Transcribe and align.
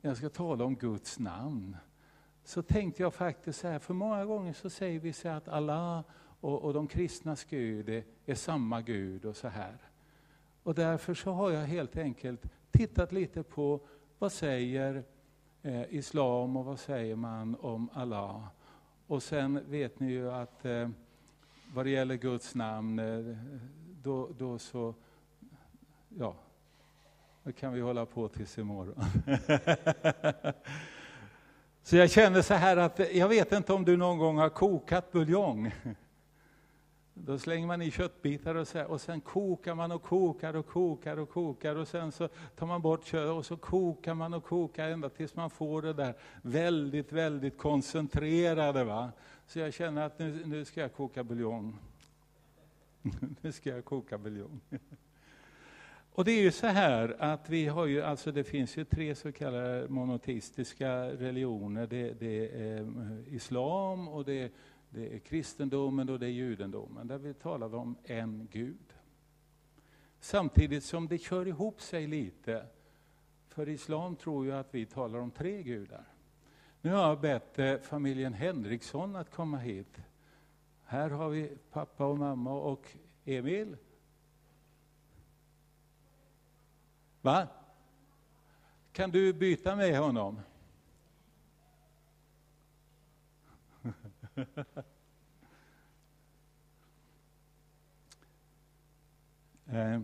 jag 0.00 0.16
ska 0.16 0.28
tala 0.28 0.64
om 0.64 0.76
Guds 0.76 1.18
namn, 1.18 1.76
så 2.44 2.62
tänkte 2.62 3.02
jag 3.02 3.14
faktiskt 3.14 3.60
så 3.60 3.68
här, 3.68 3.78
för 3.78 3.94
många 3.94 4.24
gånger 4.24 4.52
så 4.52 4.70
säger 4.70 5.00
vi 5.00 5.12
så 5.12 5.28
att 5.28 5.48
Allah 5.48 6.04
och, 6.40 6.62
och 6.62 6.74
de 6.74 6.86
kristnas 6.86 7.44
Gud 7.44 7.88
är, 7.88 8.04
är 8.26 8.34
samma 8.34 8.80
Gud 8.80 9.24
och 9.24 9.36
så 9.36 9.48
här. 9.48 9.76
Och 10.62 10.74
därför 10.74 11.14
så 11.14 11.32
har 11.32 11.50
jag 11.50 11.66
helt 11.66 11.96
enkelt 11.96 12.42
tittat 12.70 13.12
lite 13.12 13.42
på 13.42 13.80
vad 14.18 14.32
säger 14.32 15.04
eh, 15.62 15.94
islam 15.94 16.56
och 16.56 16.64
vad 16.64 16.78
säger 16.78 17.16
man 17.16 17.56
om 17.60 17.90
Allah. 17.92 18.46
Och 19.06 19.22
sen 19.22 19.70
vet 19.70 20.00
ni 20.00 20.10
ju 20.10 20.30
att 20.30 20.64
eh, 20.64 20.88
vad 21.74 21.86
det 21.86 21.90
gäller 21.90 22.16
Guds 22.16 22.54
namn, 22.54 22.98
eh, 22.98 23.36
då, 24.02 24.28
då 24.38 24.58
så, 24.58 24.94
ja, 26.08 26.34
nu 27.50 27.54
kan 27.54 27.72
vi 27.72 27.80
hålla 27.80 28.06
på 28.06 28.28
tills 28.28 28.58
imorgon. 28.58 29.04
så 31.82 31.96
jag 31.96 32.10
känner 32.10 32.42
så 32.42 32.54
här 32.54 32.76
att, 32.76 33.14
jag 33.14 33.28
vet 33.28 33.52
inte 33.52 33.72
om 33.72 33.84
du 33.84 33.96
någon 33.96 34.18
gång 34.18 34.38
har 34.38 34.48
kokat 34.48 35.12
buljong. 35.12 35.74
Då 37.14 37.38
slänger 37.38 37.66
man 37.66 37.82
i 37.82 37.90
köttbitar 37.90 38.54
och, 38.54 38.68
så, 38.68 38.84
och 38.84 39.00
sen 39.00 39.20
kokar 39.20 39.74
man 39.74 39.92
och 39.92 40.02
kokar 40.02 40.56
och 40.56 40.66
kokar 40.66 41.16
och 41.16 41.30
kokar 41.30 41.76
och 41.76 41.88
sen 41.88 42.12
så 42.12 42.28
tar 42.28 42.66
man 42.66 42.82
bort 42.82 43.04
köttet 43.04 43.30
och 43.30 43.46
så 43.46 43.56
kokar 43.56 44.14
man 44.14 44.34
och 44.34 44.44
kokar 44.44 44.88
ända 44.88 45.08
tills 45.08 45.36
man 45.36 45.50
får 45.50 45.82
det 45.82 45.92
där 45.92 46.14
väldigt, 46.42 47.12
väldigt 47.12 47.58
koncentrerade. 47.58 48.84
Va? 48.84 49.12
Så 49.46 49.58
jag 49.58 49.74
känner 49.74 50.06
att 50.06 50.18
nu, 50.18 50.42
nu 50.44 50.64
ska 50.64 50.80
jag 50.80 50.94
koka 50.94 51.24
buljong. 51.24 51.78
nu 53.40 53.52
ska 53.52 53.70
jag 53.70 53.84
koka 53.84 54.18
buljong. 54.18 54.60
Och 56.20 56.26
det 56.26 56.32
är 56.32 56.42
ju 56.42 56.50
så 56.50 56.66
här 56.66 57.16
att 57.18 57.50
vi 57.50 57.66
har 57.66 57.86
ju, 57.86 58.02
alltså 58.02 58.32
det 58.32 58.44
finns 58.44 58.76
ju 58.76 58.84
tre 58.84 59.14
så 59.14 59.32
kallade 59.32 59.88
monoteistiska 59.88 60.92
religioner. 61.02 61.86
Det, 61.86 62.20
det 62.20 62.48
är 62.48 62.80
eh, 62.80 63.34
islam 63.34 64.08
och 64.08 64.24
det 64.24 64.52
det 64.90 65.14
är 65.14 65.18
kristendomen 65.18 66.08
och 66.08 66.18
det 66.18 66.26
är 66.26 66.30
judendomen, 66.30 67.06
där 67.06 67.18
vi 67.18 67.34
talar 67.34 67.74
om 67.74 67.96
en 68.04 68.48
Gud. 68.52 68.94
Samtidigt 70.18 70.84
som 70.84 71.08
det 71.08 71.18
kör 71.18 71.48
ihop 71.48 71.80
sig 71.80 72.06
lite, 72.06 72.66
för 73.48 73.68
islam 73.68 74.16
tror 74.16 74.44
ju 74.44 74.52
att 74.52 74.74
vi 74.74 74.86
talar 74.86 75.18
om 75.18 75.30
tre 75.30 75.62
gudar. 75.62 76.04
Nu 76.80 76.90
har 76.90 77.08
jag 77.08 77.20
bett 77.20 77.58
eh, 77.58 77.76
familjen 77.76 78.32
Henriksson 78.32 79.16
att 79.16 79.30
komma 79.30 79.58
hit. 79.58 79.98
Här 80.84 81.10
har 81.10 81.28
vi 81.28 81.50
pappa 81.70 82.06
och 82.06 82.18
mamma 82.18 82.52
och 82.52 82.86
Emil. 83.24 83.76
Va? 87.22 87.46
Kan 88.92 89.10
du 89.10 89.32
byta 89.32 89.76
med 89.76 89.98
honom? 89.98 90.40
Eh, 99.72 100.00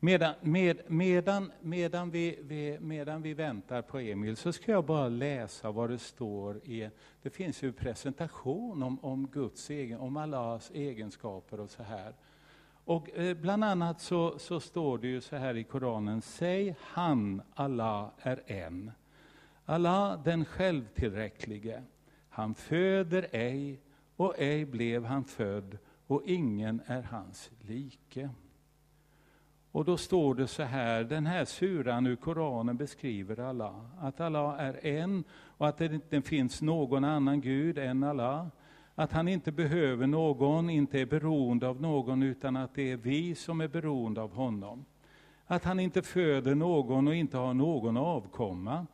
medan, 0.00 0.34
med, 0.40 0.80
medan, 0.86 1.52
medan, 1.60 2.10
vi, 2.10 2.38
vi, 2.42 2.78
medan 2.80 3.22
vi 3.22 3.34
väntar 3.34 3.82
på 3.82 3.98
Emil 3.98 4.36
så 4.36 4.52
ska 4.52 4.72
jag 4.72 4.84
bara 4.84 5.08
läsa 5.08 5.70
vad 5.70 5.90
det 5.90 5.98
står 5.98 6.56
i... 6.56 6.90
Det 7.22 7.30
finns 7.30 7.62
ju 7.62 7.72
presentation 7.72 8.82
om, 8.82 9.04
om 9.04 9.26
Guds 9.26 9.70
egen, 9.70 10.00
om 10.00 10.16
Allahs 10.16 10.70
egenskaper 10.70 11.60
och 11.60 11.70
så 11.70 11.82
här. 11.82 12.14
Och 12.88 13.10
eh, 13.18 13.36
bland 13.36 13.64
annat 13.64 14.00
så, 14.00 14.38
så 14.38 14.60
står 14.60 14.98
det 14.98 15.08
ju 15.08 15.20
så 15.20 15.36
här 15.36 15.56
i 15.56 15.64
Koranen, 15.64 16.22
säg 16.22 16.76
han, 16.80 17.42
Allah, 17.54 18.10
är 18.18 18.42
en. 18.46 18.90
Allah, 19.64 20.22
den 20.22 20.44
självtillräcklige. 20.44 21.82
Han 22.28 22.54
föder 22.54 23.26
ej, 23.32 23.80
och 24.16 24.34
ej 24.38 24.64
blev 24.64 25.04
han 25.04 25.24
född, 25.24 25.78
och 26.06 26.22
ingen 26.26 26.82
är 26.86 27.02
hans 27.02 27.50
like. 27.60 28.30
Och 29.72 29.84
då 29.84 29.96
står 29.96 30.34
det 30.34 30.46
så 30.46 30.62
här, 30.62 31.04
den 31.04 31.26
här 31.26 31.44
suran 31.44 32.06
ur 32.06 32.16
Koranen 32.16 32.76
beskriver 32.76 33.40
Allah, 33.40 33.80
att 34.00 34.20
Allah 34.20 34.60
är 34.60 34.86
en 34.86 35.24
och 35.30 35.68
att 35.68 35.78
det 35.78 35.92
inte 35.92 36.22
finns 36.22 36.62
någon 36.62 37.04
annan 37.04 37.40
Gud 37.40 37.78
än 37.78 38.04
Allah. 38.04 38.50
Att 38.98 39.12
han 39.12 39.28
inte 39.28 39.52
behöver 39.52 40.06
någon, 40.06 40.70
inte 40.70 41.00
är 41.00 41.06
beroende 41.06 41.68
av 41.68 41.80
någon, 41.80 42.22
utan 42.22 42.56
att 42.56 42.74
det 42.74 42.92
är 42.92 42.96
vi 42.96 43.34
som 43.34 43.60
är 43.60 43.68
beroende 43.68 44.22
av 44.22 44.34
honom. 44.34 44.84
Att 45.46 45.64
han 45.64 45.80
inte 45.80 46.02
föder 46.02 46.54
någon 46.54 47.08
och 47.08 47.14
inte 47.14 47.36
har 47.36 47.54
någon 47.54 47.96
avkomma 47.96 48.86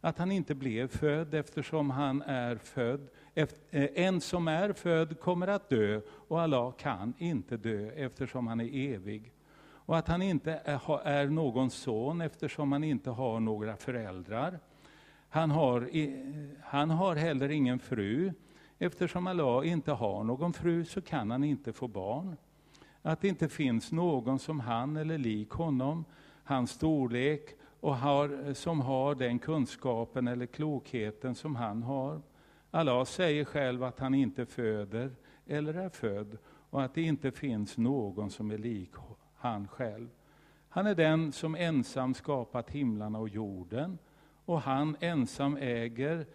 att 0.00 0.18
han 0.18 0.32
inte 0.32 0.54
blev 0.54 0.88
född 0.88 1.34
eftersom 1.34 1.90
han 1.90 2.22
är 2.22 2.56
född. 2.56 3.08
Eh, 3.34 3.48
en 3.94 4.20
som 4.20 4.48
är 4.48 4.72
född 4.72 5.20
kommer 5.20 5.48
att 5.48 5.68
dö 5.68 6.00
och 6.08 6.40
Allah 6.40 6.72
kan 6.72 7.14
inte 7.18 7.56
dö 7.56 7.90
eftersom 7.90 8.46
han 8.46 8.60
är 8.60 8.94
evig. 8.94 9.32
Och 9.62 9.96
att 9.98 10.08
han 10.08 10.22
inte 10.22 10.52
eh, 10.64 10.90
är 11.04 11.26
någon 11.26 11.70
son 11.70 12.20
eftersom 12.20 12.72
han 12.72 12.84
inte 12.84 13.10
har 13.10 13.40
några 13.40 13.76
föräldrar. 13.76 14.58
Han 15.28 15.50
har, 15.50 15.88
eh, 15.92 16.08
han 16.62 16.90
har 16.90 17.16
heller 17.16 17.48
ingen 17.48 17.78
fru. 17.78 18.32
Eftersom 18.84 19.26
Allah 19.26 19.66
inte 19.66 19.92
har 19.92 20.24
någon 20.24 20.52
fru 20.52 20.84
så 20.84 21.00
kan 21.00 21.30
han 21.30 21.44
inte 21.44 21.72
få 21.72 21.88
barn. 21.88 22.36
Att 23.02 23.20
det 23.20 23.28
inte 23.28 23.48
finns 23.48 23.92
någon 23.92 24.38
som 24.38 24.60
han 24.60 24.96
eller 24.96 25.18
lik 25.18 25.50
honom, 25.50 26.04
hans 26.44 26.70
storlek, 26.70 27.48
och 27.80 27.96
har, 27.96 28.54
som 28.54 28.80
har 28.80 29.14
den 29.14 29.38
kunskapen 29.38 30.28
eller 30.28 30.46
klokheten 30.46 31.34
som 31.34 31.56
han 31.56 31.82
har. 31.82 32.22
Allah 32.70 33.04
säger 33.04 33.44
själv 33.44 33.84
att 33.84 33.98
han 33.98 34.14
inte 34.14 34.46
föder 34.46 35.10
eller 35.46 35.74
är 35.74 35.88
född 35.88 36.38
och 36.70 36.82
att 36.82 36.94
det 36.94 37.02
inte 37.02 37.30
finns 37.30 37.78
någon 37.78 38.30
som 38.30 38.50
är 38.50 38.58
lik 38.58 38.90
han 39.34 39.68
själv. 39.68 40.08
Han 40.68 40.86
är 40.86 40.94
den 40.94 41.32
som 41.32 41.54
ensam 41.54 42.14
skapat 42.14 42.70
himlarna 42.70 43.18
och 43.18 43.28
jorden 43.28 43.98
och 44.44 44.60
han 44.60 44.96
ensam 45.00 45.56
äger 45.56 46.26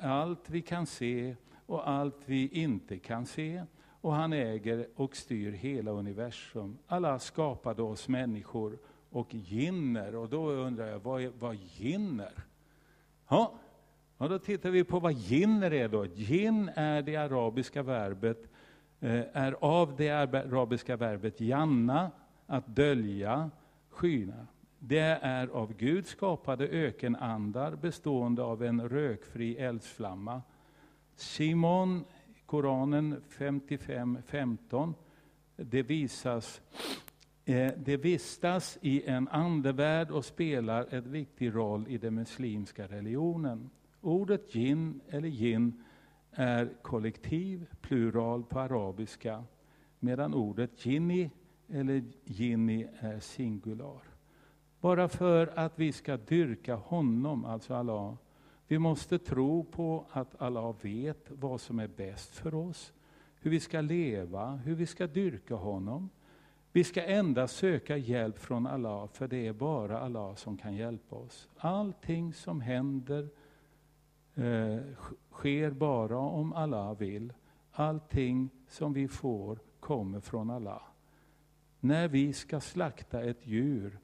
allt 0.00 0.50
vi 0.50 0.62
kan 0.62 0.86
se 0.86 1.36
och 1.72 1.88
allt 1.88 2.22
vi 2.26 2.48
inte 2.48 2.98
kan 2.98 3.26
se. 3.26 3.64
Och 4.00 4.12
han 4.12 4.32
äger 4.32 4.86
och 4.96 5.16
styr 5.16 5.52
hela 5.52 5.90
universum. 5.90 6.78
Allah 6.86 7.18
skapade 7.18 7.82
oss 7.82 8.08
människor 8.08 8.78
och 9.10 9.34
ginner. 9.34 10.14
Och 10.14 10.28
då 10.28 10.50
undrar 10.50 10.86
jag, 10.86 10.98
vad 10.98 11.22
är 11.22 11.32
vad 11.38 11.54
ginner? 11.54 12.32
Ja, 13.28 13.54
och 14.16 14.28
då 14.28 14.38
tittar 14.38 14.70
vi 14.70 14.84
på 14.84 15.00
vad 15.00 15.12
ginner 15.12 15.72
är 15.72 15.88
då. 15.88 16.06
Gin 16.06 16.70
är 16.74 17.02
det 17.02 17.16
arabiska 17.16 17.82
verbet, 17.82 18.48
eh, 19.00 19.22
är 19.32 19.56
av 19.60 19.96
det 19.96 20.10
arabiska 20.10 20.96
verbet 20.96 21.40
janna, 21.40 22.10
att 22.46 22.66
dölja, 22.66 23.50
skyna. 23.90 24.46
Det 24.78 25.18
är 25.22 25.48
av 25.48 25.72
Gud 25.76 26.06
skapade 26.06 26.68
ökenandar 26.68 27.76
bestående 27.76 28.42
av 28.42 28.62
en 28.62 28.88
rökfri 28.88 29.56
eldsflamma. 29.56 30.42
Simon, 31.22 32.04
Koranen 32.46 33.22
55.15, 33.28 34.94
det 35.56 35.82
visas 35.82 36.60
eh, 37.44 37.72
det 37.76 37.96
vistas 37.96 38.78
i 38.80 39.06
en 39.06 39.28
andevärld 39.28 40.10
och 40.10 40.24
spelar 40.24 40.86
en 40.90 41.12
viktig 41.12 41.54
roll 41.54 41.88
i 41.88 41.98
den 41.98 42.14
muslimska 42.14 42.86
religionen. 42.86 43.70
Ordet 44.00 44.54
jin 44.54 45.00
eller 45.08 45.28
jin 45.28 45.84
är 46.30 46.72
kollektiv, 46.82 47.66
plural 47.80 48.44
på 48.44 48.60
arabiska, 48.60 49.44
medan 49.98 50.34
ordet 50.34 50.86
jinni 50.86 51.30
eller 51.68 52.04
jinni 52.24 52.88
är 52.98 53.20
singular. 53.20 54.02
Bara 54.80 55.08
för 55.08 55.58
att 55.58 55.78
vi 55.78 55.92
ska 55.92 56.16
dyrka 56.16 56.74
honom, 56.74 57.44
alltså 57.44 57.74
Allah. 57.74 58.16
Vi 58.72 58.78
måste 58.78 59.18
tro 59.18 59.64
på 59.64 60.06
att 60.10 60.42
Allah 60.42 60.74
vet 60.80 61.30
vad 61.30 61.60
som 61.60 61.78
är 61.78 61.88
bäst 61.88 62.34
för 62.34 62.54
oss, 62.54 62.92
hur 63.40 63.50
vi 63.50 63.60
ska 63.60 63.80
leva, 63.80 64.50
hur 64.56 64.74
vi 64.74 64.86
ska 64.86 65.06
dyrka 65.06 65.54
honom. 65.54 66.10
Vi 66.72 66.84
ska 66.84 67.02
endast 67.02 67.56
söka 67.56 67.96
hjälp 67.96 68.38
från 68.38 68.66
Allah, 68.66 69.06
för 69.06 69.28
det 69.28 69.46
är 69.46 69.52
bara 69.52 70.00
Allah 70.00 70.34
som 70.34 70.56
kan 70.56 70.74
hjälpa 70.74 71.16
oss. 71.16 71.48
Allting 71.56 72.34
som 72.34 72.60
händer 72.60 73.28
eh, 74.34 74.78
sker 75.30 75.70
bara 75.70 76.18
om 76.18 76.52
Allah 76.52 76.98
vill. 76.98 77.32
Allting 77.72 78.50
som 78.68 78.92
vi 78.92 79.08
får 79.08 79.58
kommer 79.80 80.20
från 80.20 80.50
Allah. 80.50 80.82
När 81.80 82.08
vi 82.08 82.32
ska 82.32 82.60
slakta 82.60 83.22
ett 83.22 83.46
djur 83.46 83.98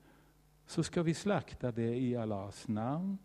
så 0.66 0.82
ska 0.82 1.02
vi 1.02 1.14
slakta 1.14 1.72
det 1.72 1.96
i 1.96 2.16
Allahs 2.16 2.68
namn. 2.68 3.18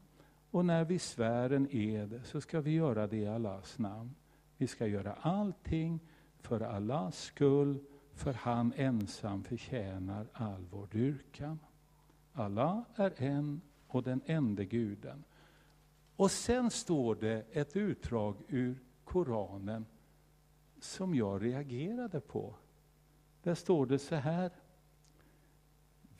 Och 0.54 0.66
när 0.66 0.86
vi 0.86 1.00
svär 1.00 1.50
en 1.50 1.68
ed 1.72 2.22
så 2.24 2.42
ska 2.42 2.62
vi 2.62 2.72
göra 2.72 3.08
det 3.08 3.18
i 3.18 3.28
Allahs 3.28 3.80
namn. 3.80 4.16
Vi 4.58 4.68
ska 4.68 4.88
göra 4.88 5.14
allting 5.14 6.00
för 6.40 6.62
Allahs 6.62 7.20
skull 7.20 7.80
för 8.14 8.34
han 8.34 8.74
ensam 8.76 9.44
förtjänar 9.44 10.28
all 10.34 10.66
vår 10.72 10.88
dyrkan. 10.92 11.60
Allah 12.34 12.84
är 12.96 13.14
en 13.18 13.62
och 13.88 14.04
den 14.04 14.22
enda 14.26 14.64
guden. 14.64 15.24
Och 16.16 16.32
sen 16.32 16.72
står 16.72 17.16
det 17.16 17.46
ett 17.52 17.76
utdrag 17.76 18.36
ur 18.48 18.80
Koranen 19.04 19.86
som 20.80 21.16
jag 21.16 21.44
reagerade 21.44 22.20
på. 22.20 22.56
Där 23.44 23.56
står 23.56 23.86
det 23.86 24.00
så 24.00 24.16
här. 24.16 24.52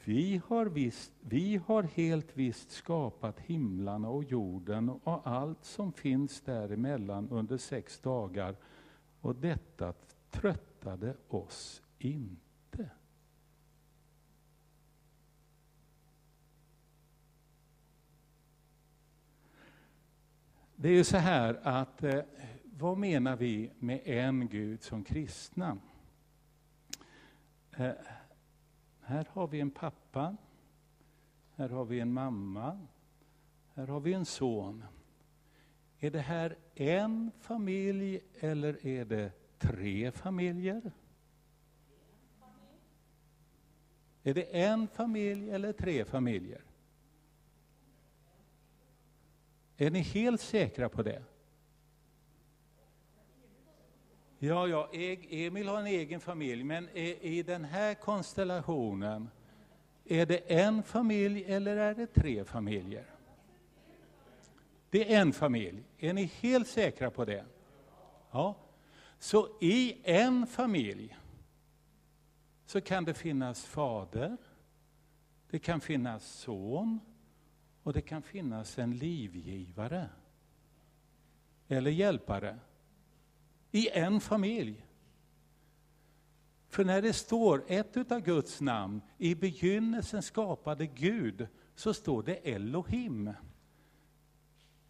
Vi 0.06 0.42
har, 0.48 0.66
visst, 0.66 1.12
vi 1.22 1.62
har 1.66 1.84
helt 1.84 2.38
visst 2.38 2.72
skapat 2.72 3.40
himlarna 3.40 4.10
och 4.10 4.24
jorden 4.24 4.90
och 4.90 5.28
allt 5.28 5.66
som 5.66 5.94
finns 5.94 6.42
däremellan 6.42 7.30
under 7.30 7.58
sex 7.58 8.00
dagar 8.00 8.56
och 9.22 9.36
detta 9.36 9.94
tröttade 10.32 11.16
oss 11.28 11.82
inte. 11.98 12.90
Det 20.76 20.90
är 20.90 20.94
ju 20.94 21.04
så 21.04 21.18
här 21.18 21.60
att, 21.64 22.04
eh, 22.04 22.22
vad 22.64 22.98
menar 22.98 23.36
vi 23.36 23.72
med 23.80 24.02
en 24.06 24.48
Gud 24.48 24.84
som 24.84 25.04
kristna? 25.04 25.78
Eh, 27.72 27.92
här 29.06 29.28
har 29.32 29.48
vi 29.48 29.60
en 29.60 29.72
pappa, 29.72 30.38
här 31.56 31.70
har 31.70 31.86
vi 31.86 32.00
en 32.00 32.14
mamma, 32.14 32.80
här 33.74 33.88
har 33.88 34.00
vi 34.00 34.14
en 34.14 34.26
son. 34.26 34.84
Är 36.00 36.12
det 36.12 36.20
här 36.20 36.58
en 36.76 37.32
familj 37.40 38.22
eller 38.40 38.88
är 38.88 39.06
det 39.06 39.32
tre 39.58 40.12
familjer? 40.12 40.92
Är 44.24 44.34
det 44.34 44.64
en 44.64 44.88
familj 44.88 45.52
eller 45.52 45.74
tre 45.74 46.06
familjer? 46.06 46.62
Är 49.78 49.92
ni 49.92 50.00
helt 50.00 50.42
säkra 50.42 50.90
på 50.90 51.04
det? 51.04 51.24
Ja, 54.46 54.68
ja, 54.68 54.90
Emil 55.30 55.68
har 55.68 55.80
en 55.80 55.88
egen 55.88 56.20
familj, 56.20 56.64
men 56.64 56.90
i 56.90 57.44
den 57.44 57.66
här 57.66 57.94
konstellationen, 57.94 59.30
är 60.06 60.26
det 60.26 60.38
en 60.38 60.84
familj 60.84 61.44
eller 61.44 61.78
är 61.78 61.96
det 61.96 62.08
tre 62.08 62.46
familjer? 62.46 63.06
Det 64.90 65.14
är 65.14 65.22
en 65.22 65.34
familj. 65.34 65.84
Är 65.98 66.14
ni 66.14 66.24
helt 66.24 66.68
säkra 66.68 67.12
på 67.12 67.26
det? 67.26 67.46
Ja. 68.32 68.56
Så 69.20 69.48
i 69.62 69.98
en 70.04 70.48
familj 70.48 71.18
så 72.66 72.82
kan 72.82 73.06
det 73.06 73.14
finnas 73.14 73.66
fader, 73.66 74.38
det 75.50 75.60
kan 75.60 75.82
finnas 75.82 76.26
son 76.26 77.00
och 77.84 77.94
det 77.94 78.02
kan 78.02 78.22
finnas 78.22 78.78
en 78.80 78.98
livgivare 78.98 80.10
eller 81.68 81.92
hjälpare 81.92 82.60
i 83.74 83.90
en 83.90 84.20
familj. 84.20 84.86
För 86.70 86.86
när 86.86 87.02
det 87.02 87.14
står 87.14 87.64
ett 87.68 88.12
av 88.12 88.20
Guds 88.20 88.62
namn, 88.62 89.02
i 89.18 89.36
begynnelsen 89.36 90.22
skapade 90.22 90.86
Gud, 90.86 91.48
så 91.76 91.94
står 91.94 92.24
det 92.24 92.36
Elohim. 92.36 93.34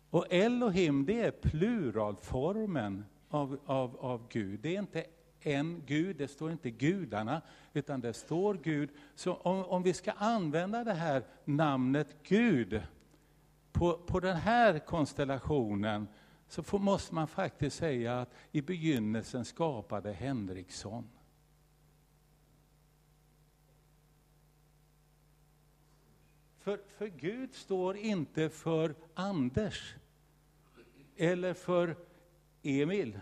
Och 0.10 0.34
Elohim, 0.34 1.06
det 1.06 1.22
är 1.22 1.32
pluralformen 1.32 3.06
av, 3.30 3.60
av, 3.66 3.98
av 4.00 4.28
Gud. 4.30 4.60
Det 4.60 4.76
är 4.76 4.80
inte 4.80 5.06
en 5.40 5.84
Gud, 5.86 6.18
det 6.18 6.28
står 6.28 6.52
inte 6.52 6.72
gudarna, 6.72 7.42
utan 7.74 8.02
det 8.02 8.14
står 8.14 8.54
Gud. 8.64 8.90
Så 9.16 9.34
om, 9.34 9.66
om 9.66 9.84
vi 9.84 9.94
ska 9.94 10.12
använda 10.12 10.84
det 10.84 10.94
här 10.94 11.24
namnet 11.46 12.16
Gud 12.24 12.82
på, 13.72 13.98
på 13.98 14.20
den 14.20 14.38
här 14.38 14.80
konstellationen, 14.80 16.08
så 16.54 16.64
får, 16.64 16.80
måste 16.80 17.16
man 17.16 17.28
faktiskt 17.28 17.78
säga 17.78 18.22
att 18.22 18.34
i 18.52 18.62
begynnelsen 18.62 19.46
skapade 19.46 20.14
Henriksson. 20.14 21.10
För, 26.60 26.82
för 26.98 27.08
Gud 27.08 27.54
står 27.54 27.98
inte 27.98 28.50
för 28.50 28.96
Anders, 29.14 29.96
eller 31.16 31.54
för 31.54 31.98
Emil, 32.62 33.20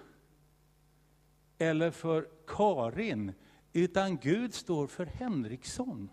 eller 1.58 1.92
för 1.92 2.28
Karin, 2.48 3.34
utan 3.74 4.18
Gud 4.18 4.54
står 4.54 4.88
för 4.88 5.06
Henriksson. 5.06 6.10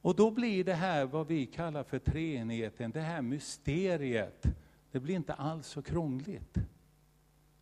Och 0.00 0.16
då 0.16 0.30
blir 0.30 0.64
det 0.64 0.74
här 0.74 1.04
vad 1.04 1.26
vi 1.26 1.46
kallar 1.46 1.84
för 1.84 1.98
treenigheten, 1.98 2.90
det 2.90 3.00
här 3.00 3.22
mysteriet, 3.22 4.46
det 4.94 5.00
blir 5.00 5.14
inte 5.14 5.34
alls 5.34 5.66
så 5.66 5.82
krångligt. 5.82 6.54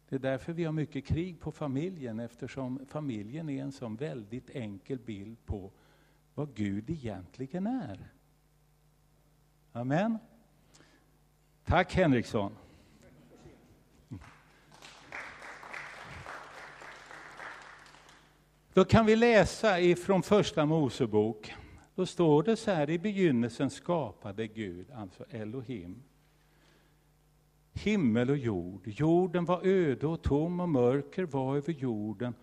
Det 0.08 0.16
är 0.16 0.18
därför 0.18 0.52
vi 0.52 0.64
har 0.64 0.72
mycket 0.72 1.06
krig 1.06 1.40
på 1.40 1.52
familjen, 1.52 2.20
eftersom 2.20 2.86
familjen 2.88 3.48
är 3.48 3.62
en 3.62 3.72
sån 3.72 3.96
väldigt 3.96 4.50
enkel 4.50 4.98
bild 4.98 5.46
på 5.46 5.72
vad 6.34 6.54
Gud 6.54 6.90
egentligen 6.90 7.66
är. 7.66 8.12
Amen. 9.72 10.18
Tack 11.64 11.94
Henriksson. 11.94 12.56
Då 18.72 18.84
kan 18.84 19.06
vi 19.06 19.16
läsa 19.16 19.80
ifrån 19.80 20.22
Första 20.22 20.66
Mosebok. 20.66 21.54
Då 21.94 22.06
står 22.06 22.42
det 22.42 22.56
så 22.56 22.70
här, 22.70 22.90
i 22.90 22.98
begynnelsen 22.98 23.70
skapade 23.70 24.46
Gud, 24.46 24.90
alltså 24.90 25.24
Elohim, 25.30 26.02
himmel 27.72 28.30
och 28.30 28.36
jord. 28.36 28.88
Jorden 28.88 29.44
var 29.44 29.66
öde 29.66 30.06
och 30.06 30.22
tom 30.22 30.60
och 30.60 30.68
mörker 30.68 31.24
var 31.24 31.56
över 31.56 31.72
jorden 31.72 32.34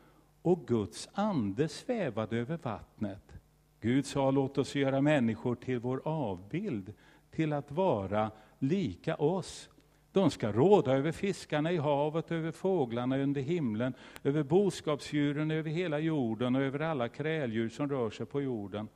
och 0.42 0.68
Guds 0.68 1.10
ande 1.14 1.68
svävade 1.68 2.38
över 2.38 2.60
vattnet. 2.64 3.34
Gud 3.82 4.06
sa, 4.06 4.32
låt 4.32 4.58
oss 4.58 4.76
göra 4.76 5.02
människor 5.02 5.56
till 5.56 5.80
vår 5.80 6.02
avbild, 6.06 6.94
till 7.32 7.54
att 7.54 7.72
vara 7.72 8.32
lika 8.60 9.16
oss. 9.16 9.70
De 10.12 10.32
ska 10.32 10.52
råda 10.52 10.94
över 10.94 11.12
fiskarna 11.12 11.72
i 11.72 11.78
havet, 11.78 12.32
över 12.32 12.52
fåglarna 12.52 13.18
under 13.18 13.42
himlen, 13.42 13.94
över 14.24 14.44
boskapsdjuren 14.44 15.52
över 15.52 15.70
hela 15.70 16.00
jorden 16.00 16.56
och 16.56 16.62
över 16.62 16.80
alla 16.80 17.10
kräldjur 17.10 17.70
som 17.70 17.90
rör 17.90 18.10
sig 18.10 18.26
på 18.26 18.42
jorden. 18.42 18.88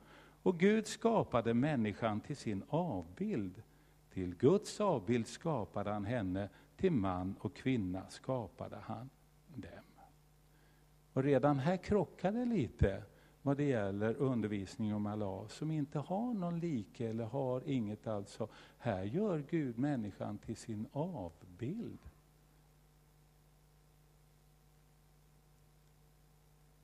Och 0.42 0.58
Gud 0.58 0.86
skapade 0.86 1.54
människan 1.54 2.20
till 2.20 2.36
sin 2.36 2.62
avbild. 2.68 3.62
Till 4.14 4.34
Guds 4.34 4.80
avbild 4.80 5.26
skapade 5.26 5.90
han 5.90 6.04
henne, 6.04 6.48
till 6.76 6.92
man 6.92 7.34
och 7.40 7.56
kvinna 7.56 8.10
skapade 8.10 8.76
han 8.76 9.10
dem. 9.54 9.84
Och 11.12 11.22
redan 11.22 11.58
här 11.58 11.76
krockar 11.76 12.32
det 12.32 12.44
lite 12.44 13.02
vad 13.42 13.56
det 13.56 13.64
gäller 13.64 14.14
undervisning 14.14 14.94
om 14.94 15.06
Allah, 15.06 15.48
som 15.48 15.70
inte 15.70 15.98
har 15.98 16.34
någon 16.34 16.60
like 16.60 17.08
eller 17.08 17.24
har 17.24 17.68
inget 17.68 18.06
alltså. 18.06 18.48
Här 18.78 19.02
gör 19.04 19.44
Gud 19.50 19.78
människan 19.78 20.38
till 20.38 20.56
sin 20.56 20.86
avbild. 20.92 21.98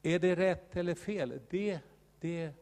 Är 0.03 0.19
det 0.19 0.37
rätt 0.37 0.77
eller 0.77 0.95
fel? 0.95 1.41
Det, 1.51 1.81
det, 2.21 2.53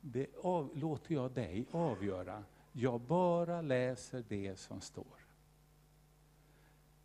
det 0.00 0.26
av, 0.42 0.70
låter 0.74 1.14
jag 1.14 1.32
dig 1.32 1.66
avgöra. 1.70 2.44
Jag 2.76 3.00
bara 3.00 3.60
läser 3.62 4.24
det 4.28 4.58
som 4.58 4.80
står. 4.80 5.26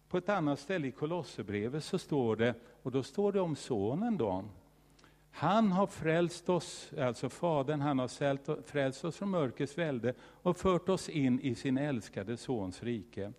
På 0.08 0.18
ett 0.18 0.30
annat 0.30 0.60
ställe 0.60 0.88
i 0.88 0.92
Kolosserbrevet 0.92 1.84
så 1.84 2.00
står 2.00 2.36
det, 2.36 2.56
och 2.84 2.92
då 2.92 3.04
står 3.04 3.32
det 3.32 3.42
om 3.42 3.56
sonen 3.56 4.18
då, 4.18 4.46
han 5.32 5.72
har 5.72 5.88
frälst 5.88 6.50
oss, 6.50 6.92
alltså 7.00 7.30
Fadern, 7.30 7.82
han 7.82 8.00
har 8.00 8.62
frälst 8.62 9.06
oss 9.06 9.16
från 9.16 9.30
mörkrets 9.30 9.78
välde 9.78 10.14
och 10.22 10.58
fört 10.58 10.90
oss 10.90 11.10
in 11.10 11.40
i 11.40 11.56
sin 11.56 11.78
älskade 11.78 12.38
Sons 12.38 12.84
rike. 12.84 13.34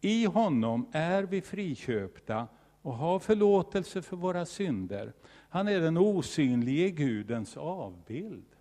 I 0.00 0.24
honom 0.24 0.90
är 0.92 1.22
vi 1.22 1.40
friköpta 1.42 2.46
och 2.82 2.94
har 2.94 3.18
förlåtelse 3.18 4.02
för 4.02 4.16
våra 4.16 4.46
synder. 4.46 5.12
Han 5.48 5.68
är 5.68 5.80
den 5.80 5.96
osynlige 5.96 6.90
Gudens 6.90 7.56
avbild. 7.56 8.53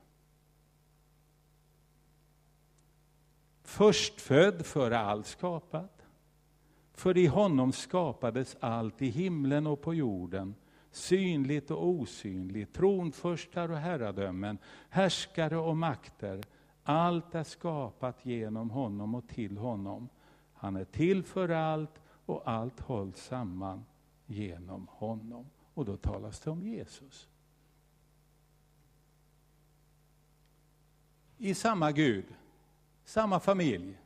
Förstfödd 3.74 4.66
före 4.66 5.00
allt 5.00 5.26
skapat. 5.26 6.06
För 6.94 7.18
i 7.18 7.28
honom 7.28 7.72
skapades 7.72 8.58
allt 8.60 9.02
i 9.02 9.08
himlen 9.08 9.68
och 9.68 9.82
på 9.82 9.94
jorden 9.94 10.56
synligt 10.92 11.72
och 11.72 11.88
osynligt, 11.88 12.74
tronförstar 12.74 13.72
och 13.72 13.78
herradömen, 13.78 14.58
härskare 14.90 15.58
och 15.58 15.78
makter. 15.78 16.44
Allt 16.84 17.36
är 17.36 17.44
skapat 17.44 18.26
genom 18.26 18.70
honom 18.70 19.16
och 19.16 19.28
till 19.28 19.58
honom. 19.58 20.10
Han 20.54 20.76
är 20.76 20.86
till 20.86 21.24
för 21.24 21.50
allt 21.50 22.02
och 22.26 22.42
allt 22.50 22.80
hålls 22.80 23.24
samman 23.24 23.86
genom 24.26 24.88
honom. 24.92 25.50
Och 25.74 25.86
då 25.86 25.98
talas 25.98 26.40
det 26.40 26.50
om 26.50 26.68
Jesus. 26.68 27.30
I 31.38 31.54
samma 31.54 31.92
Gud 31.92 32.26
samma 33.14 33.40
familj. 33.40 33.98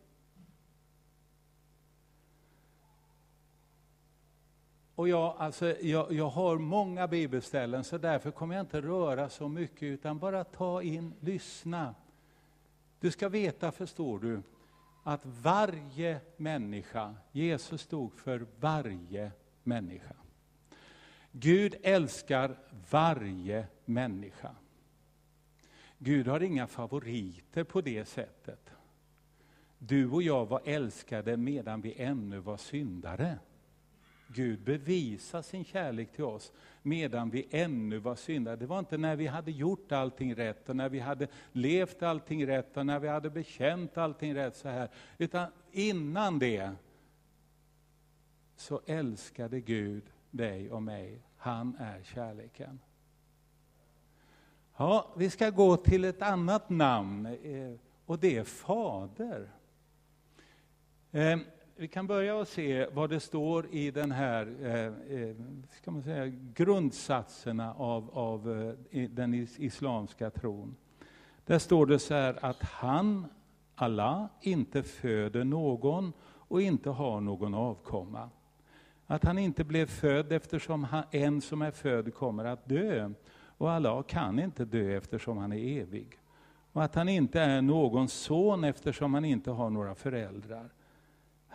Och 4.95 5.09
jag, 5.09 5.35
alltså, 5.37 5.81
jag, 5.81 6.11
jag 6.11 6.29
har 6.29 6.57
många 6.57 7.07
bibelställen, 7.07 7.83
så 7.83 7.97
därför 7.97 8.31
kommer 8.31 8.55
jag 8.55 8.63
inte 8.63 8.81
röra 8.81 9.29
så 9.29 9.47
mycket, 9.47 9.83
utan 9.83 10.19
bara 10.19 10.43
ta 10.43 10.81
in, 10.81 11.13
lyssna. 11.19 11.95
Du 12.99 13.11
ska 13.11 13.29
veta, 13.29 13.71
förstår 13.71 14.19
du, 14.19 14.41
att 15.03 15.21
varje 15.23 16.19
människa, 16.37 17.15
Jesus 17.31 17.81
stod 17.81 18.13
för 18.13 18.47
varje 18.59 19.31
människa. 19.63 20.15
Gud 21.31 21.75
älskar 21.83 22.57
varje 22.89 23.67
människa. 23.85 24.55
Gud 25.97 26.27
har 26.27 26.43
inga 26.43 26.67
favoriter 26.67 27.63
på 27.63 27.81
det 27.81 28.05
sättet. 28.05 28.71
Du 29.79 30.09
och 30.09 30.23
jag 30.23 30.45
var 30.45 30.61
älskade 30.65 31.37
medan 31.37 31.81
vi 31.81 32.01
ännu 32.01 32.39
var 32.39 32.57
syndare. 32.57 33.39
Gud 34.27 34.63
bevisar 34.63 35.41
sin 35.41 35.65
kärlek 35.65 36.11
till 36.11 36.23
oss 36.23 36.51
medan 36.81 37.29
vi 37.29 37.47
ännu 37.51 37.97
var 37.97 38.15
syndare. 38.15 38.55
Det 38.55 38.65
var 38.65 38.79
inte 38.79 38.97
när 38.97 39.15
vi 39.15 39.27
hade 39.27 39.51
gjort 39.51 39.91
allting 39.91 40.35
rätt 40.35 40.69
och 40.69 40.75
när 40.75 40.89
vi 40.89 40.99
hade 40.99 41.27
levt 41.51 42.03
allting 42.03 42.47
rätt 42.47 42.77
och 42.77 42.85
när 42.85 42.99
vi 42.99 43.07
hade 43.07 43.29
bekänt 43.29 43.97
allting 43.97 44.35
rätt 44.35 44.55
så 44.55 44.69
här. 44.69 44.89
Utan 45.17 45.51
innan 45.71 46.39
det 46.39 46.71
så 48.55 48.81
älskade 48.85 49.61
Gud 49.61 50.03
dig 50.31 50.71
och 50.71 50.83
mig. 50.83 51.21
Han 51.37 51.75
är 51.79 52.03
kärleken. 52.03 52.79
Ja, 54.77 55.13
vi 55.17 55.29
ska 55.29 55.49
gå 55.49 55.77
till 55.77 56.05
ett 56.05 56.21
annat 56.21 56.69
namn 56.69 57.25
eh, 57.25 57.73
och 58.05 58.19
det 58.19 58.37
är 58.37 58.43
Fader. 58.43 59.51
Eh, 61.17 61.37
vi 61.75 61.87
kan 61.87 62.07
börja 62.07 62.35
och 62.35 62.47
se 62.47 62.87
vad 62.93 63.09
det 63.09 63.19
står 63.19 63.67
i 63.71 63.91
den 63.91 64.11
här 64.11 64.55
eh, 64.61 65.19
eh 65.19 65.35
ska 65.71 65.91
man 65.91 66.03
säga, 66.03 66.27
grundsatserna 66.53 67.73
av, 67.73 68.09
av 68.13 68.75
eh, 68.91 69.09
den 69.09 69.33
islamska 69.57 70.29
tron. 70.29 70.75
Där 71.45 71.59
står 71.59 71.85
det 71.85 71.99
så 71.99 72.13
här 72.13 72.45
att 72.45 72.63
han, 72.63 73.25
Allah, 73.75 74.25
inte 74.41 74.83
föder 74.83 75.43
någon 75.43 76.13
och 76.23 76.61
inte 76.61 76.89
har 76.89 77.21
någon 77.21 77.53
avkomma. 77.53 78.29
Att 79.05 79.23
han 79.23 79.37
inte 79.37 79.63
blev 79.63 79.85
född 79.85 80.31
eftersom 80.31 80.83
han, 80.83 81.03
en 81.11 81.41
som 81.41 81.61
är 81.61 81.71
född 81.71 82.13
kommer 82.13 82.45
att 82.45 82.69
dö. 82.69 83.09
Och 83.43 83.71
Allah 83.71 84.03
kan 84.03 84.39
inte 84.39 84.65
dö 84.65 84.97
eftersom 84.97 85.37
han 85.37 85.51
är 85.51 85.81
evig. 85.81 86.19
Och 86.71 86.83
att 86.83 86.95
han 86.95 87.09
inte 87.09 87.41
är 87.41 87.61
någon 87.61 88.07
son 88.07 88.63
eftersom 88.63 89.13
han 89.13 89.25
inte 89.25 89.51
har 89.51 89.69
några 89.69 89.95
föräldrar. 89.95 90.69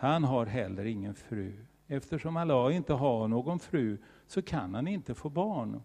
Han 0.03 0.23
har 0.23 0.45
heller 0.45 0.85
ingen 0.85 1.15
fru. 1.15 1.53
Eftersom 1.87 2.37
Allah 2.37 2.75
inte 2.75 2.93
har 2.93 3.27
någon 3.27 3.59
fru 3.59 3.97
så 4.27 4.41
kan 4.41 4.73
han 4.73 4.87
inte 4.87 5.15
få 5.15 5.29
barn. 5.29 5.81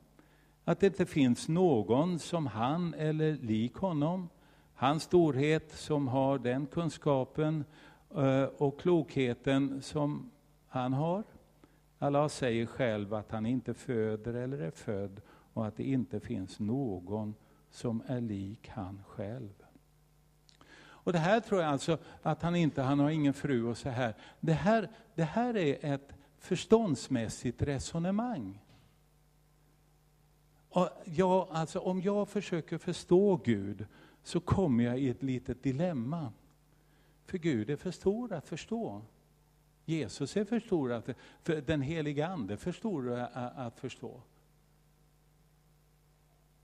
Att 0.64 0.80
det 0.80 0.86
inte 0.86 1.06
finns 1.06 1.48
någon 1.48 2.18
som 2.18 2.46
han 2.46 2.94
eller 2.94 3.36
lik 3.36 3.74
honom. 3.74 4.28
Hans 4.74 5.02
storhet 5.02 5.72
som 5.72 6.08
har 6.08 6.38
den 6.38 6.66
kunskapen 6.66 7.64
eh, 8.16 8.42
och 8.42 8.80
klokheten 8.80 9.82
som 9.82 10.30
han 10.68 10.92
har. 10.92 11.24
Allah 11.98 12.28
säger 12.28 12.66
själv 12.66 13.14
att 13.14 13.30
han 13.30 13.46
inte 13.46 13.74
föder 13.74 14.34
eller 14.34 14.58
är 14.58 14.70
född 14.70 15.20
och 15.52 15.66
att 15.66 15.76
det 15.76 15.84
inte 15.84 16.20
finns 16.20 16.60
någon 16.60 17.34
som 17.70 18.02
är 18.06 18.20
lik 18.20 18.68
han 18.68 19.02
själv. 19.06 19.67
Och 21.08 21.12
det 21.12 21.18
här 21.18 21.40
tror 21.40 21.60
jag 21.60 21.70
alltså 21.70 21.98
att 22.22 22.42
han 22.42 22.56
inte, 22.56 22.82
han 22.82 22.98
har 22.98 23.10
ingen 23.10 23.34
fru 23.34 23.64
och 23.64 23.78
så 23.78 23.88
här. 23.88 24.14
Det 24.40 24.52
här, 24.52 24.90
det 25.14 25.24
här 25.24 25.56
är 25.56 25.94
ett 25.94 26.12
förståndsmässigt 26.38 27.62
resonemang. 27.62 28.60
Och 30.68 30.88
jag, 31.04 31.48
alltså, 31.50 31.78
om 31.78 32.00
jag 32.02 32.28
försöker 32.28 32.78
förstå 32.78 33.36
Gud 33.36 33.86
så 34.22 34.40
kommer 34.40 34.84
jag 34.84 34.98
i 34.98 35.08
ett 35.08 35.22
litet 35.22 35.62
dilemma. 35.62 36.32
För 37.24 37.38
Gud 37.38 37.70
är 37.70 37.76
för 37.76 37.90
stor 37.90 38.32
att 38.32 38.48
förstå. 38.48 39.02
Jesus 39.84 40.36
är 40.36 40.44
för 40.44 40.60
stor 40.60 40.92
att, 40.92 41.08
för 41.42 41.60
den 41.60 41.82
heliga 41.82 42.26
Ande 42.26 42.54
är 42.54 42.58
för 42.58 42.72
stor 42.72 43.18
att 43.34 43.80
förstå. 43.80 44.22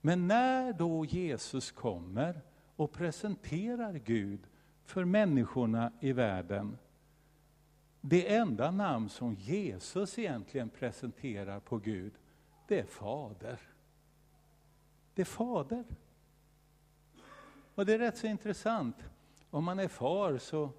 Men 0.00 0.26
när 0.26 0.72
då 0.72 1.04
Jesus 1.04 1.70
kommer 1.70 2.40
och 2.76 2.93
presenterar 2.93 3.93
Gud 3.95 4.47
för 4.85 5.04
människorna 5.04 5.93
i 6.00 6.12
världen, 6.12 6.78
det 8.00 8.35
enda 8.35 8.71
namn 8.71 9.09
som 9.09 9.35
Jesus 9.35 10.19
egentligen 10.19 10.71
presenterar 10.71 11.61
på 11.61 11.78
Gud, 11.78 12.12
det 12.69 12.81
är 12.81 12.85
Fader. 12.85 13.61
Det 15.14 15.23
är 15.23 15.26
Fader. 15.26 15.85
Och 17.75 17.87
det 17.87 17.95
är 17.95 17.99
rätt 17.99 18.19
så 18.19 18.26
intressant. 18.26 18.97
Om 19.50 19.64
man 19.64 19.78
är 19.78 19.88
far 19.88 20.38
så, 20.38 20.71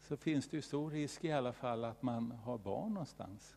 så 0.00 0.16
finns 0.16 0.48
det 0.48 0.56
ju 0.56 0.62
stor 0.62 0.90
risk 0.90 1.24
i 1.24 1.32
alla 1.32 1.52
fall 1.52 1.84
att 1.84 2.02
man 2.02 2.30
har 2.30 2.58
barn 2.58 2.94
någonstans. 2.94 3.56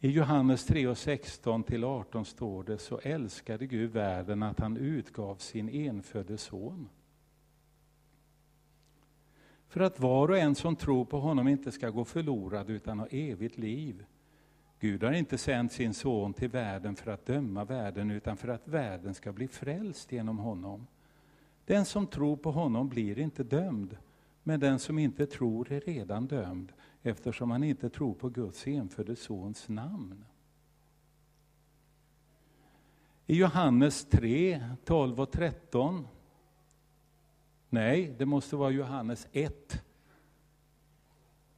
I 0.00 0.10
Johannes 0.10 0.64
3 0.64 0.86
och 0.86 0.98
16 0.98 1.62
till 1.62 1.84
18 1.84 2.24
står 2.24 2.64
det, 2.64 2.78
så 2.78 2.98
älskade 2.98 3.66
Gud 3.66 3.90
världen 3.90 4.42
att 4.42 4.60
han 4.60 4.76
utgav 4.76 5.36
sin 5.36 5.68
enfödde 5.68 6.38
son. 6.38 6.88
För 9.68 9.80
att 9.80 10.00
var 10.00 10.28
och 10.28 10.38
en 10.38 10.54
som 10.54 10.76
tror 10.76 11.04
på 11.04 11.20
honom 11.20 11.48
inte 11.48 11.72
ska 11.72 11.90
gå 11.90 12.04
förlorad 12.04 12.70
utan 12.70 12.98
ha 12.98 13.06
evigt 13.06 13.58
liv. 13.58 14.04
Gud 14.80 15.02
har 15.02 15.12
inte 15.12 15.38
sänt 15.38 15.72
sin 15.72 15.94
son 15.94 16.34
till 16.34 16.48
världen 16.48 16.96
för 16.96 17.10
att 17.10 17.26
döma 17.26 17.64
världen 17.64 18.10
utan 18.10 18.36
för 18.36 18.48
att 18.48 18.68
världen 18.68 19.14
ska 19.14 19.32
bli 19.32 19.48
frälst 19.48 20.12
genom 20.12 20.38
honom. 20.38 20.86
Den 21.64 21.84
som 21.84 22.06
tror 22.06 22.36
på 22.36 22.50
honom 22.50 22.88
blir 22.88 23.18
inte 23.18 23.44
dömd, 23.44 23.96
men 24.42 24.60
den 24.60 24.78
som 24.78 24.98
inte 24.98 25.26
tror 25.26 25.72
är 25.72 25.80
redan 25.80 26.26
dömd 26.26 26.72
eftersom 27.02 27.50
han 27.50 27.64
inte 27.64 27.90
tror 27.90 28.14
på 28.14 28.28
Guds 28.28 28.66
enfödde 28.66 29.16
Sons 29.16 29.68
namn. 29.68 30.24
I 33.26 33.36
Johannes 33.36 34.04
3, 34.04 34.62
12 34.84 35.20
och 35.20 35.30
13. 35.30 36.06
Nej, 37.68 38.14
det 38.18 38.26
måste 38.26 38.56
vara 38.56 38.70
Johannes 38.70 39.28
1. 39.32 39.82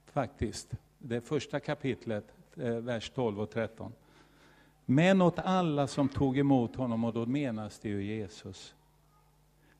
Faktiskt. 0.05 0.75
Det 0.99 1.21
första 1.21 1.61
kapitlet, 1.61 2.35
eh, 2.57 2.75
vers 2.75 3.11
12 3.11 3.41
och 3.41 3.51
13. 3.51 3.93
Men 4.85 5.23
åt 5.23 5.39
alla 5.39 5.87
som 5.87 6.09
tog 6.09 6.39
emot 6.39 6.77
honom, 6.77 7.05
och 7.05 7.13
då 7.13 7.27
menas 7.27 7.79
det 7.79 7.89
ju 7.89 8.05
Jesus, 8.05 8.75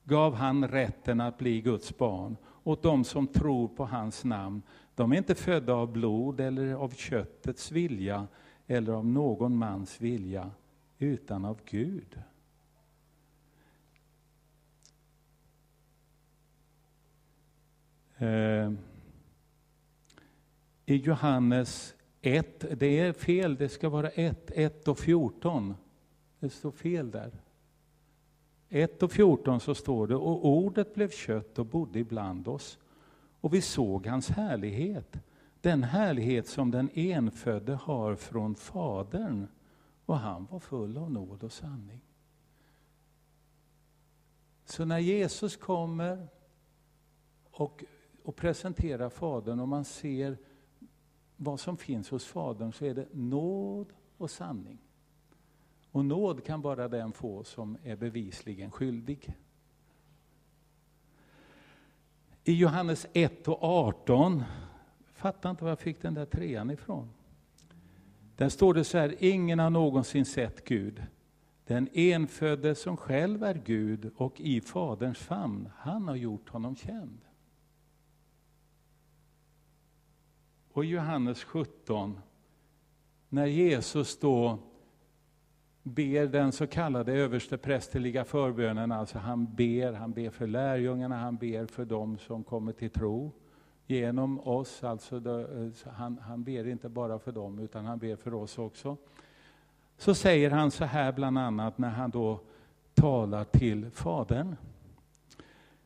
gav 0.05 0.35
han 0.35 0.69
rätten 0.69 1.21
att 1.21 1.39
bli 1.39 1.61
Guds 1.61 1.99
barn, 1.99 2.37
åt 2.71 2.83
dem 2.83 3.05
som 3.05 3.27
tror 3.27 3.69
på 3.69 3.85
hans 3.85 4.25
namn, 4.25 4.63
de 4.95 5.13
är 5.13 5.17
inte 5.17 5.35
födda 5.35 5.75
av 5.75 5.93
blod 5.93 6.41
eller 6.41 6.75
av 6.75 6.91
köttets 6.91 7.73
vilja 7.73 8.27
eller 8.67 8.93
av 8.93 9.07
någon 9.07 9.57
mans 9.57 10.01
vilja, 10.01 10.51
utan 10.99 11.45
av 11.45 11.61
Gud. 11.65 12.19
Eh, 18.17 18.73
I 20.87 20.97
Johannes 20.97 21.95
1, 22.21 22.65
det 22.81 22.99
är 23.01 23.13
fel, 23.13 23.57
det 23.57 23.69
ska 23.69 23.89
vara 23.89 24.09
1, 24.09 24.51
1 24.51 24.89
och 24.89 24.99
14. 24.99 25.75
Det 26.39 26.51
står 26.51 26.71
fel 26.71 27.11
där. 27.11 27.31
1 28.73 29.03
och 29.03 29.13
14 29.13 29.61
så 29.61 29.75
står 29.75 30.07
det, 30.07 30.17
och 30.17 30.47
ordet 30.49 30.95
blev 30.95 31.11
kött 31.11 31.59
och 31.59 31.67
bodde 31.67 31.99
ibland 31.99 32.49
oss 32.49 32.79
och 33.41 33.55
vi 33.55 33.61
såg 33.61 34.07
hans 34.07 34.29
härlighet, 34.29 35.17
den 35.61 35.83
härlighet 35.83 36.49
som 36.49 36.71
den 36.71 36.91
enfödde 36.95 37.75
har 37.75 38.15
från 38.15 38.55
Fadern. 38.55 39.47
Och 40.07 40.19
han 40.19 40.47
var 40.51 40.61
full 40.61 40.99
av 40.99 41.11
nåd 41.11 41.45
och 41.45 41.53
sanning. 41.53 42.01
Så 44.65 44.85
när 44.85 44.99
Jesus 44.99 45.57
kommer 45.57 46.29
och, 47.51 47.85
och 48.23 48.37
presenterar 48.37 49.11
Fadern 49.11 49.61
och 49.61 49.69
man 49.69 49.85
ser 49.85 50.39
vad 51.37 51.61
som 51.61 51.77
finns 51.77 52.11
hos 52.11 52.25
Fadern 52.25 52.73
så 52.73 52.85
är 52.85 52.95
det 52.95 53.09
nåd 53.13 53.93
och 54.17 54.31
sanning. 54.31 54.79
Och 55.93 56.05
nåd 56.05 56.45
kan 56.45 56.63
bara 56.63 56.89
den 56.89 57.13
få 57.13 57.45
som 57.45 57.79
är 57.85 57.97
bevisligen 57.97 58.71
skyldig. 58.71 59.37
I 62.45 62.53
Johannes 62.53 63.07
1 63.13 63.49
och 63.49 63.63
18, 63.63 64.43
fattar 65.13 65.51
inte 65.51 65.65
var 65.65 65.71
jag 65.71 65.79
fick 65.79 66.03
den 66.03 66.15
där 66.15 66.27
trean 66.27 66.71
ifrån. 66.71 67.11
Där 68.37 68.49
står 68.49 68.75
det 68.75 68.85
så 68.85 68.99
här, 68.99 69.15
ingen 69.19 69.59
har 69.59 69.71
någonsin 69.71 70.25
sett 70.25 70.65
Gud. 70.65 71.03
Den 71.67 71.89
enfödde 71.93 72.75
som 72.75 72.97
själv 72.97 73.45
är 73.45 73.55
Gud 73.55 74.11
och 74.17 74.41
i 74.41 74.61
Faderns 74.61 75.19
famn, 75.19 75.69
han 75.77 76.09
har 76.09 76.17
gjort 76.17 76.49
honom 76.49 76.77
känd. 76.77 77.21
Och 80.73 80.85
Johannes 80.85 81.45
17, 81.45 82.21
när 83.29 83.47
Jesus 83.47 84.19
då 84.19 84.59
ber 85.83 86.27
den 86.27 86.53
så 86.53 86.67
kallade 86.67 87.13
översteprästerliga 87.13 88.25
förbönen, 88.25 88.93
alltså 88.93 89.19
han 89.19 89.55
ber, 89.55 89.93
han 89.93 90.13
ber 90.13 90.31
för 90.31 90.47
lärjungarna, 90.47 91.17
han 91.17 91.37
ber 91.37 91.67
för 91.67 91.85
dem 91.85 92.19
som 92.19 92.45
kommer 92.45 92.73
till 92.73 92.91
tro 92.91 93.33
genom 93.87 94.41
oss. 94.41 94.85
Alltså 94.85 95.17
eh, 95.17 95.93
han, 95.93 96.19
han 96.19 96.45
ber 96.45 96.67
inte 96.67 96.89
bara 96.89 97.19
för 97.19 97.33
dem, 97.33 97.59
utan 97.59 97.85
han 97.85 97.99
ber 97.99 98.17
för 98.17 98.35
oss 98.35 98.59
också. 98.59 98.97
Så 99.99 100.15
säger 100.15 100.51
han 100.51 100.71
så 100.71 100.85
här 100.85 101.13
bland 101.13 101.39
annat 101.39 101.79
när 101.79 101.91
han 101.91 102.11
då 102.11 102.41
talar 102.95 103.45
till 103.45 103.91
Fadern. 103.91 104.57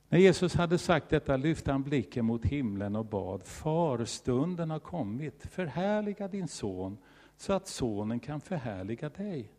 När 0.08 0.18
Jesus 0.18 0.54
hade 0.54 0.78
sagt 0.78 1.08
detta 1.08 1.36
lyfte 1.36 1.72
han 1.72 1.82
blicken 1.82 2.24
mot 2.24 2.44
himlen 2.44 2.96
och 2.96 3.04
bad, 3.04 3.42
Far, 3.42 4.04
stunden 4.04 4.70
har 4.70 4.78
kommit, 4.78 5.46
förhärliga 5.50 6.28
din 6.28 6.48
son, 6.48 6.98
så 7.36 7.52
att 7.52 7.68
sonen 7.68 8.20
kan 8.20 8.40
förhärliga 8.40 9.08
dig. 9.08 9.50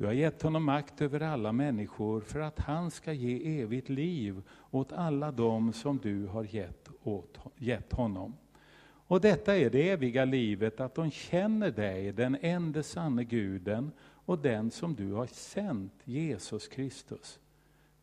Du 0.00 0.06
har 0.06 0.12
gett 0.12 0.42
honom 0.42 0.64
makt 0.64 1.00
över 1.02 1.20
alla 1.20 1.52
människor 1.52 2.20
för 2.20 2.40
att 2.40 2.58
han 2.58 2.90
ska 2.90 3.12
ge 3.12 3.60
evigt 3.60 3.88
liv 3.88 4.42
åt 4.70 4.92
alla 4.92 5.32
dem 5.32 5.72
som 5.72 5.98
du 5.98 6.26
har 6.26 6.44
gett, 6.44 6.88
åt, 7.02 7.38
gett 7.56 7.92
honom. 7.92 8.36
Och 8.82 9.20
detta 9.20 9.56
är 9.56 9.70
det 9.70 9.90
eviga 9.90 10.24
livet, 10.24 10.80
att 10.80 10.94
de 10.94 11.10
känner 11.10 11.70
dig, 11.70 12.12
den 12.12 12.36
enda 12.40 12.82
sanne 12.82 13.24
guden 13.24 13.92
och 14.02 14.38
den 14.38 14.70
som 14.70 14.94
du 14.94 15.12
har 15.12 15.26
sänt, 15.26 15.94
Jesus 16.04 16.68
Kristus. 16.68 17.38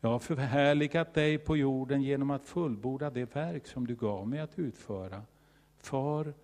Jag 0.00 0.08
har 0.08 0.18
förhärligat 0.18 1.14
dig 1.14 1.38
på 1.38 1.56
jorden 1.56 2.02
genom 2.02 2.30
att 2.30 2.44
fullborda 2.44 3.10
det 3.10 3.34
verk 3.36 3.66
som 3.66 3.86
du 3.86 3.94
gav 3.94 4.28
mig 4.28 4.40
att 4.40 4.58
utföra. 4.58 5.22
Far, 5.76 6.34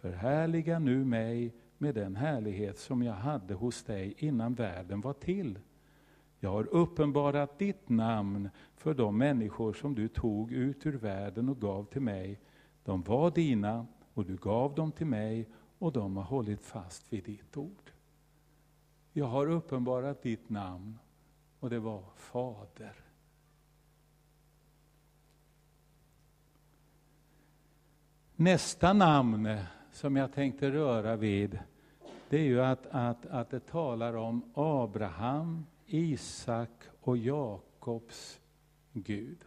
förhärliga 0.00 0.78
nu 0.78 1.04
mig 1.04 1.52
med 1.82 1.94
den 1.94 2.16
härlighet 2.16 2.78
som 2.78 3.02
jag 3.02 3.12
hade 3.12 3.54
hos 3.54 3.82
dig 3.82 4.14
innan 4.18 4.54
världen 4.54 5.00
var 5.00 5.12
till. 5.12 5.58
Jag 6.38 6.50
har 6.50 6.64
uppenbarat 6.64 7.58
ditt 7.58 7.88
namn 7.88 8.50
för 8.76 8.94
de 8.94 9.18
människor 9.18 9.72
som 9.72 9.94
du 9.94 10.08
tog 10.08 10.52
ut 10.52 10.86
ur 10.86 10.98
världen 10.98 11.48
och 11.48 11.60
gav 11.60 11.84
till 11.84 12.02
mig. 12.02 12.40
De 12.84 13.02
var 13.02 13.30
dina 13.30 13.86
och 14.14 14.24
du 14.24 14.36
gav 14.36 14.74
dem 14.74 14.92
till 14.92 15.06
mig 15.06 15.48
och 15.78 15.92
de 15.92 16.16
har 16.16 16.24
hållit 16.24 16.64
fast 16.64 17.12
vid 17.12 17.24
ditt 17.24 17.56
ord. 17.56 17.90
Jag 19.12 19.26
har 19.26 19.46
uppenbarat 19.46 20.22
ditt 20.22 20.48
namn 20.48 20.98
och 21.60 21.70
det 21.70 21.78
var 21.78 22.04
Fader. 22.16 22.94
Nästa 28.36 28.92
namn 28.92 29.58
som 29.92 30.16
jag 30.16 30.32
tänkte 30.32 30.70
röra 30.70 31.16
vid, 31.16 31.58
det 32.32 32.38
är 32.38 32.44
ju 32.44 32.62
att, 32.62 32.86
att, 32.86 33.26
att 33.26 33.50
det 33.50 33.66
talar 33.66 34.16
om 34.16 34.50
Abraham, 34.54 35.66
Isak 35.86 36.70
och 37.00 37.16
Jakobs 37.16 38.40
Gud. 38.92 39.44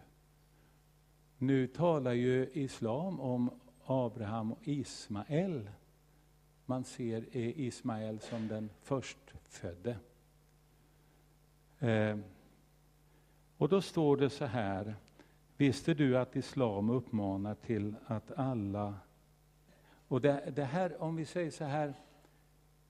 Nu 1.37 1.67
talar 1.67 2.13
ju 2.13 2.49
islam 2.53 3.19
om 3.19 3.49
Abraham 3.85 4.51
och 4.51 4.67
Ismael. 4.67 5.69
Man 6.65 6.83
ser 6.83 7.37
Ismael 7.37 8.19
som 8.19 8.47
den 8.47 8.69
förstfödde. 8.81 9.97
Eh, 11.79 12.17
och 13.57 13.69
då 13.69 13.81
står 13.81 14.17
det 14.17 14.29
så 14.29 14.45
här, 14.45 14.95
visste 15.57 15.93
du 15.93 16.17
att 16.17 16.35
islam 16.35 16.89
uppmanar 16.89 17.55
till 17.55 17.95
att 18.05 18.31
alla... 18.31 18.93
Och 20.07 20.21
det, 20.21 20.53
det 20.55 20.65
här, 20.65 21.01
om 21.01 21.15
vi 21.15 21.25
säger 21.25 21.51
så 21.51 21.63
här, 21.63 21.93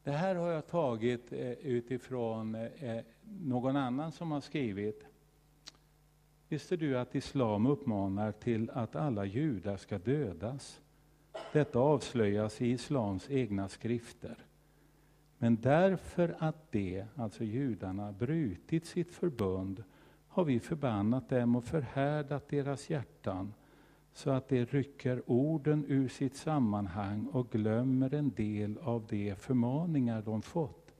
det 0.05 0.11
här 0.11 0.35
har 0.35 0.51
jag 0.51 0.67
tagit 0.67 1.33
eh, 1.33 1.51
utifrån 1.51 2.55
eh, 2.55 2.83
eh, 2.83 3.03
någon 3.41 3.75
annan 3.75 4.11
som 4.11 4.31
har 4.31 4.41
skrivit. 4.41 5.05
Visste 6.47 6.77
du 6.77 6.97
att 6.97 7.15
islam 7.15 7.65
uppmanar 7.65 8.31
till 8.31 8.69
att 8.69 8.95
alla 8.95 9.25
judar 9.25 9.77
ska 9.77 9.97
dödas? 9.97 10.81
Detta 11.53 11.79
avslöjas 11.79 12.61
i 12.61 12.67
islams 12.67 13.29
egna 13.29 13.69
skrifter. 13.69 14.45
Men 15.37 15.55
därför 15.55 16.35
att 16.39 16.71
de, 16.71 17.03
alltså 17.15 17.43
judarna, 17.43 18.11
brutit 18.11 18.85
sitt 18.85 19.11
förbund 19.11 19.83
har 20.27 20.43
vi 20.43 20.59
förbannat 20.59 21.29
dem 21.29 21.55
och 21.55 21.63
förhärdat 21.63 22.49
deras 22.49 22.89
hjärtan 22.89 23.53
så 24.15 24.29
att 24.29 24.49
de 24.49 24.65
rycker 24.65 25.21
orden 25.25 25.85
ur 25.87 26.07
sitt 26.07 26.35
sammanhang 26.35 27.25
och 27.25 27.49
glömmer 27.49 28.13
en 28.13 28.29
del 28.29 28.77
av 28.77 29.05
de 29.09 29.35
förmaningar 29.35 30.21
de 30.21 30.41
fått. 30.41 30.91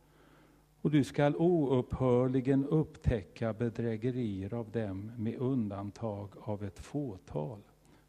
Och 0.82 0.92
du 0.92 1.04
skall 1.04 1.36
oupphörligen 1.36 2.66
upptäcka 2.66 3.54
bedrägerier 3.54 4.54
av 4.54 4.72
dem 4.72 5.12
med 5.18 5.36
undantag 5.36 6.30
av 6.42 6.64
ett 6.64 6.80
fåtal 6.80 7.62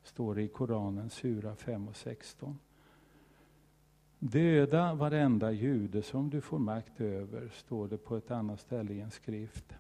står 0.03 0.35
det 0.35 0.43
i 0.43 0.49
Koranen 0.49 1.11
sura 1.11 1.57
5 1.57 1.89
och 1.89 1.97
16. 1.97 2.59
Döda 4.19 4.95
varenda 4.95 5.53
jude 5.53 6.03
som 6.03 6.31
du 6.31 6.41
får 6.41 6.59
makt 6.59 7.01
över, 7.01 7.49
står 7.49 7.89
det 7.89 7.99
på 7.99 8.17
ett 8.17 8.31
annat 8.31 8.61
ställe 8.61 8.93
i 8.93 9.01
en 9.01 9.11
skrift. 9.11 9.75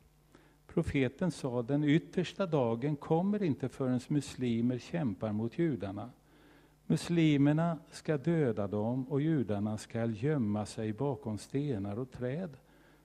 Profeten 0.77 1.31
sa, 1.31 1.63
den 1.63 1.85
yttersta 1.85 2.47
dagen 2.47 2.97
kommer 2.97 3.43
inte 3.43 3.69
förrän 3.69 4.01
muslimer 4.09 4.79
kämpar 4.79 5.33
mot 5.33 5.59
judarna. 5.59 6.11
Muslimerna 6.87 7.79
ska 7.91 8.19
döda 8.19 8.67
dem 8.67 9.09
och 9.09 9.21
judarna 9.21 9.79
ska 9.79 10.05
gömma 10.05 10.67
sig 10.67 10.93
bakom 10.93 11.39
stenar 11.39 11.99
och 11.99 12.11
träd. 12.11 12.57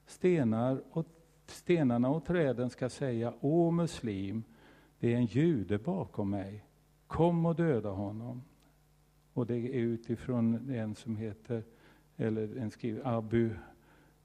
Stenar 0.05 0.83
och, 0.91 1.05
stenarna 1.45 2.09
och 2.09 2.25
träden 2.25 2.69
ska 2.69 2.89
säga, 2.89 3.33
Å 3.39 3.71
muslim, 3.71 4.43
det 4.99 5.13
är 5.13 5.17
en 5.17 5.25
jude 5.25 5.77
bakom 5.77 6.29
mig. 6.29 6.65
Kom 7.07 7.45
och 7.45 7.55
döda 7.55 7.89
honom. 7.89 8.41
Och 9.33 9.45
det 9.45 9.57
är 9.57 9.81
utifrån 9.81 10.69
en 10.69 10.95
som 10.95 11.17
heter, 11.17 11.63
eller 12.17 12.57
en 12.57 12.71
skriver 12.71 13.17
Abu 13.17 13.49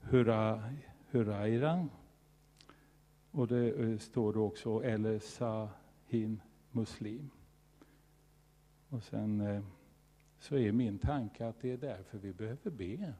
Hura, 0.01 0.63
Huraira. 1.11 1.89
Och 3.37 3.49
det 3.49 3.71
eh, 3.71 3.99
står 3.99 4.33
då 4.33 4.45
också, 4.45 4.83
eller 4.85 5.19
Sahin 5.19 6.43
Muslim. 6.71 7.31
Och 8.89 9.03
sen 9.03 9.41
eh, 9.41 9.63
så 10.39 10.57
är 10.57 10.73
min 10.73 10.99
tanke 10.99 11.47
att 11.47 11.61
det 11.61 11.71
är 11.71 11.77
därför 11.77 12.19
vi 12.19 12.33
behöver 12.33 12.71
be. 12.71 13.15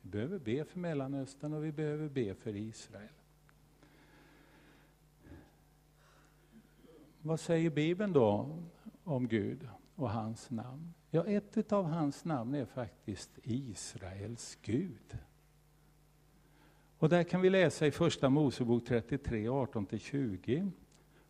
Vi 0.00 0.10
behöver 0.10 0.38
be 0.38 0.64
för 0.64 0.78
Mellanöstern 0.78 1.52
och 1.52 1.64
vi 1.64 1.72
behöver 1.72 2.08
be 2.08 2.34
för 2.34 2.56
Israel. 2.56 3.12
Vad 7.22 7.40
säger 7.40 7.70
Bibeln 7.70 8.12
då 8.12 8.58
om 9.04 9.28
Gud 9.28 9.68
och 9.94 10.10
hans 10.10 10.50
namn? 10.50 10.94
Ja, 11.10 11.24
ett 11.24 11.72
av 11.72 11.84
hans 11.84 12.24
namn 12.24 12.54
är 12.54 12.64
faktiskt 12.64 13.38
Israels 13.42 14.58
Gud. 14.62 15.18
Och 16.98 17.08
där 17.08 17.22
kan 17.22 17.40
vi 17.40 17.50
läsa 17.50 17.86
i 17.86 17.90
Första 17.90 18.28
Mosebok 18.28 18.84
33, 18.84 19.48
18-20. 19.48 20.70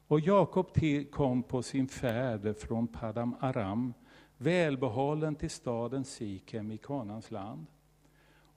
Och 0.07 0.21
Jakob 0.21 0.69
kom 1.11 1.43
på 1.43 1.63
sin 1.63 1.89
färd 1.89 2.57
från 2.57 2.89
Padam 2.89 3.35
Aram, 3.41 3.95
välbehållen 4.37 5.35
till 5.35 5.51
staden 5.51 6.05
Sikem 6.05 6.73
i 6.73 6.79
Kanans 6.79 7.31
land 7.31 7.67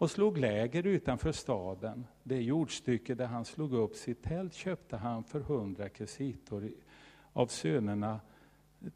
och 0.02 0.12
slog 0.12 0.38
läger 0.38 0.88
utanför 0.88 1.32
staden. 1.32 2.08
Det 2.24 2.42
jordstycke 2.42 3.16
där 3.16 3.26
han 3.26 3.46
slog 3.46 3.74
upp 3.74 3.96
sitt 3.96 4.24
tält 4.24 4.54
köpte 4.54 4.98
han 4.98 5.24
för 5.24 5.40
hundra 5.40 5.90
kresitor 5.90 6.72
av 7.34 7.48
sönerna 7.48 8.20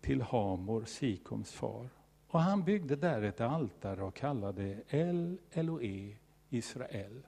till 0.01 0.21
Hamor, 0.21 0.83
Sikoms 0.85 1.51
far. 1.51 1.89
Och 2.27 2.39
han 2.39 2.63
byggde 2.63 2.95
där 2.95 3.21
ett 3.21 3.41
altare 3.41 4.03
och 4.03 4.15
kallade 4.15 4.81
El 4.87 5.37
Eloe 5.51 6.17
Israel. 6.49 7.21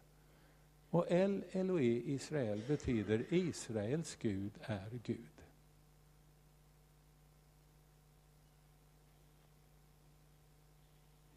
Och 0.90 1.12
El 1.12 1.44
Eloe 1.52 2.02
Israel 2.06 2.64
betyder 2.68 3.34
Israels 3.34 4.16
Gud 4.16 4.52
är 4.62 5.00
Gud. 5.04 5.38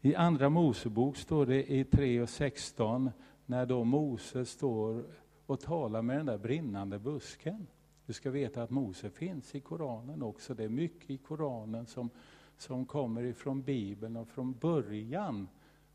I 0.01 0.15
Andra 0.15 0.49
Mosebok 0.49 1.17
står 1.17 1.45
det 1.45 1.71
i 1.71 1.83
3 1.83 2.21
och 2.21 2.29
16 2.29 3.11
när 3.45 3.65
då 3.65 3.83
Mose 3.83 4.45
står 4.45 5.05
och 5.45 5.59
talar 5.59 6.01
med 6.01 6.17
den 6.17 6.25
där 6.25 6.37
brinnande 6.37 6.99
busken. 6.99 7.67
Du 8.05 8.13
ska 8.13 8.31
veta 8.31 8.63
att 8.63 8.69
Mose 8.69 9.09
finns 9.09 9.55
i 9.55 9.59
Koranen 9.59 10.23
också. 10.23 10.53
Det 10.53 10.63
är 10.63 10.69
mycket 10.69 11.09
i 11.09 11.17
Koranen 11.17 11.85
som, 11.85 12.09
som 12.57 12.85
kommer 12.85 13.23
ifrån 13.23 13.61
Bibeln 13.61 14.17
och 14.17 14.27
från 14.27 14.53
början 14.53 15.47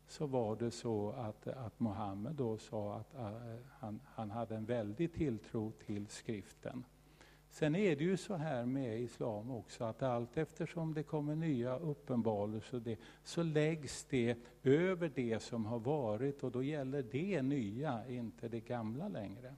så 0.07 0.25
var 0.25 0.55
det 0.55 0.71
så 0.71 1.09
att, 1.09 1.47
att 1.47 1.79
Mohammed 1.79 2.35
då 2.35 2.57
sa 2.57 2.95
att 2.95 3.15
uh, 3.15 3.57
han, 3.79 3.99
han 4.05 4.31
hade 4.31 4.55
en 4.55 4.65
väldig 4.65 5.13
tilltro 5.13 5.71
till 5.85 6.07
skriften. 6.07 6.83
Sen 7.49 7.75
är 7.75 7.95
det 7.95 8.03
ju 8.03 8.17
så 8.17 8.35
här 8.35 8.65
med 8.65 9.01
islam 9.01 9.51
också 9.51 9.83
att 9.83 10.03
allt 10.03 10.37
eftersom 10.37 10.93
det 10.93 11.03
kommer 11.03 11.35
nya 11.35 11.77
uppenbarelser 11.77 12.79
så, 12.79 12.95
så 13.23 13.43
läggs 13.43 14.05
det 14.09 14.37
över 14.63 15.11
det 15.15 15.39
som 15.39 15.65
har 15.65 15.79
varit 15.79 16.43
och 16.43 16.51
då 16.51 16.63
gäller 16.63 17.03
det 17.11 17.41
nya, 17.41 18.07
inte 18.07 18.47
det 18.47 18.59
gamla 18.59 19.07
längre. 19.07 19.55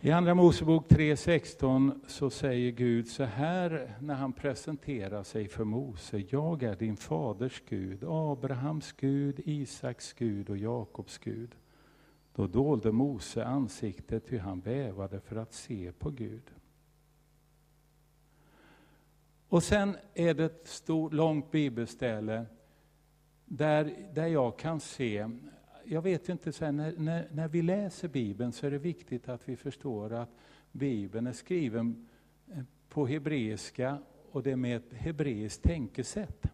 I 0.00 0.10
Andra 0.10 0.34
Mosebok 0.34 0.88
3.16 0.88 2.00
så 2.06 2.30
säger 2.30 2.72
Gud 2.72 3.08
så 3.08 3.24
här 3.24 3.96
när 4.00 4.14
han 4.14 4.32
presenterar 4.32 5.22
sig 5.22 5.48
för 5.48 5.64
Mose. 5.64 6.24
Jag 6.30 6.62
är 6.62 6.76
din 6.76 6.96
faders 6.96 7.62
Gud, 7.68 8.04
Abrahams 8.04 8.92
Gud, 8.92 9.40
Isaks 9.44 10.12
Gud 10.12 10.50
och 10.50 10.56
Jakobs 10.56 11.18
Gud. 11.18 11.54
Då 12.34 12.46
dolde 12.46 12.92
Mose 12.92 13.44
ansiktet 13.44 14.26
ty 14.26 14.38
han 14.38 14.60
bävade 14.60 15.20
för 15.20 15.36
att 15.36 15.52
se 15.52 15.92
på 15.92 16.10
Gud. 16.10 16.50
Och 19.48 19.62
sen 19.62 19.96
är 20.14 20.34
det 20.34 20.44
ett 20.44 20.68
stort, 20.68 21.12
långt 21.12 21.50
bibelställe 21.50 22.46
där, 23.44 24.10
där 24.14 24.26
jag 24.26 24.58
kan 24.58 24.80
se 24.80 25.28
jag 25.88 26.02
vet 26.02 26.28
inte, 26.28 26.52
så 26.52 26.64
här, 26.64 26.72
när, 26.72 26.92
när, 26.96 27.28
när, 27.32 27.48
vi 27.48 27.62
läser 27.62 28.08
Bibeln 28.08 28.52
så 28.52 28.66
är 28.66 28.70
det 28.70 28.78
viktigt 28.78 29.28
att 29.28 29.48
vi 29.48 29.56
förstår 29.56 30.12
att 30.12 30.30
Bibeln 30.72 31.26
är 31.26 31.32
skriven 31.32 32.08
eh, 32.52 32.62
på 32.88 33.06
hebreiska 33.06 33.98
och 34.30 34.42
det 34.42 34.52
är 34.52 34.56
med 34.56 34.76
ett 34.76 34.92
hebreiskt 34.92 35.62
tänkesätt. 35.62 36.46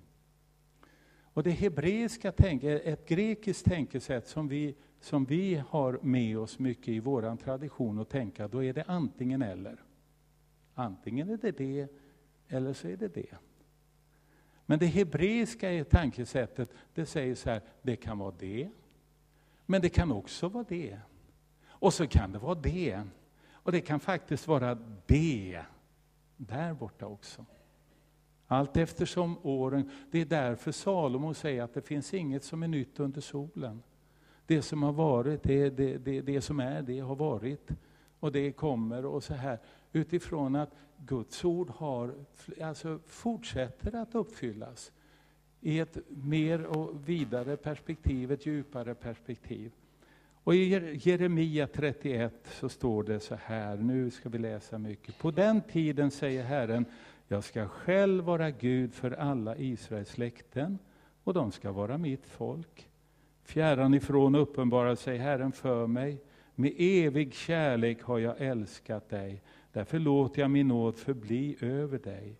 Och 1.22 1.42
det 1.42 1.50
hebreiska 1.50 2.32
tänket, 2.32 2.86
eh, 2.86 2.92
ett 2.92 3.08
grekiskt 3.08 3.64
tänkesätt 3.64 4.26
som 4.26 4.48
vi, 4.48 4.74
som 5.00 5.24
vi 5.24 5.62
har 5.68 5.98
med 6.02 6.38
oss 6.38 6.58
mycket 6.58 6.88
i 6.88 7.00
vår 7.00 7.36
tradition 7.36 7.98
att 7.98 8.08
tänka, 8.08 8.48
då 8.48 8.64
är 8.64 8.72
det 8.72 8.84
antingen 8.86 9.42
eller. 9.42 9.82
Antingen 10.74 11.30
är 11.30 11.36
det 11.36 11.52
det, 11.52 11.88
eller 12.48 12.72
så 12.72 12.88
är 12.88 12.96
det 12.96 13.14
det. 13.14 13.36
Men 14.66 14.78
det 14.78 14.86
hebreiska 14.86 15.84
tankesättet, 15.84 16.68
det 16.94 17.06
säger 17.06 17.34
så 17.34 17.50
här, 17.50 17.62
det 17.82 17.96
kan 17.96 18.18
vara 18.18 18.34
det, 18.38 18.70
men 19.72 19.82
det 19.82 19.88
kan 19.88 20.12
också 20.12 20.48
vara 20.48 20.64
det. 20.68 20.98
Och 21.66 21.94
så 21.94 22.06
kan 22.06 22.32
det 22.32 22.38
vara 22.38 22.54
det. 22.54 23.02
Och 23.52 23.72
det 23.72 23.80
kan 23.80 24.00
faktiskt 24.00 24.48
vara 24.48 24.78
det 25.06 25.64
där 26.36 26.74
borta 26.74 27.06
också. 27.06 27.44
Allt 28.46 28.76
eftersom 28.76 29.38
åren, 29.42 29.90
det 30.10 30.20
är 30.20 30.24
därför 30.24 30.72
Salomo 30.72 31.34
säger 31.34 31.62
att 31.62 31.74
det 31.74 31.82
finns 31.82 32.14
inget 32.14 32.44
som 32.44 32.62
är 32.62 32.68
nytt 32.68 33.00
under 33.00 33.20
solen. 33.20 33.82
Det 34.46 34.62
som 34.62 34.82
har 34.82 34.92
varit, 34.92 35.42
det, 35.42 35.70
det, 35.70 35.98
det, 35.98 36.20
det 36.20 36.40
som 36.40 36.60
är, 36.60 36.82
det 36.82 37.00
har 37.00 37.16
varit. 37.16 37.70
Och 38.20 38.32
det 38.32 38.52
kommer 38.52 39.04
och 39.04 39.24
så 39.24 39.34
här. 39.34 39.58
Utifrån 39.92 40.56
att 40.56 40.74
Guds 40.96 41.44
ord 41.44 41.70
har, 41.70 42.14
alltså 42.62 42.98
fortsätter 43.06 43.96
att 43.96 44.14
uppfyllas 44.14 44.92
i 45.62 45.78
ett 45.78 45.98
mer 46.08 46.64
och 46.64 47.08
vidare 47.08 47.56
perspektiv, 47.56 48.32
ett 48.32 48.46
djupare 48.46 48.94
perspektiv. 48.94 49.72
Och 50.44 50.54
i 50.54 50.98
Jeremia 51.02 51.66
31 51.66 52.34
så 52.44 52.68
står 52.68 53.02
det 53.02 53.20
så 53.20 53.34
här, 53.34 53.76
nu 53.76 54.10
ska 54.10 54.28
vi 54.28 54.38
läsa 54.38 54.78
mycket. 54.78 55.18
På 55.18 55.30
den 55.30 55.60
tiden 55.60 56.10
säger 56.10 56.44
Herren, 56.44 56.84
jag 57.28 57.44
ska 57.44 57.68
själv 57.68 58.24
vara 58.24 58.50
Gud 58.50 58.94
för 58.94 59.10
alla 59.10 59.56
Israels 59.56 60.08
släkten, 60.08 60.78
och 61.24 61.34
de 61.34 61.52
ska 61.52 61.72
vara 61.72 61.98
mitt 61.98 62.26
folk. 62.26 62.88
Fjärran 63.44 63.94
ifrån 63.94 64.34
uppenbarar 64.34 64.94
sig 64.94 65.18
Herren 65.18 65.52
för 65.52 65.86
mig, 65.86 66.18
med 66.54 66.72
evig 66.78 67.34
kärlek 67.34 68.02
har 68.02 68.18
jag 68.18 68.40
älskat 68.40 69.08
dig, 69.08 69.42
därför 69.72 69.98
låter 69.98 70.42
jag 70.42 70.50
min 70.50 70.68
nåd 70.68 70.96
förbli 70.96 71.56
över 71.60 71.98
dig. 71.98 72.36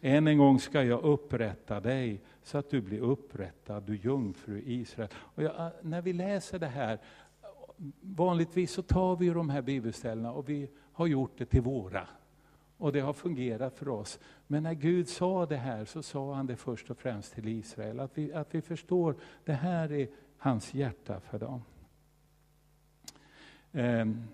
Än 0.00 0.26
en 0.26 0.38
gång 0.38 0.60
ska 0.60 0.82
jag 0.82 1.02
upprätta 1.02 1.80
dig 1.80 2.20
så 2.42 2.58
att 2.58 2.70
du 2.70 2.80
blir 2.80 3.00
upprättad, 3.00 3.82
du 3.82 3.96
jungfru 3.96 4.62
Israel. 4.66 5.08
Och 5.16 5.42
jag, 5.42 5.66
eh, 5.66 5.68
när 5.82 6.02
vi 6.02 6.12
läser 6.12 6.58
det 6.58 6.66
här, 6.66 6.98
vanligtvis 8.00 8.72
så 8.72 8.82
tar 8.82 9.16
vi 9.16 9.28
de 9.28 9.50
här 9.50 9.62
bibelställena 9.62 10.32
och 10.32 10.48
vi 10.48 10.70
har 10.92 11.06
gjort 11.06 11.32
det 11.38 11.46
till 11.46 11.62
våra. 11.62 12.08
Och 12.78 12.92
det 12.92 13.00
har 13.00 13.12
fungerat 13.12 13.78
för 13.78 13.88
oss. 13.88 14.18
Men 14.46 14.62
när 14.62 14.74
Gud 14.74 15.08
sa 15.08 15.46
det 15.46 15.56
här 15.56 15.84
så 15.84 16.02
sa 16.02 16.34
han 16.34 16.46
det 16.46 16.56
först 16.56 16.90
och 16.90 16.98
främst 16.98 17.34
till 17.34 17.48
Israel. 17.48 18.00
Att 18.00 18.18
vi, 18.18 18.32
att 18.32 18.54
vi 18.54 18.62
förstår, 18.62 19.16
det 19.44 19.52
här 19.52 19.92
är 19.92 20.08
hans 20.38 20.74
hjärta 20.74 21.20
för 21.20 21.38
dem. 21.38 21.62
Um, 23.72 24.24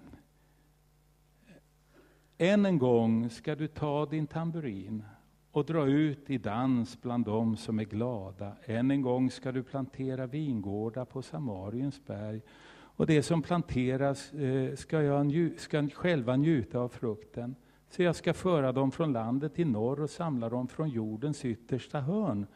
än 2.38 2.66
en 2.66 2.79
gång 2.79 3.31
ska 3.31 3.55
du 3.55 3.68
ta 3.68 4.07
din 4.07 4.27
tamburin 4.27 5.05
och 5.53 5.65
dra 5.65 5.87
ut 5.87 6.31
i 6.31 6.38
dans 6.38 7.03
bland 7.03 7.25
dem 7.25 7.57
som 7.57 7.79
är 7.79 7.85
glada. 7.85 8.53
Än 8.65 8.91
en 8.91 9.03
gång 9.03 9.31
ska 9.31 9.53
du 9.53 9.62
plantera 9.62 10.27
vingårdar 10.27 11.05
på 11.05 11.23
Samariens 11.23 12.07
berg. 12.07 12.41
Och 12.73 13.07
det 13.07 13.23
som 13.23 13.43
planteras 13.43 14.33
eh, 14.33 14.75
ska, 14.75 15.03
jag 15.03 15.51
ska 15.57 15.88
själva 15.88 16.37
njuta 16.37 16.79
av 16.79 16.88
frukten. 16.88 17.55
Så 17.91 18.03
jag 18.03 18.17
ska 18.17 18.35
föra 18.35 18.73
dem 18.73 18.93
från 18.93 19.12
landet 19.12 19.59
i 19.59 19.65
norr 19.65 20.01
och 20.01 20.11
samla 20.11 20.49
dem 20.49 20.69
från 20.69 20.88
jordens 20.88 21.45
yttersta 21.45 22.01
hörn. 22.01 22.47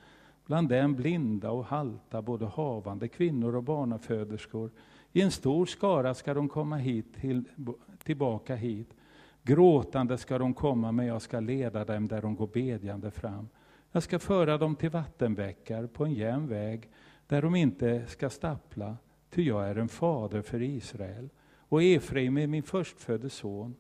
Bland 0.46 0.68
dem 0.68 0.94
blinda 0.94 1.50
och 1.50 1.64
halta, 1.64 2.22
både 2.22 2.46
havande 2.46 3.08
kvinnor 3.08 3.56
och 3.56 3.62
barnaföderskor. 3.62 4.70
I 5.12 5.22
en 5.22 5.30
stor 5.30 5.66
skara 5.66 6.14
ska 6.14 6.34
de 6.34 6.48
komma 6.48 6.76
hit 6.76 7.14
till, 7.14 7.44
tillbaka 8.04 8.54
hit. 8.54 8.95
Gråtande 9.46 10.18
ska 10.18 10.38
de 10.38 10.54
komma, 10.54 10.92
men 10.92 11.06
jag 11.06 11.22
ska 11.22 11.40
leda 11.40 11.84
dem 11.84 12.08
där 12.08 12.22
de 12.22 12.36
går 12.36 12.46
bedjande 12.46 13.10
fram. 13.10 13.48
Jag 13.92 14.02
ska 14.02 14.18
föra 14.18 14.58
dem 14.58 14.76
till 14.76 14.90
vattenbäckar 14.90 15.86
på 15.86 16.04
en 16.04 16.14
jämn 16.14 16.48
väg, 16.48 16.90
där 17.26 17.42
de 17.42 17.54
inte 17.54 18.06
ska 18.06 18.30
stappla, 18.30 18.96
ty 19.30 19.42
jag 19.42 19.68
är 19.68 19.76
en 19.76 19.88
fader 19.88 20.42
för 20.42 20.62
Israel. 20.62 21.28
Och 21.58 21.82
Efraim 21.82 22.38
är 22.38 22.46
min 22.46 22.62
förstfödde 22.62 23.30
son. 23.30 23.74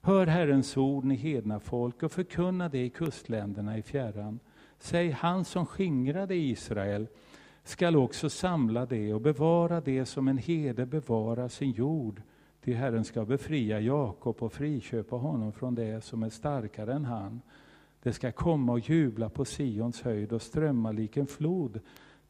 Hör 0.00 0.26
Herrens 0.26 0.76
ord, 0.76 1.04
ni 1.04 1.14
hedna 1.14 1.60
folk, 1.60 2.02
och 2.02 2.12
förkunna 2.12 2.68
det 2.68 2.84
i 2.84 2.90
kustländerna 2.90 3.78
i 3.78 3.82
fjärran. 3.82 4.40
Säg, 4.78 5.10
han 5.10 5.44
som 5.44 5.66
skingrade 5.66 6.34
Israel 6.34 7.06
skall 7.64 7.96
också 7.96 8.30
samla 8.30 8.86
det 8.86 9.14
och 9.14 9.20
bevara 9.20 9.80
det 9.80 10.06
som 10.06 10.28
en 10.28 10.38
herde 10.38 10.86
bevarar 10.86 11.48
sin 11.48 11.70
jord 11.70 12.22
Ty 12.64 12.72
Herren 12.72 13.04
ska 13.04 13.24
befria 13.24 13.80
Jakob 13.80 14.42
och 14.42 14.52
friköpa 14.52 15.16
honom 15.16 15.52
från 15.52 15.74
det 15.74 16.04
som 16.04 16.22
är 16.22 16.30
starkare 16.30 16.92
än 16.92 17.04
han. 17.04 17.40
Det 18.02 18.12
ska 18.12 18.32
komma 18.32 18.72
och 18.72 18.90
jubla 18.90 19.28
på 19.28 19.44
Sions 19.44 20.02
höjd 20.02 20.32
och 20.32 20.42
strömma 20.42 20.92
lik 20.92 21.16
en 21.16 21.26
flod 21.26 21.80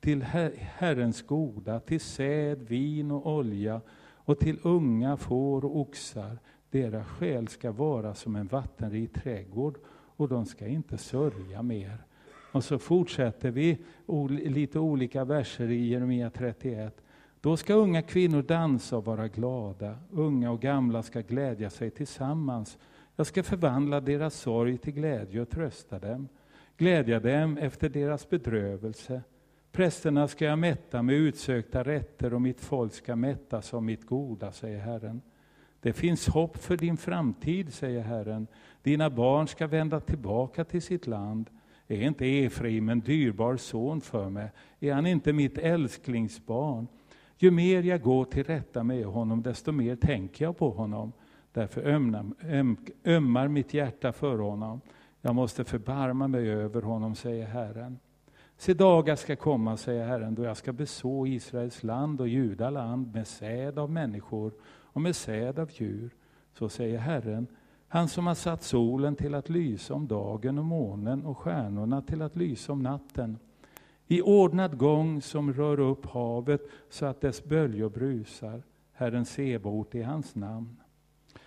till 0.01 0.23
Herrens 0.23 1.23
goda, 1.23 1.81
till 1.81 2.01
säd, 2.01 2.63
vin 2.63 3.11
och 3.11 3.27
olja 3.27 3.81
och 4.25 4.39
till 4.39 4.59
unga 4.63 5.17
får 5.17 5.65
och 5.65 5.81
oxar. 5.81 6.39
Deras 6.71 7.07
själ 7.07 7.49
ska 7.49 7.73
vara 7.73 8.15
som 8.15 8.37
en 8.37 8.47
vattenrik 8.47 9.15
trädgård 9.15 9.79
och 10.17 10.29
de 10.29 10.47
ska 10.47 10.67
inte 10.67 10.99
sörja 10.99 11.63
mer. 11.63 12.05
Och 12.53 12.65
så 12.65 12.79
fortsätter 12.79 13.51
vi 13.51 13.79
lite 14.29 14.79
olika 14.79 15.25
verser 15.25 15.71
i 15.71 15.89
Jeremia 15.89 16.31
31. 16.31 17.03
Då 17.43 17.57
ska 17.57 17.75
unga 17.75 18.03
kvinnor 18.03 18.43
dansa 18.43 18.97
och 18.97 19.05
vara 19.05 19.29
glada, 19.29 19.99
unga 20.11 20.51
och 20.51 20.61
gamla 20.61 21.03
ska 21.03 21.21
glädja 21.21 21.71
sig 21.71 21.91
tillsammans. 21.91 22.79
Jag 23.17 23.27
ska 23.27 23.43
förvandla 23.43 24.01
deras 24.01 24.35
sorg 24.35 24.79
till 24.79 24.93
glädje 24.93 25.41
och 25.41 25.51
trösta 25.51 25.99
dem, 25.99 26.29
glädja 26.77 27.21
dem 27.21 27.59
efter 27.59 27.89
deras 27.89 28.29
bedrövelse. 28.29 29.23
Prästerna 29.73 30.29
ska 30.29 30.45
jag 30.45 30.59
mätta 30.59 31.03
med 31.03 31.15
utsökta 31.15 31.83
rätter 31.83 32.35
och 32.35 32.43
mitt 32.43 32.61
folk 32.61 32.95
ska 32.95 33.17
mättas 33.17 33.75
av 33.75 33.83
mitt 33.83 34.07
goda, 34.07 34.53
säger 34.53 34.81
Herren. 34.81 35.21
Det 35.81 35.93
finns 35.93 36.29
hopp 36.29 36.57
för 36.57 36.77
din 36.77 36.97
framtid, 36.97 37.75
säger 37.75 38.03
Herren. 38.03 38.47
Dina 38.83 39.11
barn 39.11 39.49
ska 39.49 39.67
vända 39.67 40.01
tillbaka 40.01 40.65
till 40.65 40.83
sitt 40.83 41.07
land. 41.07 41.51
Är 41.89 42.03
inte 42.03 42.27
Efraim 42.27 42.89
en 42.89 43.01
dyrbar 43.01 43.57
son 43.57 44.01
för 44.01 44.29
mig? 44.29 44.51
Är 44.81 44.95
han 44.95 45.07
inte 45.07 45.33
mitt 45.33 45.59
älsklingsbarn? 45.59 46.87
Ju 47.43 47.51
mer 47.51 47.83
jag 47.83 48.03
går 48.03 48.25
till 48.25 48.45
rätta 48.45 48.85
med 48.85 49.07
honom, 49.07 49.43
desto 49.43 49.73
mer 49.73 49.97
tänker 49.97 50.45
jag 50.45 50.57
på 50.57 50.71
honom. 50.71 51.13
Därför 51.53 51.87
ömnar, 51.87 52.25
öm, 52.43 52.77
ömmar 53.05 53.49
mitt 53.49 53.75
hjärta 53.75 54.13
för 54.13 54.39
honom. 54.39 54.81
Jag 55.21 55.35
måste 55.35 55.65
förbarma 55.65 56.29
mig 56.29 56.51
över 56.51 56.83
honom, 56.83 57.15
säger 57.15 57.47
Herren. 57.47 57.99
Se 58.57 58.75
dagar 58.75 59.17
ska 59.17 59.37
komma, 59.37 59.77
säger 59.77 60.07
Herren, 60.07 60.35
då 60.35 60.45
jag 60.45 60.57
ska 60.57 60.73
beså 60.73 61.27
Israels 61.27 61.83
land 61.83 62.21
och 62.21 62.29
Judaland 62.29 63.15
med 63.15 63.27
säd 63.27 63.79
av 63.79 63.91
människor 63.91 64.53
och 64.65 65.01
med 65.01 65.17
säd 65.17 65.59
av 65.59 65.71
djur. 65.73 66.11
Så 66.59 66.69
säger 66.69 66.99
Herren, 66.99 67.47
han 67.89 68.09
som 68.09 68.27
har 68.27 68.35
satt 68.35 68.63
solen 68.63 69.17
till 69.17 69.35
att 69.35 69.49
lysa 69.49 69.95
om 69.95 70.07
dagen 70.07 70.59
och 70.59 70.65
månen 70.65 71.27
och 71.27 71.39
stjärnorna 71.39 72.03
till 72.03 72.23
att 72.23 72.37
lysa 72.37 72.73
om 72.73 72.83
natten 72.83 73.39
i 74.13 74.23
ordnad 74.23 74.79
gång 74.79 75.23
som 75.23 75.53
rör 75.53 75.81
upp 75.81 76.07
havet 76.07 76.61
så 76.89 77.07
att 77.07 77.21
dess 77.21 77.45
böljor 77.45 77.91
brusar. 77.91 78.63
Herren 78.93 79.25
Sebot 79.25 79.95
i 79.95 80.03
hans 80.03 80.35
namn. 80.35 80.77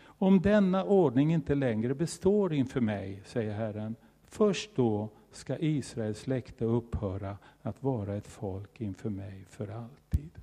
Om 0.04 0.41
denna 0.41 0.84
ordning 0.84 1.34
inte 1.34 1.56
längre 1.56 1.95
består 1.95 2.54
inför 2.54 2.82
mig, 2.82 3.21
säger 3.25 3.54
Herren, 3.54 3.95
först 4.23 4.75
då 4.75 5.10
ska 5.32 5.58
Israels 5.58 6.19
släkte 6.19 6.65
upphöra 6.65 7.38
att 7.62 7.84
vara 7.84 8.15
ett 8.15 8.28
folk 8.28 8.82
inför 8.82 9.10
mig 9.10 9.45
för 9.49 9.67
alltid. 9.67 10.41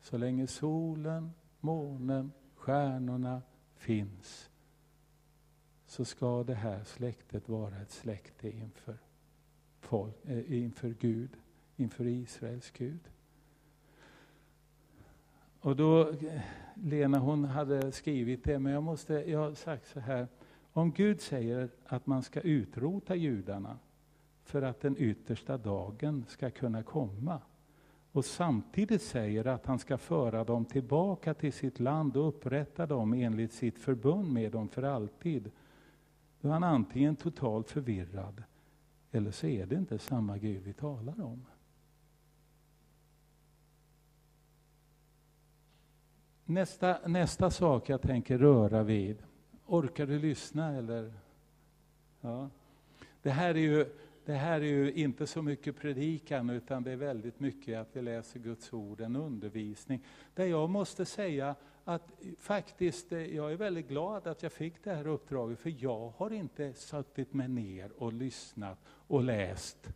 Så 0.00 0.16
länge 0.18 0.46
solen, 0.46 1.30
månen, 1.60 2.32
stjärnorna 2.54 3.42
finns 3.76 4.50
så 5.86 6.04
ska 6.04 6.44
det 6.44 6.54
här 6.54 6.84
släktet 6.84 7.48
vara 7.48 7.76
ett 7.76 7.90
släkte 7.90 8.50
inför, 8.50 8.98
folk, 9.82 10.14
eh, 10.24 10.62
inför 10.62 10.94
Gud, 11.00 11.30
inför 11.76 12.06
Israels 12.06 12.70
Gud. 12.70 13.00
Och 15.60 15.76
då, 15.76 16.08
eh, 16.08 16.40
Lena 16.74 17.18
hon 17.18 17.44
hade 17.44 17.92
skrivit 17.92 18.44
det, 18.44 18.58
men 18.58 18.72
jag, 18.72 18.82
måste, 18.82 19.14
jag 19.14 19.38
har 19.38 19.54
sagt 19.54 19.88
så 19.88 20.00
här. 20.00 20.28
Om 20.72 20.92
Gud 20.92 21.20
säger 21.20 21.68
att 21.86 22.06
man 22.06 22.22
ska 22.22 22.40
utrota 22.40 23.14
judarna 23.14 23.78
för 24.44 24.62
att 24.62 24.80
den 24.80 24.96
yttersta 24.98 25.58
dagen 25.58 26.24
ska 26.28 26.50
kunna 26.50 26.82
komma, 26.82 27.40
och 28.12 28.24
samtidigt 28.24 29.02
säger 29.02 29.46
att 29.46 29.66
han 29.66 29.78
ska 29.78 29.98
föra 29.98 30.44
dem 30.44 30.64
tillbaka 30.64 31.34
till 31.34 31.52
sitt 31.52 31.80
land 31.80 32.16
och 32.16 32.28
upprätta 32.28 32.86
dem 32.86 33.12
enligt 33.12 33.52
sitt 33.52 33.78
förbund 33.78 34.32
med 34.32 34.52
dem 34.52 34.68
för 34.68 34.82
alltid, 34.82 35.50
då 36.40 36.48
är 36.48 36.52
han 36.52 36.64
antingen 36.64 37.16
totalt 37.16 37.70
förvirrad, 37.70 38.42
eller 39.12 39.30
så 39.30 39.46
är 39.46 39.66
det 39.66 39.74
inte 39.74 39.98
samma 39.98 40.38
Gud 40.38 40.62
vi 40.62 40.72
talar 40.72 41.20
om. 41.20 41.46
Nästa, 46.44 46.98
nästa 47.06 47.50
sak 47.50 47.88
jag 47.88 48.02
tänker 48.02 48.38
röra 48.38 48.82
vid, 48.82 49.22
orkar 49.66 50.06
du 50.06 50.18
lyssna 50.18 50.76
eller? 50.76 51.14
Ja. 52.20 52.50
Det 53.22 53.30
här 53.30 53.54
är 53.54 53.60
ju 53.60 53.86
det 54.24 54.34
här 54.34 54.60
är 54.60 54.64
ju 54.64 54.92
inte 54.92 55.26
så 55.26 55.42
mycket 55.42 55.76
predikan, 55.76 56.50
utan 56.50 56.82
det 56.82 56.92
är 56.92 56.96
väldigt 56.96 57.40
mycket 57.40 57.78
att 57.78 57.88
vi 57.96 58.02
läser 58.02 58.40
Guds 58.40 58.72
ord, 58.72 59.00
en 59.00 59.16
undervisning. 59.16 60.04
Där 60.34 60.46
jag 60.46 60.70
måste 60.70 61.04
säga 61.04 61.54
att 61.84 62.12
faktiskt, 62.38 63.12
eh, 63.12 63.36
jag 63.36 63.52
är 63.52 63.56
väldigt 63.56 63.88
glad 63.88 64.26
att 64.26 64.42
jag 64.42 64.52
fick 64.52 64.84
det 64.84 64.94
här 64.94 65.06
uppdraget, 65.06 65.58
för 65.58 65.74
jag 65.78 66.12
har 66.16 66.30
inte 66.30 66.74
suttit 66.74 67.34
mig 67.34 67.48
ner 67.48 67.92
och 67.98 68.12
lyssnat 68.12 68.78
och 68.86 69.22
läst. 69.22 69.88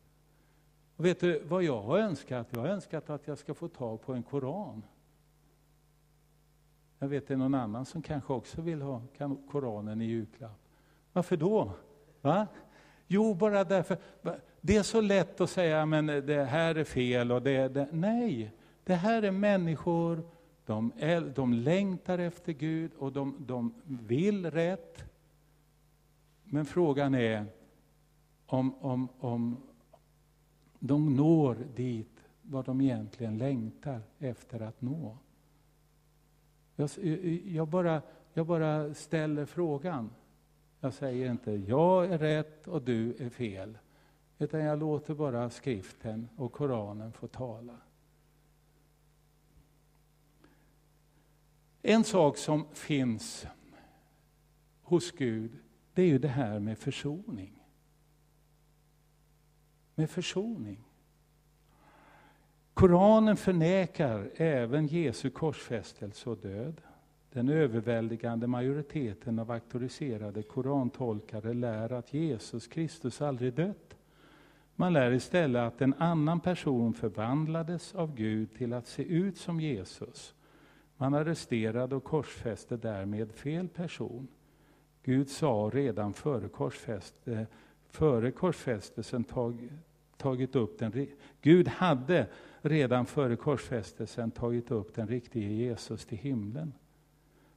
Och 0.97 1.05
vet 1.05 1.21
du 1.21 1.43
vad 1.45 1.63
jag 1.63 1.83
har 1.83 1.99
önskat? 1.99 2.47
Jag 2.51 2.61
har 2.61 2.69
önskat 2.69 3.11
att 3.11 3.27
jag 3.27 3.39
ska 3.39 3.55
få 3.55 3.69
tag 3.69 4.03
på 4.03 4.15
en 4.15 4.23
koran. 4.23 4.83
Jag 6.99 7.09
vet 7.09 7.29
det 7.29 7.35
är 7.35 7.39
någon 7.39 7.55
annan 7.55 7.87
som 7.87 8.03
kanske 8.03 8.33
också 8.33 8.61
vill 8.61 8.83
ha 8.83 9.03
Koranen 9.51 10.03
i 10.03 10.05
julklapp. 10.05 10.61
Varför 11.13 11.37
då? 11.37 11.73
Va? 12.21 12.47
Jo, 13.07 13.35
bara 13.35 13.65
därför. 13.65 13.99
Det 14.61 14.77
är 14.77 14.83
så 14.83 15.01
lätt 15.01 15.41
att 15.41 15.51
säga 15.51 15.87
men 15.87 16.07
det 16.07 16.45
här 16.45 16.75
är 16.75 16.85
fel. 16.85 17.33
och 17.33 17.43
det, 17.43 17.69
det. 17.69 17.89
Nej, 17.93 18.53
det 18.85 18.95
här 18.95 19.23
är 19.23 19.31
människor, 19.31 20.23
de, 20.67 20.93
är, 20.97 21.21
de 21.21 21.53
längtar 21.53 22.19
efter 22.19 22.53
Gud 22.53 22.91
och 22.99 23.13
de, 23.13 23.35
de 23.39 23.75
vill 23.85 24.51
rätt. 24.51 25.05
Men 26.45 26.65
frågan 26.65 27.15
är 27.15 27.47
om, 28.47 28.75
om, 28.75 29.09
om 29.19 29.57
de 30.79 31.17
når 31.17 31.57
dit 31.77 32.21
vad 32.43 32.65
de 32.65 32.81
egentligen 32.81 33.39
längtar 33.39 34.01
efter 34.19 34.61
att 34.61 34.83
nå. 34.83 35.19
Jag, 36.77 36.91
jag, 37.45 37.69
bara, 37.69 38.03
jag 38.33 38.47
bara 38.47 38.95
ställer 38.95 39.45
frågan. 39.45 40.11
Jag 40.81 40.95
säger 40.95 41.31
inte 41.31 41.53
jag 41.53 42.07
är 42.07 42.19
rätt 42.19 42.69
och 42.69 42.83
du 42.83 43.15
är 43.19 43.29
fel. 43.29 43.79
Utan 44.39 44.61
jag 44.61 44.79
låter 44.79 45.15
bara 45.15 45.51
skriften 45.51 46.29
och 46.37 46.53
Koranen 46.53 47.13
få 47.13 47.27
tala. 47.27 47.77
En 51.89 52.05
sak 52.05 52.37
som 52.37 52.67
finns 52.73 53.47
hos 54.83 55.13
Gud, 55.13 55.51
det 55.95 56.03
är 56.03 56.07
ju 56.07 56.19
det 56.19 56.29
här 56.29 56.59
med 56.59 56.79
försoning. 56.79 57.63
Med 59.95 60.11
försoning. 60.11 60.85
Koranen 62.75 63.37
förnekar 63.37 64.31
även 64.37 64.87
Jesu 64.87 65.31
korsfästelse 65.31 66.31
och 66.31 66.39
död. 66.39 66.81
Den 67.33 67.49
överväldigande 67.49 68.47
majoriteten 68.47 69.39
av 69.39 69.51
auktoriserade 69.51 70.43
korantolkare 70.43 71.55
lär 71.55 71.93
att 71.93 72.15
Jesus 72.15 72.67
Kristus 72.67 73.23
aldrig 73.23 73.55
dött. 73.55 73.97
Man 74.75 74.93
lär 74.93 75.13
istället 75.13 75.63
att 75.63 75.81
en 75.81 75.95
annan 75.95 76.41
person 76.41 76.95
förvandlades 76.95 77.95
av 77.95 78.15
Gud 78.15 78.55
till 78.55 78.73
att 78.73 78.87
se 78.87 79.03
ut 79.03 79.37
som 79.37 79.61
Jesus. 79.61 80.36
Man 80.97 81.15
arresterade 81.15 81.97
och 81.97 82.05
korsfäste 82.05 82.77
därmed 82.77 83.33
fel 83.33 83.69
person. 83.69 84.29
Gud 85.03 85.29
sa 85.29 85.71
redan 85.73 86.13
före, 86.13 86.49
korsfäste, 86.49 87.47
före 87.89 88.31
korsfästelsen 88.31 89.25
tag, 89.25 89.69
tagit 90.17 90.57
upp 90.57 90.79
den 90.79 91.09
Gud 91.41 91.69
hade 91.69 92.27
redan 92.61 93.07
före 93.07 93.37
korsfästelsen 93.37 94.31
tagit 94.31 94.71
upp 94.71 94.95
den 94.95 95.09
riktige 95.09 95.53
Jesus 95.53 96.07
till 96.07 96.19
himlen. 96.19 96.73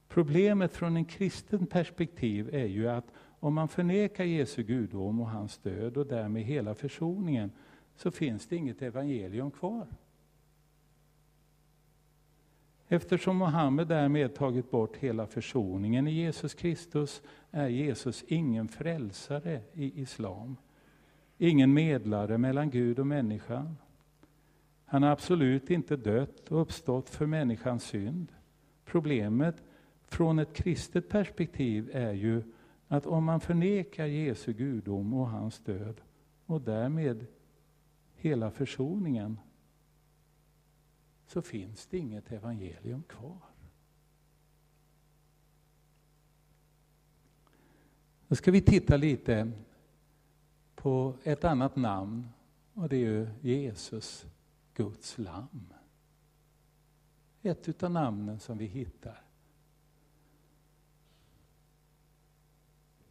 Problemet 0.08 0.74
från 0.74 0.96
en 0.98 1.06
kristen 1.06 1.66
perspektiv 1.66 2.56
är 2.56 2.66
ju 2.66 2.90
att 2.90 3.06
om 3.40 3.54
man 3.54 3.68
förnekar 3.68 4.24
Jesu 4.24 4.64
gudom 4.64 5.22
och 5.22 5.30
hans 5.30 5.58
död 5.58 5.98
och 5.98 6.08
därmed 6.08 6.44
hela 6.44 6.76
försoningen, 6.76 7.52
så 7.96 8.12
finns 8.12 8.48
det 8.48 8.56
inget 8.56 8.82
evangelium 8.82 9.52
kvar. 9.52 9.88
Eftersom 12.92 13.38
Mohammed 13.38 13.88
därmed 13.88 14.36
tagit 14.36 14.72
bort 14.72 14.98
hela 14.98 15.28
försoningen 15.28 16.08
i 16.08 16.12
Jesus 16.12 16.54
Kristus, 16.54 17.22
är 17.52 17.68
Jesus 17.68 18.24
ingen 18.28 18.68
frälsare 18.68 19.62
i 19.74 20.02
islam. 20.02 20.56
Ingen 21.38 21.74
medlare 21.74 22.38
mellan 22.38 22.70
Gud 22.70 23.00
och 23.00 23.08
människan. 23.08 23.76
Han 24.86 25.04
har 25.04 25.10
absolut 25.10 25.70
inte 25.70 25.96
dött 25.96 26.52
och 26.52 26.62
uppstått 26.62 27.10
för 27.10 27.26
människans 27.26 27.84
synd. 27.84 28.32
Problemet 28.86 29.64
från 30.08 30.40
ett 30.40 30.54
kristet 30.54 31.10
perspektiv 31.10 31.90
är 31.94 32.14
ju 32.14 32.44
att 32.88 33.06
om 33.06 33.24
man 33.24 33.40
förnekar 33.40 34.06
Jesu 34.06 34.54
gudom 34.54 35.14
och 35.14 35.30
hans 35.30 35.60
död 35.60 36.02
och 36.46 36.62
därmed 36.62 37.26
hela 38.16 38.52
försoningen 38.52 39.38
så 41.30 41.42
finns 41.42 41.86
det 41.86 41.98
inget 41.98 42.32
evangelium 42.32 43.04
kvar. 43.04 43.38
Då 48.28 48.36
ska 48.36 48.52
vi 48.52 48.62
titta 48.62 48.98
lite 48.98 49.52
på 50.76 51.14
ett 51.24 51.44
annat 51.44 51.76
namn 51.76 52.28
och 52.74 52.90
det 52.90 52.96
är 52.96 53.00
ju 53.00 53.28
Jesus, 53.42 54.26
Guds 54.74 55.18
lamm. 55.18 55.74
Ett 57.42 57.84
av 57.84 57.92
namnen 57.92 58.40
som 58.40 58.58
vi 58.58 58.66
hittar. 58.66 59.22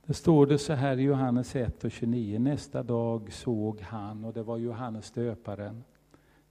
Det 0.06 0.14
står 0.14 0.46
det 0.46 0.58
så 0.58 0.72
här 0.72 0.96
i 0.98 1.02
Johannes 1.02 1.56
1 1.56 1.84
och 1.84 1.90
29. 1.90 2.38
Nästa 2.38 2.82
dag 2.82 3.32
såg 3.32 3.80
han, 3.80 4.24
och 4.24 4.32
det 4.32 4.42
var 4.42 4.56
Johannes 4.56 5.10
döparen, 5.10 5.84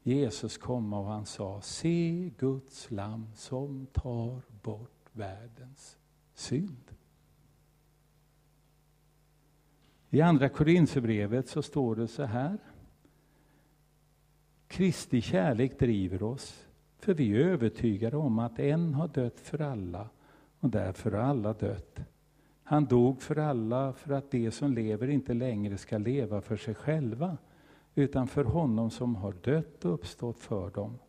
Jesus 0.07 0.57
komma 0.57 0.99
och 0.99 1.05
han 1.05 1.25
sa, 1.25 1.61
se 1.61 2.31
Guds 2.37 2.91
lam 2.91 3.27
som 3.35 3.87
tar 3.93 4.41
bort 4.61 5.09
världens 5.11 5.97
synd. 6.33 6.91
I 10.09 10.21
andra 10.21 10.49
Korinthierbrevet 10.49 11.49
så 11.49 11.61
står 11.61 11.95
det 11.95 12.07
så 12.07 12.23
här. 12.23 12.57
Kristi 14.67 15.21
kärlek 15.21 15.79
driver 15.79 16.23
oss, 16.23 16.67
för 16.99 17.13
vi 17.13 17.31
är 17.31 17.39
övertygade 17.39 18.17
om 18.17 18.39
att 18.39 18.59
en 18.59 18.93
har 18.93 19.07
dött 19.07 19.39
för 19.39 19.61
alla 19.61 20.09
och 20.59 20.69
därför 20.69 21.11
har 21.11 21.19
alla 21.19 21.53
dött. 21.53 21.99
Han 22.63 22.85
dog 22.85 23.21
för 23.21 23.35
alla 23.35 23.93
för 23.93 24.13
att 24.13 24.31
de 24.31 24.51
som 24.51 24.73
lever 24.73 25.07
inte 25.07 25.33
längre 25.33 25.77
ska 25.77 25.97
leva 25.97 26.41
för 26.41 26.57
sig 26.57 26.75
själva 26.75 27.37
utan 27.97 28.27
för 28.27 28.43
honom 28.43 28.89
som 28.89 29.15
har 29.15 29.33
dött 29.43 29.85
och 29.85 29.93
uppstått 29.93 30.39
för 30.39 30.69
dem. 30.69 30.99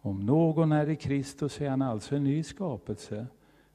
Om 0.00 0.20
någon 0.20 0.72
är 0.72 0.88
i 0.88 0.96
Kristus 0.96 1.60
är 1.60 1.70
han 1.70 1.82
alltså 1.82 2.16
en 2.16 2.24
ny 2.24 2.42
skapelse. 2.42 3.26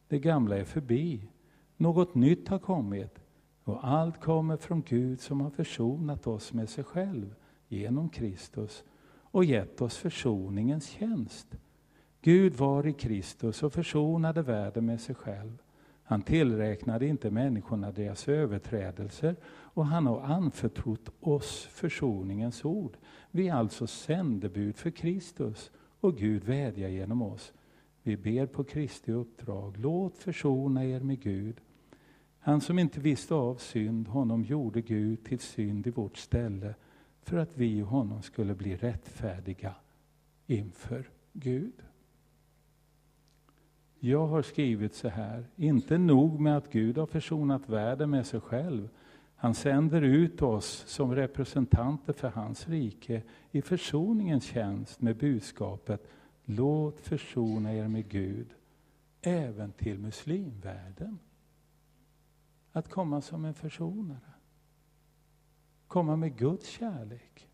Det 0.07 0.19
gamla 0.19 0.57
är 0.57 0.63
förbi. 0.63 1.29
Något 1.77 2.15
nytt 2.15 2.47
har 2.47 2.59
kommit 2.59 3.19
och 3.63 3.87
allt 3.87 4.21
kommer 4.21 4.57
från 4.57 4.81
Gud 4.81 5.21
som 5.21 5.41
har 5.41 5.49
försonat 5.49 6.27
oss 6.27 6.53
med 6.53 6.69
sig 6.69 6.83
själv 6.83 7.35
genom 7.67 8.09
Kristus 8.09 8.83
och 9.21 9.45
gett 9.45 9.81
oss 9.81 9.97
försoningens 9.97 10.87
tjänst. 10.87 11.47
Gud 12.21 12.53
var 12.53 12.87
i 12.87 12.93
Kristus 12.93 13.63
och 13.63 13.73
försonade 13.73 14.41
världen 14.41 14.85
med 14.85 15.01
sig 15.01 15.15
själv. 15.15 15.57
Han 16.11 16.21
tillräknade 16.21 17.07
inte 17.07 17.31
människorna 17.31 17.91
deras 17.91 18.27
överträdelser 18.27 19.35
och 19.45 19.85
han 19.85 20.07
har 20.07 20.21
anförtrott 20.21 21.09
oss 21.19 21.67
försoningens 21.71 22.65
ord. 22.65 22.97
Vi 23.31 23.47
är 23.47 23.53
alltså 23.53 23.87
sändebud 23.87 24.75
för 24.75 24.89
Kristus 24.89 25.71
och 25.99 26.17
Gud 26.17 26.43
vädjar 26.43 26.89
genom 26.89 27.21
oss. 27.21 27.53
Vi 28.03 28.17
ber 28.17 28.45
på 28.45 28.63
Kristi 28.63 29.11
uppdrag, 29.11 29.77
låt 29.77 30.17
försona 30.17 30.85
er 30.85 30.99
med 30.99 31.21
Gud. 31.21 31.61
Han 32.39 32.61
som 32.61 32.79
inte 32.79 32.99
visste 32.99 33.33
av 33.33 33.55
synd, 33.55 34.07
honom 34.07 34.43
gjorde 34.43 34.81
Gud 34.81 35.23
till 35.23 35.39
synd 35.39 35.87
i 35.87 35.89
vårt 35.89 36.17
ställe 36.17 36.75
för 37.23 37.37
att 37.37 37.57
vi 37.57 37.81
och 37.81 37.87
honom 37.87 38.21
skulle 38.21 38.55
bli 38.55 38.75
rättfärdiga 38.75 39.75
inför 40.47 41.09
Gud. 41.33 41.73
Jag 44.03 44.27
har 44.27 44.41
skrivit 44.41 44.95
så 44.95 45.07
här, 45.07 45.45
inte 45.55 45.97
nog 45.97 46.39
med 46.39 46.57
att 46.57 46.71
Gud 46.71 46.97
har 46.97 47.05
försonat 47.05 47.69
världen 47.69 48.09
med 48.09 48.25
sig 48.25 48.39
själv. 48.39 48.89
Han 49.35 49.55
sänder 49.55 50.01
ut 50.01 50.41
oss 50.41 50.83
som 50.87 51.15
representanter 51.15 52.13
för 52.13 52.29
hans 52.29 52.67
rike 52.69 53.23
i 53.51 53.61
försoningens 53.61 54.43
tjänst 54.43 55.01
med 55.01 55.17
budskapet 55.17 56.07
Låt 56.45 56.99
försona 56.99 57.73
er 57.73 57.87
med 57.87 58.09
Gud, 58.09 58.47
även 59.21 59.71
till 59.71 59.99
muslimvärlden. 59.99 61.19
Att 62.71 62.89
komma 62.89 63.21
som 63.21 63.45
en 63.45 63.53
försonare. 63.53 64.33
Komma 65.87 66.15
med 66.15 66.37
Guds 66.37 66.67
kärlek. 66.67 67.50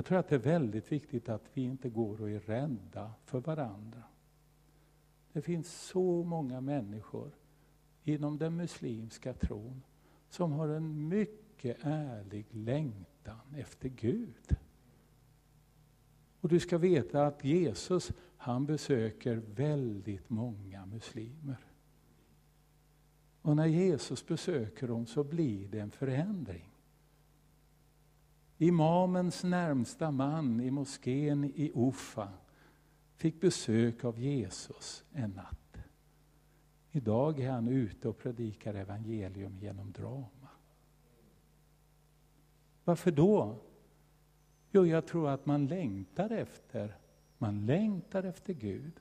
Jag 0.00 0.04
tror 0.04 0.18
att 0.18 0.28
det 0.28 0.34
är 0.34 0.38
väldigt 0.38 0.92
viktigt 0.92 1.28
att 1.28 1.44
vi 1.54 1.62
inte 1.62 1.88
går 1.88 2.20
och 2.20 2.30
är 2.30 2.40
rädda 2.40 3.12
för 3.24 3.40
varandra. 3.40 4.02
Det 5.32 5.42
finns 5.42 5.72
så 5.72 6.24
många 6.24 6.60
människor 6.60 7.30
inom 8.02 8.38
den 8.38 8.56
muslimska 8.56 9.32
tron 9.32 9.82
som 10.28 10.52
har 10.52 10.68
en 10.68 11.08
mycket 11.08 11.76
ärlig 11.82 12.46
längtan 12.50 13.54
efter 13.56 13.88
Gud. 13.88 14.56
Och 16.40 16.48
du 16.48 16.60
ska 16.60 16.78
veta 16.78 17.26
att 17.26 17.44
Jesus, 17.44 18.12
han 18.36 18.66
besöker 18.66 19.42
väldigt 19.54 20.30
många 20.30 20.86
muslimer. 20.86 21.66
Och 23.42 23.56
när 23.56 23.66
Jesus 23.66 24.26
besöker 24.26 24.88
dem 24.88 25.06
så 25.06 25.24
blir 25.24 25.68
det 25.68 25.80
en 25.80 25.90
förändring. 25.90 26.69
Imamens 28.62 29.44
närmsta 29.44 30.10
man 30.10 30.60
i 30.60 30.70
moskén 30.70 31.44
i 31.44 31.72
Ufa 31.74 32.28
fick 33.16 33.40
besök 33.40 34.04
av 34.04 34.18
Jesus 34.18 35.04
en 35.12 35.30
natt. 35.30 35.76
Idag 36.90 37.40
är 37.40 37.50
han 37.50 37.68
ute 37.68 38.08
och 38.08 38.18
predikar 38.18 38.74
evangelium 38.74 39.58
genom 39.58 39.92
drama. 39.92 40.48
Varför 42.84 43.10
då? 43.10 43.56
Jo, 44.70 44.86
jag 44.86 45.06
tror 45.06 45.28
att 45.28 45.46
man 45.46 45.66
längtar 45.66 46.30
efter, 46.30 46.96
man 47.38 47.66
längtar 47.66 48.22
efter 48.22 48.52
Gud. 48.52 49.00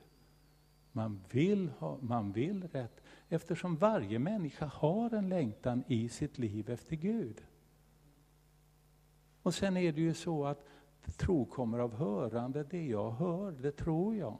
Man 0.91 1.22
vill, 1.32 1.69
ha, 1.69 1.98
man 2.02 2.32
vill 2.32 2.67
rätt, 2.67 3.02
eftersom 3.30 3.76
varje 3.76 4.19
människa 4.19 4.65
har 4.65 5.13
en 5.13 5.30
längtan 5.30 5.84
i 5.88 6.10
sitt 6.10 6.38
liv 6.38 6.69
efter 6.69 6.95
Gud. 6.95 7.41
Och 9.49 9.55
sen 9.55 9.77
är 9.77 9.91
det 9.91 10.01
ju 10.01 10.13
så 10.13 10.45
att 10.45 10.65
tro 11.17 11.45
kommer 11.45 11.79
av 11.79 11.93
hörande, 11.93 12.63
det 12.63 12.88
jag 12.88 13.12
hör, 13.12 13.51
det 13.51 13.71
tror 13.71 14.15
jag. 14.15 14.38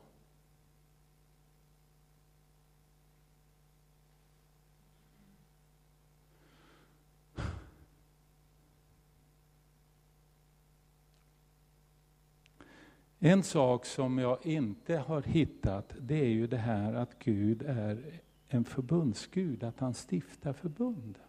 En 13.20 13.44
sak 13.44 13.86
som 13.86 14.18
jag 14.18 14.46
inte 14.46 14.98
har 14.98 15.22
hittat, 15.22 15.94
det 16.00 16.16
är 16.16 16.30
ju 16.30 16.48
det 16.48 16.58
här 16.58 16.94
att 16.94 17.20
Gud 17.20 17.62
är 17.62 18.22
en 18.48 18.66
förbundsgud, 18.66 19.64
att 19.64 19.80
han 19.80 19.94
stiftar 19.94 20.54
förbund. 20.54 21.20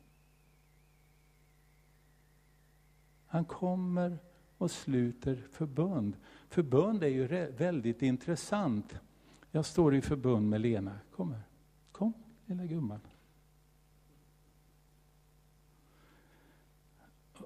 Han 3.33 3.45
kommer 3.45 4.19
och 4.59 4.71
sluter 4.71 5.37
förbund. 5.51 6.17
Förbund 6.49 7.05
är 7.05 7.09
ju 7.09 7.27
väldigt 7.51 8.03
intressant. 8.03 9.01
Jag 9.51 9.65
står 9.65 9.95
i 9.95 10.01
förbund 10.01 10.51
med 10.51 10.61
Lena. 10.61 10.99
Kom 11.11 11.33
här. 11.33 11.43
Kom, 11.93 12.13
lilla 12.47 12.67
gumman. 12.67 13.01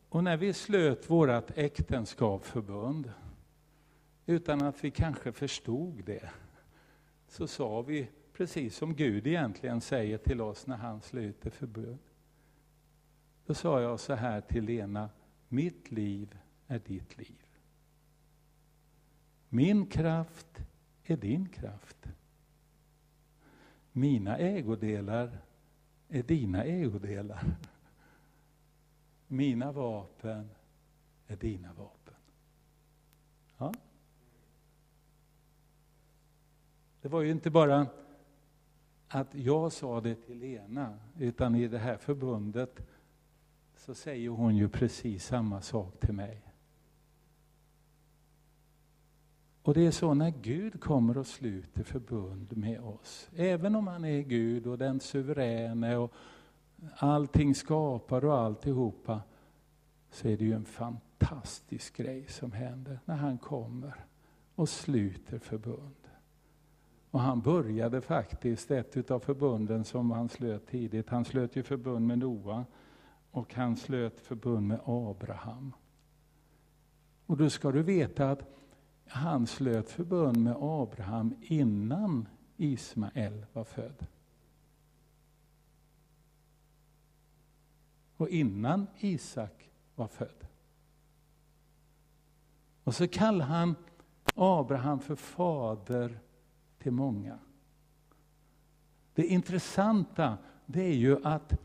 Och 0.09 0.25
när 0.25 0.37
vi 0.37 0.53
slöt 0.53 1.11
vårt 1.11 1.51
äktenskapsförbund, 1.59 3.13
utan 4.27 4.63
att 4.63 4.85
vi 4.85 4.91
kanske 4.91 5.33
förstod 5.33 6.05
det, 6.05 6.31
så 7.29 7.47
sa 7.47 7.83
vi, 7.83 8.09
precis 8.33 8.77
som 8.77 8.95
Gud 8.95 9.27
egentligen 9.27 9.81
säger 9.81 10.19
till 10.19 10.41
oss 10.41 10.67
när 10.67 10.77
han 10.77 11.01
sluter 11.01 11.51
förbund. 11.51 11.99
Då 13.47 13.55
sa 13.55 13.81
jag 13.81 14.01
så 14.01 14.15
här 14.15 14.41
till 14.41 14.65
Lena, 14.65 15.09
mitt 15.55 15.91
liv 15.91 16.39
är 16.67 16.79
ditt 16.79 17.19
liv. 17.19 17.47
Min 19.49 19.87
kraft 19.87 20.63
är 21.05 21.17
din 21.17 21.49
kraft. 21.49 22.09
Mina 23.93 24.39
ägodelar 24.39 25.39
är 26.09 26.23
dina 26.23 26.65
ägodelar. 26.65 27.57
Mina 29.27 29.73
vapen 29.73 30.51
är 31.27 31.37
dina 31.37 31.73
vapen. 31.73 32.15
Ja. 33.59 33.75
Det 37.01 37.09
var 37.09 37.21
ju 37.21 37.31
inte 37.31 37.51
bara 37.51 37.87
att 39.09 39.35
jag 39.35 39.73
sa 39.73 40.01
det 40.01 40.15
till 40.15 40.39
Lena, 40.39 40.99
utan 41.19 41.55
i 41.55 41.69
det 41.69 41.79
här 41.79 41.97
förbundet 41.97 42.81
så 43.85 43.95
säger 43.95 44.29
hon 44.29 44.57
ju 44.57 44.69
precis 44.69 45.27
samma 45.27 45.61
sak 45.61 46.01
till 46.01 46.15
mig. 46.15 46.43
Och 49.63 49.75
det 49.75 49.87
är 49.87 49.91
så 49.91 50.15
när 50.15 50.31
Gud 50.31 50.81
kommer 50.81 51.19
och 51.19 51.27
sluter 51.27 51.83
förbund 51.83 52.57
med 52.57 52.81
oss, 52.81 53.29
även 53.37 53.77
om 53.77 53.87
han 53.87 54.05
är 54.05 54.21
Gud 54.21 54.67
och 54.67 54.79
den 54.79 55.01
suveräne 55.01 55.97
och 55.97 56.13
allting 56.97 57.55
skapar 57.55 58.25
och 58.25 58.39
alltihopa, 58.39 59.21
så 60.11 60.29
är 60.29 60.37
det 60.37 60.45
ju 60.45 60.53
en 60.53 60.65
fantastisk 60.65 61.97
grej 61.97 62.27
som 62.29 62.53
händer 62.53 63.01
när 63.05 63.17
han 63.17 63.39
kommer 63.39 63.95
och 64.55 64.69
sluter 64.69 65.39
förbund. 65.39 66.09
Och 67.11 67.21
han 67.21 67.41
började 67.41 68.01
faktiskt 68.01 68.71
ett 68.71 69.11
av 69.11 69.21
förbunden 69.21 69.85
som 69.85 70.11
han 70.11 70.29
slöt 70.29 70.67
tidigt. 70.67 71.09
Han 71.09 71.25
slöt 71.25 71.57
ju 71.57 71.63
förbund 71.63 72.07
med 72.07 72.19
Noa 72.19 72.65
och 73.35 73.55
han 73.55 73.77
slöt 73.77 74.21
förbund 74.21 74.67
med 74.69 74.81
Abraham. 74.85 75.73
Och 77.27 77.37
då 77.37 77.51
ska 77.51 77.73
du 77.73 77.83
veta 77.83 78.31
att 78.31 78.43
han 79.07 79.47
slöt 79.47 79.91
förbund 79.91 80.37
med 80.37 80.57
Abraham 80.61 81.35
innan 81.41 82.29
Ismael 82.57 83.47
var 83.53 83.65
född. 83.65 84.07
Och 88.17 88.29
innan 88.29 88.87
Isak 88.99 89.71
var 89.95 90.09
född. 90.09 90.47
Och 92.85 92.95
så 92.95 93.09
kallar 93.09 93.47
han 93.47 93.75
Abraham 94.35 95.01
för 95.01 95.17
fader 95.17 96.21
till 96.79 96.93
många. 96.93 97.39
Det 99.15 99.27
intressanta 99.27 100.39
det 100.67 100.83
är 100.83 100.97
ju 100.97 101.27
att 101.27 101.61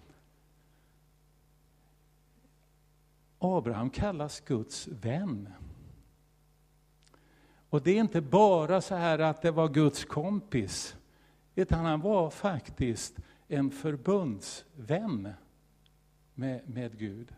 Abraham 3.39 3.89
kallas 3.89 4.39
Guds 4.39 4.87
vän. 4.87 5.49
Och 7.69 7.81
det 7.81 7.91
är 7.91 7.99
inte 7.99 8.21
bara 8.21 8.81
så 8.81 8.95
här 8.95 9.19
att 9.19 9.41
det 9.41 9.51
var 9.51 9.67
Guds 9.67 10.05
kompis, 10.05 10.95
utan 11.55 11.85
han 11.85 12.01
var 12.01 12.29
faktiskt 12.29 13.17
en 13.47 13.71
förbundsvän 13.71 15.33
med, 16.33 16.69
med 16.69 16.97
Gud. 16.99 17.35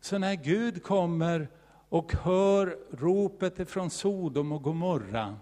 Så 0.00 0.18
när 0.18 0.34
Gud 0.34 0.82
kommer 0.82 1.48
och 1.88 2.12
hör 2.12 2.78
ropet 2.90 3.58
ifrån 3.58 3.90
Sodom 3.90 4.52
och 4.52 4.62
Gomorra, 4.62 5.36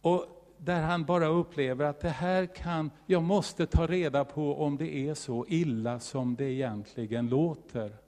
och 0.00 0.40
där 0.56 0.82
han 0.82 1.04
bara 1.04 1.26
upplever 1.26 1.84
att 1.84 2.00
det 2.00 2.08
här 2.08 2.46
kan, 2.46 2.90
jag 3.06 3.22
måste 3.22 3.66
ta 3.66 3.86
reda 3.86 4.24
på 4.24 4.62
om 4.62 4.76
det 4.76 4.94
är 4.94 5.14
så 5.14 5.46
illa 5.48 6.00
som 6.00 6.36
det 6.36 6.44
egentligen 6.44 7.28
låter. 7.28 7.99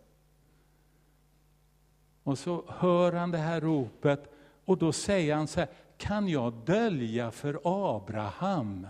Och 2.22 2.38
så 2.38 2.64
hör 2.68 3.12
han 3.12 3.30
det 3.30 3.38
här 3.38 3.60
ropet 3.60 4.32
och 4.64 4.78
då 4.78 4.92
säger 4.92 5.34
han 5.34 5.48
så 5.48 5.60
här, 5.60 5.68
kan 5.96 6.28
jag 6.28 6.52
dölja 6.52 7.30
för 7.30 7.60
Abraham 7.64 8.86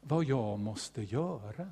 vad 0.00 0.24
jag 0.24 0.58
måste 0.58 1.02
göra? 1.02 1.70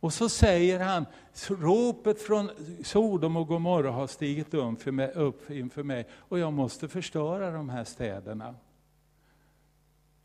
Och 0.00 0.12
så 0.12 0.28
säger 0.28 0.80
han, 0.80 1.06
ropet 1.48 2.22
från 2.22 2.50
Sodom 2.84 3.36
och 3.36 3.48
Gomorra 3.48 3.90
har 3.90 4.06
stigit 4.06 4.54
upp, 4.54 4.82
för 4.82 4.92
mig, 4.92 5.12
upp 5.12 5.50
inför 5.50 5.82
mig 5.82 6.08
och 6.12 6.38
jag 6.38 6.52
måste 6.52 6.88
förstöra 6.88 7.50
de 7.50 7.68
här 7.68 7.84
städerna. 7.84 8.54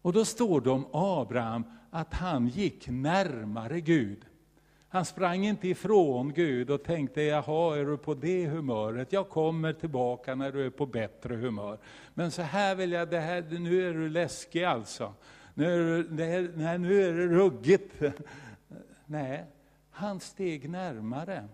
Och 0.01 0.13
då 0.13 0.25
står 0.25 0.61
det 0.61 0.69
om 0.69 0.87
Abraham 0.91 1.63
att 1.91 2.13
han 2.13 2.47
gick 2.47 2.87
närmare 2.89 3.81
Gud. 3.81 4.25
Han 4.97 5.05
sprang 5.05 5.45
inte 5.45 5.67
ifrån 5.67 6.33
Gud 6.33 6.69
och 6.69 6.83
tänkte, 6.83 7.21
jaha, 7.21 7.77
är 7.77 7.85
du 7.85 7.97
på 7.97 8.13
det 8.13 8.47
humöret? 8.47 9.13
Jag 9.13 9.29
kommer 9.29 9.73
tillbaka 9.73 10.35
när 10.35 10.51
du 10.51 10.65
är 10.65 10.69
på 10.69 10.85
bättre 10.85 11.35
humör. 11.35 11.77
Men 12.13 12.31
så 12.31 12.41
här 12.41 12.75
vill 12.75 12.91
jag, 12.91 13.09
det 13.09 13.19
här, 13.19 13.41
nu 13.59 13.89
är 13.89 13.93
du 13.93 14.09
läskig 14.09 14.63
alltså. 14.63 15.13
Nu 15.53 15.65
är, 15.73 15.77
du, 15.77 16.03
det, 16.03 16.51
nej, 16.55 16.77
nu 16.77 17.03
är 17.03 17.13
det 17.13 17.27
ruggigt. 17.27 18.01
Nej, 19.05 19.45
han 19.91 20.19
steg 20.19 20.69
närmare. 20.69 21.47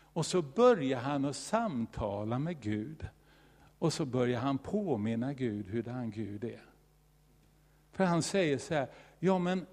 Och 0.00 0.26
så 0.26 0.42
börjar 0.42 1.00
han 1.00 1.24
att 1.24 1.36
samtala 1.36 2.38
med 2.38 2.60
Gud. 2.60 3.06
Och 3.78 3.92
så 3.92 4.04
börjar 4.04 4.40
han 4.40 4.58
påminna 4.58 5.32
Gud 5.32 5.68
hurdan 5.68 6.10
Gud 6.10 6.44
är. 6.44 6.64
För 7.92 8.04
han 8.04 8.22
säger 8.22 8.58
så 8.58 8.74
här, 8.74 8.88
ja 9.18 9.38
men 9.38 9.66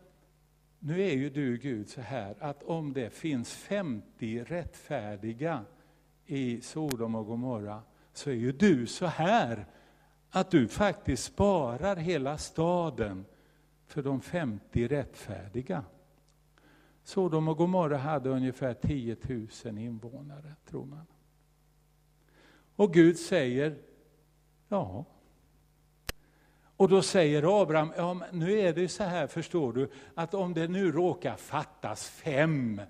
nu 0.85 1.01
är 1.01 1.13
ju 1.13 1.29
du 1.29 1.57
Gud 1.57 1.89
så 1.89 2.01
här 2.01 2.35
att 2.39 2.63
om 2.63 2.93
det 2.93 3.09
finns 3.09 3.53
50 3.53 4.43
rättfärdiga 4.43 5.65
i 6.25 6.61
Sodom 6.61 7.15
och 7.15 7.25
Gomorra, 7.25 7.81
så 8.13 8.29
är 8.29 8.33
ju 8.33 8.51
du 8.51 8.87
så 8.87 9.05
här 9.05 9.65
att 10.29 10.51
du 10.51 10.67
faktiskt 10.67 11.23
sparar 11.23 11.95
hela 11.95 12.37
staden 12.37 13.25
för 13.85 14.03
de 14.03 14.21
50 14.21 14.87
rättfärdiga. 14.87 15.83
Sodom 17.03 17.47
och 17.47 17.57
Gomorra 17.57 17.97
hade 17.97 18.29
ungefär 18.29 18.73
10 18.73 19.17
000 19.65 19.77
invånare, 19.77 20.55
tror 20.69 20.85
man. 20.85 21.05
Och 22.75 22.93
Gud 22.93 23.17
säger, 23.17 23.77
ja. 24.67 25.05
Och 26.77 26.89
då 26.89 27.01
säger 27.01 27.61
Abraham, 27.61 27.93
ja, 27.97 28.21
nu 28.31 28.59
är 28.59 28.73
det 28.73 28.87
så 28.87 29.03
här 29.03 29.27
förstår 29.27 29.73
du, 29.73 29.89
att 30.15 30.33
om 30.33 30.53
det 30.53 30.67
nu 30.67 30.91
råkar 30.91 31.35
fattas 31.35 32.09
fem 32.09 32.81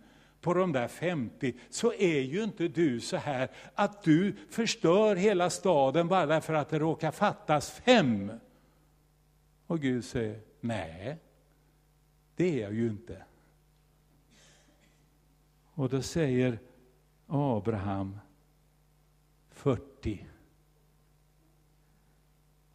på 0.41 0.53
de 0.53 0.71
där 0.71 0.87
50, 0.87 1.55
så 1.69 1.93
är 1.93 2.19
ju 2.19 2.43
inte 2.43 2.67
du 2.67 2.99
så 2.99 3.17
här 3.17 3.51
att 3.75 4.03
du 4.03 4.35
förstör 4.49 5.15
hela 5.15 5.49
staden 5.49 6.07
bara 6.07 6.25
därför 6.25 6.53
att 6.53 6.69
det 6.69 6.79
råkar 6.79 7.11
fattas 7.11 7.71
fem. 7.71 8.31
Och 9.67 9.79
Gud 9.79 10.05
säger, 10.05 10.39
nej, 10.59 11.17
det 12.35 12.59
är 12.59 12.63
jag 12.63 12.73
ju 12.73 12.87
inte. 12.87 13.23
Och 15.73 15.89
då 15.89 16.01
säger 16.01 16.59
Abraham 17.27 18.19
40. 19.51 20.25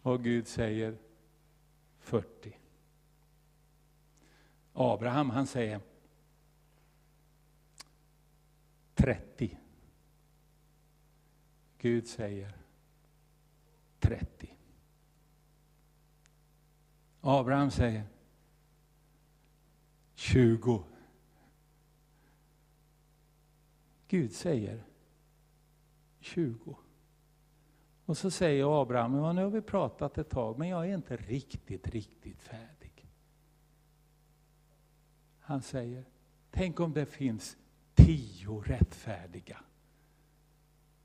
Och 0.03 0.24
Gud 0.24 0.48
säger 0.48 0.98
40. 1.98 2.57
Abraham 4.72 5.30
han 5.30 5.46
säger 5.46 5.80
30. 8.94 9.59
Gud 11.78 12.09
säger 12.09 12.55
30. 13.98 14.57
Abraham 17.20 17.70
säger 17.70 18.07
20. 20.14 20.84
Gud 24.09 24.32
säger 24.32 24.84
20. 26.20 26.76
Och 28.11 28.17
så 28.17 28.31
säger 28.31 28.83
Abraham, 28.83 29.15
ja, 29.15 29.33
nu 29.33 29.43
har 29.43 29.51
vi 29.51 29.61
pratat 29.61 30.19
ett 30.19 30.31
tag, 30.31 30.59
men 30.59 30.69
jag 30.69 30.91
är 30.91 30.95
inte 30.95 31.17
riktigt, 31.17 31.89
riktigt 31.89 32.43
färdig. 32.43 33.09
Han 35.41 35.63
säger, 35.63 36.05
tänk 36.51 36.81
om 36.81 36.93
det 36.93 37.07
finns 37.07 37.57
tio 37.95 38.61
rättfärdiga. 38.61 39.61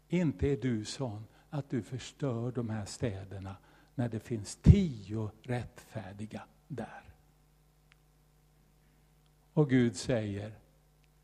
Inte 0.08 0.48
är 0.48 0.58
du 0.58 0.86
sån 0.86 1.26
att 1.50 1.70
du 1.70 1.82
förstör 1.82 2.52
de 2.52 2.70
här 2.70 2.86
städerna 2.86 3.56
när 3.96 4.10
det 4.10 4.20
finns 4.20 4.56
tio 4.56 5.32
rättfärdiga 5.42 6.44
där. 6.68 7.16
Och 9.54 9.70
Gud 9.70 9.96
säger 9.96 10.60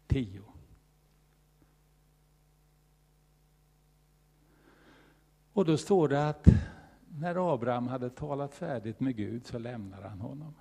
tio. 0.07 0.50
Och 5.53 5.65
då 5.65 5.77
står 5.77 6.07
det 6.07 6.29
att 6.29 6.47
när 7.19 7.53
Abraham 7.53 7.87
hade 7.87 8.09
talat 8.09 8.53
färdigt 8.53 8.99
med 8.99 9.15
Gud 9.15 9.45
så 9.45 9.59
lämnar 9.59 10.01
han 10.01 10.19
honom. 10.19 10.53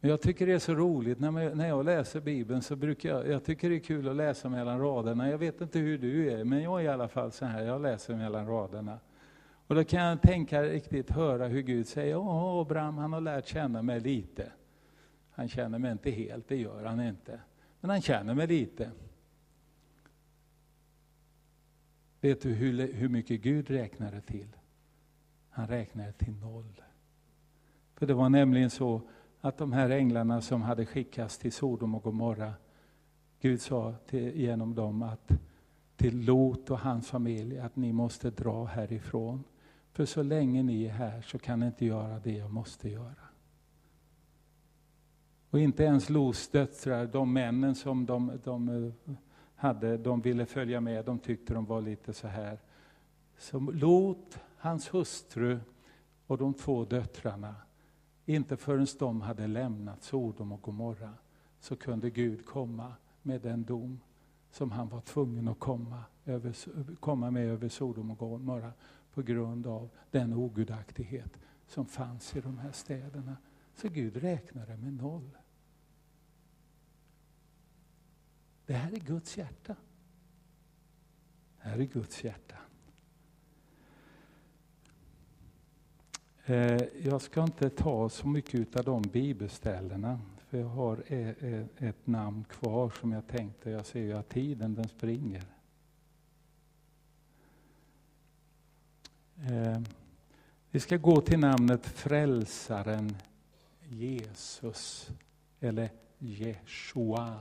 Jag 0.00 0.20
tycker 0.20 0.46
det 0.46 0.52
är 0.52 0.58
så 0.58 0.74
roligt 0.74 1.20
när 1.20 1.68
jag 1.68 1.84
läser 1.84 2.20
Bibeln 2.20 2.62
så 2.62 2.76
brukar 2.76 3.08
jag, 3.08 3.28
jag 3.28 3.44
tycker 3.44 3.70
det 3.70 3.76
är 3.76 3.80
kul 3.80 4.08
att 4.08 4.16
läsa 4.16 4.48
mellan 4.48 4.80
raderna. 4.80 5.30
Jag 5.30 5.38
vet 5.38 5.60
inte 5.60 5.78
hur 5.78 5.98
du 5.98 6.32
är, 6.32 6.44
men 6.44 6.62
jag 6.62 6.80
är 6.80 6.84
i 6.84 6.88
alla 6.88 7.08
fall 7.08 7.32
så 7.32 7.44
här, 7.44 7.62
jag 7.62 7.82
läser 7.82 8.16
mellan 8.16 8.46
raderna. 8.46 8.98
Och 9.66 9.74
då 9.74 9.84
kan 9.84 10.02
jag 10.02 10.22
tänka 10.22 10.62
riktigt 10.62 11.10
höra 11.10 11.46
hur 11.46 11.62
Gud 11.62 11.86
säger, 11.86 12.16
åh 12.16 12.60
Abraham 12.60 12.98
han 12.98 13.12
har 13.12 13.20
lärt 13.20 13.46
känna 13.46 13.82
mig 13.82 14.00
lite. 14.00 14.52
Han 15.30 15.48
känner 15.48 15.78
mig 15.78 15.92
inte 15.92 16.10
helt, 16.10 16.48
det 16.48 16.56
gör 16.56 16.84
han 16.84 17.00
inte. 17.00 17.40
Men 17.80 17.90
han 17.90 18.02
känner 18.02 18.34
mig 18.34 18.46
lite. 18.46 18.90
Vet 22.24 22.42
du 22.42 22.52
hur, 22.52 22.92
hur 22.92 23.08
mycket 23.08 23.40
Gud 23.40 23.70
räknade 23.70 24.20
till? 24.20 24.56
Han 25.48 25.66
räknade 25.66 26.12
till 26.12 26.32
noll. 26.32 26.82
För 27.94 28.06
det 28.06 28.14
var 28.14 28.28
nämligen 28.28 28.70
så 28.70 29.00
att 29.40 29.58
de 29.58 29.72
här 29.72 29.90
änglarna 29.90 30.40
som 30.40 30.62
hade 30.62 30.86
skickats 30.86 31.38
till 31.38 31.52
Sodom 31.52 31.94
och 31.94 32.02
Gomorra, 32.02 32.54
Gud 33.40 33.60
sa 33.60 33.94
till, 34.06 34.36
genom 34.36 34.74
dem 34.74 35.02
att 35.02 35.32
till 35.96 36.24
Lot 36.24 36.70
och 36.70 36.78
hans 36.78 37.08
familj 37.08 37.58
att 37.58 37.76
ni 37.76 37.92
måste 37.92 38.30
dra 38.30 38.64
härifrån. 38.64 39.44
För 39.92 40.04
så 40.04 40.22
länge 40.22 40.62
ni 40.62 40.84
är 40.84 40.92
här 40.92 41.22
så 41.22 41.38
kan 41.38 41.60
ni 41.60 41.66
inte 41.66 41.86
göra 41.86 42.18
det 42.18 42.32
jag 42.32 42.52
måste 42.52 42.88
göra. 42.88 43.28
Och 45.50 45.60
inte 45.60 45.84
ens 45.84 46.10
Lots 46.10 46.48
döttrar, 46.48 47.06
de 47.06 47.32
männen 47.32 47.74
som 47.74 48.06
de, 48.06 48.40
de 48.44 48.68
eh, 48.68 49.14
hade, 49.54 49.96
de 49.96 50.20
ville 50.20 50.46
följa 50.46 50.80
med, 50.80 51.04
de 51.04 51.18
tyckte 51.18 51.54
de 51.54 51.64
var 51.64 51.80
lite 51.80 52.12
så 52.12 52.28
här. 52.28 52.58
Så 53.38 53.58
Lot, 53.58 54.38
hans 54.56 54.94
hustru 54.94 55.60
och 56.26 56.38
de 56.38 56.54
två 56.54 56.84
döttrarna, 56.84 57.54
inte 58.24 58.56
förrän 58.56 58.86
de 58.98 59.20
hade 59.20 59.46
lämnat 59.46 60.02
Sodom 60.02 60.52
och 60.52 60.62
Gomorra, 60.62 61.12
så 61.60 61.76
kunde 61.76 62.10
Gud 62.10 62.46
komma 62.46 62.92
med 63.22 63.40
den 63.40 63.64
dom 63.64 64.00
som 64.50 64.70
han 64.70 64.88
var 64.88 65.00
tvungen 65.00 65.48
att 65.48 65.58
komma, 65.58 66.04
över, 66.24 66.56
komma 67.00 67.30
med 67.30 67.46
över 67.46 67.68
Sodom 67.68 68.10
och 68.10 68.18
Gomorra 68.18 68.72
på 69.14 69.22
grund 69.22 69.66
av 69.66 69.88
den 70.10 70.32
ogudaktighet 70.32 71.38
som 71.66 71.86
fanns 71.86 72.36
i 72.36 72.40
de 72.40 72.58
här 72.58 72.72
städerna. 72.72 73.36
Så 73.74 73.88
Gud 73.88 74.16
räknade 74.16 74.76
med 74.76 74.92
noll. 74.92 75.30
Det 78.66 78.74
här 78.74 78.92
är 78.92 78.96
Guds 78.96 79.38
hjärta. 79.38 79.76
Det 81.62 81.68
här 81.68 81.78
är 81.78 81.84
Guds 81.84 82.24
hjärta. 82.24 82.56
Eh, 86.46 86.82
jag 87.02 87.22
ska 87.22 87.42
inte 87.42 87.70
ta 87.70 88.08
så 88.08 88.28
mycket 88.28 88.76
av 88.76 88.84
de 88.84 89.02
bibelställena, 89.02 90.20
för 90.48 90.58
jag 90.58 90.66
har 90.66 91.04
e, 91.06 91.34
e, 91.40 91.66
ett 91.78 92.06
namn 92.06 92.44
kvar 92.44 92.90
som 93.00 93.12
jag 93.12 93.26
tänkte, 93.26 93.70
jag 93.70 93.86
ser 93.86 94.00
ju 94.00 94.12
att 94.12 94.28
tiden 94.28 94.74
den 94.74 94.88
springer. 94.88 95.44
Eh, 99.36 99.80
vi 100.70 100.80
ska 100.80 100.96
gå 100.96 101.20
till 101.20 101.38
namnet 101.38 101.86
Frälsaren 101.86 103.16
Jesus, 103.80 105.10
eller 105.60 105.90
Jeshua 106.18 107.38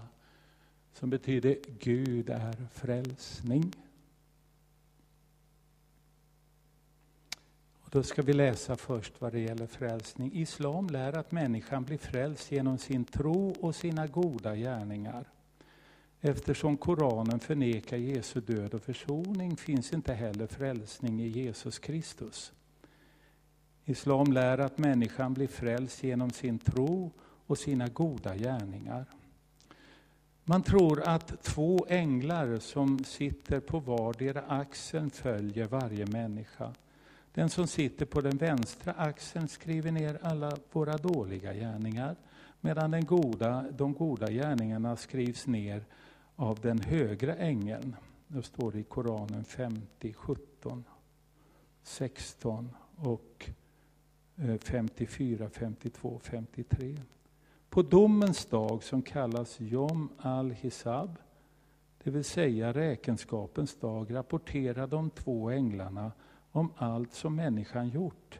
som 0.93 1.09
betyder 1.09 1.57
Gud 1.79 2.29
är 2.29 2.55
frälsning. 2.71 3.73
Då 7.93 8.03
ska 8.03 8.21
vi 8.21 8.33
läsa 8.33 8.75
först 8.75 9.21
vad 9.21 9.31
det 9.31 9.39
gäller 9.39 9.67
frälsning. 9.67 10.31
Islam 10.33 10.87
lär 10.87 11.17
att 11.17 11.31
människan 11.31 11.83
blir 11.83 11.97
frälst 11.97 12.51
genom 12.51 12.77
sin 12.77 13.05
tro 13.05 13.49
och 13.61 13.75
sina 13.75 14.07
goda 14.07 14.55
gärningar. 14.55 15.25
Eftersom 16.21 16.77
Koranen 16.77 17.39
förnekar 17.39 17.97
Jesu 17.97 18.41
död 18.41 18.73
och 18.73 18.81
försoning 18.81 19.57
finns 19.57 19.93
inte 19.93 20.13
heller 20.13 20.47
frälsning 20.47 21.21
i 21.21 21.27
Jesus 21.27 21.79
Kristus. 21.79 22.53
Islam 23.85 24.31
lär 24.31 24.57
att 24.57 24.77
människan 24.77 25.33
blir 25.33 25.47
frälst 25.47 26.03
genom 26.03 26.29
sin 26.29 26.59
tro 26.59 27.11
och 27.47 27.57
sina 27.57 27.87
goda 27.87 28.35
gärningar. 28.35 29.05
Man 30.45 30.63
tror 30.63 31.01
att 31.01 31.43
två 31.43 31.85
änglar 31.89 32.59
som 32.59 33.03
sitter 33.03 33.59
på 33.59 33.79
vardera 33.79 34.41
axeln 34.41 35.09
följer 35.09 35.67
varje 35.67 36.05
människa. 36.05 36.73
Den 37.33 37.49
som 37.49 37.67
sitter 37.67 38.05
på 38.05 38.21
den 38.21 38.37
vänstra 38.37 38.93
axeln 38.93 39.47
skriver 39.47 39.91
ner 39.91 40.19
alla 40.21 40.57
våra 40.71 40.97
dåliga 40.97 41.53
gärningar, 41.53 42.15
medan 42.61 42.91
den 42.91 43.05
goda, 43.05 43.65
de 43.71 43.93
goda 43.93 44.31
gärningarna 44.31 44.95
skrivs 44.95 45.47
ner 45.47 45.85
av 46.35 46.59
den 46.59 46.79
högra 46.79 47.35
ängeln. 47.35 47.95
Det 48.27 48.43
står 48.43 48.71
det 48.71 48.79
i 48.79 48.83
Koranen 48.83 49.43
50, 49.43 50.13
17, 50.13 50.83
16 51.83 52.69
och 52.95 53.49
54, 54.61 55.49
52, 55.49 56.19
53. 56.23 56.97
På 57.73 57.81
domens 57.81 58.45
dag 58.45 58.83
som 58.83 59.01
kallas 59.01 59.59
Jom 59.59 60.09
al-Hisab, 60.17 61.17
det 62.03 62.11
vill 62.11 62.23
säga 62.23 62.73
räkenskapens 62.73 63.75
dag, 63.75 64.15
rapporterar 64.15 64.87
de 64.87 65.09
två 65.09 65.49
änglarna 65.49 66.11
om 66.51 66.73
allt 66.77 67.13
som 67.13 67.35
människan 67.35 67.89
gjort. 67.89 68.39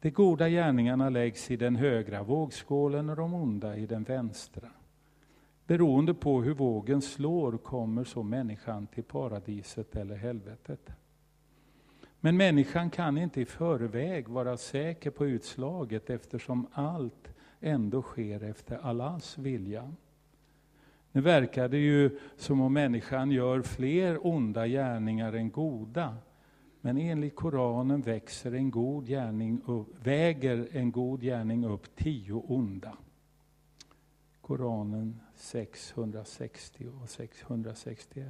De 0.00 0.10
goda 0.10 0.48
gärningarna 0.48 1.08
läggs 1.08 1.50
i 1.50 1.56
den 1.56 1.76
högra 1.76 2.22
vågskålen 2.22 3.10
och 3.10 3.16
de 3.16 3.34
onda 3.34 3.76
i 3.76 3.86
den 3.86 4.04
vänstra. 4.04 4.68
Beroende 5.66 6.14
på 6.14 6.42
hur 6.42 6.54
vågen 6.54 7.02
slår 7.02 7.58
kommer 7.58 8.04
så 8.04 8.22
människan 8.22 8.86
till 8.86 9.04
paradiset 9.04 9.96
eller 9.96 10.16
helvetet. 10.16 10.90
Men 12.20 12.36
människan 12.36 12.90
kan 12.90 13.18
inte 13.18 13.40
i 13.40 13.44
förväg 13.44 14.28
vara 14.28 14.56
säker 14.56 15.10
på 15.10 15.26
utslaget 15.26 16.10
eftersom 16.10 16.66
allt 16.72 17.28
ändå 17.60 18.02
sker 18.02 18.42
efter 18.42 18.78
Allahs 18.78 19.38
vilja. 19.38 19.92
Nu 21.12 21.20
verkar 21.20 21.68
det 21.68 21.78
ju 21.78 22.18
som 22.36 22.60
om 22.60 22.72
människan 22.72 23.30
gör 23.30 23.62
fler 23.62 24.26
onda 24.26 24.66
gärningar 24.66 25.32
än 25.32 25.50
goda. 25.50 26.16
Men 26.80 26.96
enligt 26.96 27.36
Koranen 27.36 28.00
växer 28.00 28.52
en 28.52 28.70
god 28.70 29.06
gärning 29.06 29.62
upp, 29.66 30.06
väger 30.06 30.68
en 30.72 30.92
god 30.92 31.20
gärning 31.20 31.64
upp 31.64 31.96
tio 31.96 32.32
onda. 32.32 32.96
Koranen 34.40 35.20
660 35.34 36.86
och 37.02 37.08
661. 37.08 38.26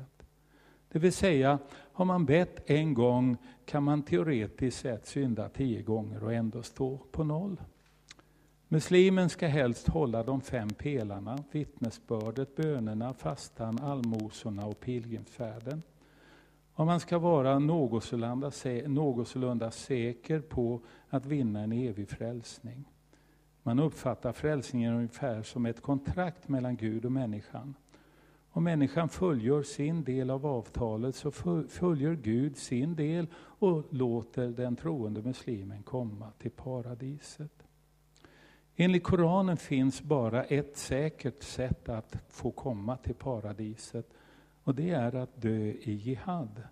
Det 0.89 0.99
vill 0.99 1.13
säga, 1.13 1.59
har 1.71 2.05
man 2.05 2.27
bett 2.27 2.71
en 2.71 2.95
gång 2.95 3.37
kan 3.65 3.83
man 3.83 4.03
teoretiskt 4.03 4.81
sett 4.81 5.07
synda 5.07 5.49
tio 5.49 5.83
gånger 5.83 6.25
och 6.25 6.33
ändå 6.33 6.63
stå 6.63 6.99
på 7.11 7.25
noll. 7.25 7.57
Muslimen 8.71 9.29
ska 9.29 9.47
helst 9.47 9.89
hålla 9.89 10.23
de 10.23 10.41
fem 10.41 10.69
pelarna, 10.69 11.39
vittnesbördet, 11.51 12.57
bönerna, 12.57 13.15
fastan, 13.15 13.79
allmosorna 13.79 14.67
och 14.67 14.81
pilgrimsfärden. 14.81 15.83
Om 16.75 16.87
man 16.87 17.01
ska 17.01 17.19
vara 17.19 17.59
någorlunda, 17.59 18.53
någorlunda 18.87 19.71
säker 19.71 20.41
på 20.41 20.81
att 21.09 21.27
vinna 21.27 21.61
en 21.61 21.73
evig 21.73 22.09
frälsning. 22.09 22.85
Man 23.63 23.79
uppfattar 23.79 24.33
frälsningen 24.33 24.95
ungefär 24.95 25.43
som 25.43 25.67
ett 25.67 25.83
kontrakt 25.83 26.49
mellan 26.49 26.77
Gud 26.77 27.05
och 27.05 27.13
människan. 27.13 27.75
Om 28.51 28.65
människan 28.65 29.09
fullgör 29.09 29.63
sin 29.63 30.05
del 30.05 30.31
av 30.31 30.47
avtalet 30.47 31.15
så 31.15 31.31
fullgör 31.69 32.15
Gud 32.15 32.57
sin 32.57 32.97
del 32.97 33.27
och 33.35 33.85
låter 33.91 34.49
den 34.49 34.77
troende 34.77 35.23
muslimen 35.23 35.83
komma 35.83 36.31
till 36.39 36.51
paradiset. 36.51 37.58
Enligt 38.81 39.03
Koranen 39.05 39.57
finns 39.57 40.03
bara 40.03 40.45
ett 40.45 40.77
säkert 40.77 41.43
sätt 41.43 41.89
att 41.89 42.17
få 42.29 42.51
komma 42.51 42.97
till 42.97 43.15
paradiset 43.15 44.07
och 44.65 44.75
det 44.75 44.91
är 44.91 45.15
att 45.15 45.43
dö 45.43 45.59
i 45.59 45.93
jihad, 45.93 46.63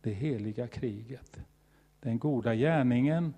det 0.00 0.12
heliga 0.12 0.68
kriget. 0.68 1.40
Den 2.00 2.18
goda 2.18 2.54
gärningen, 2.54 3.34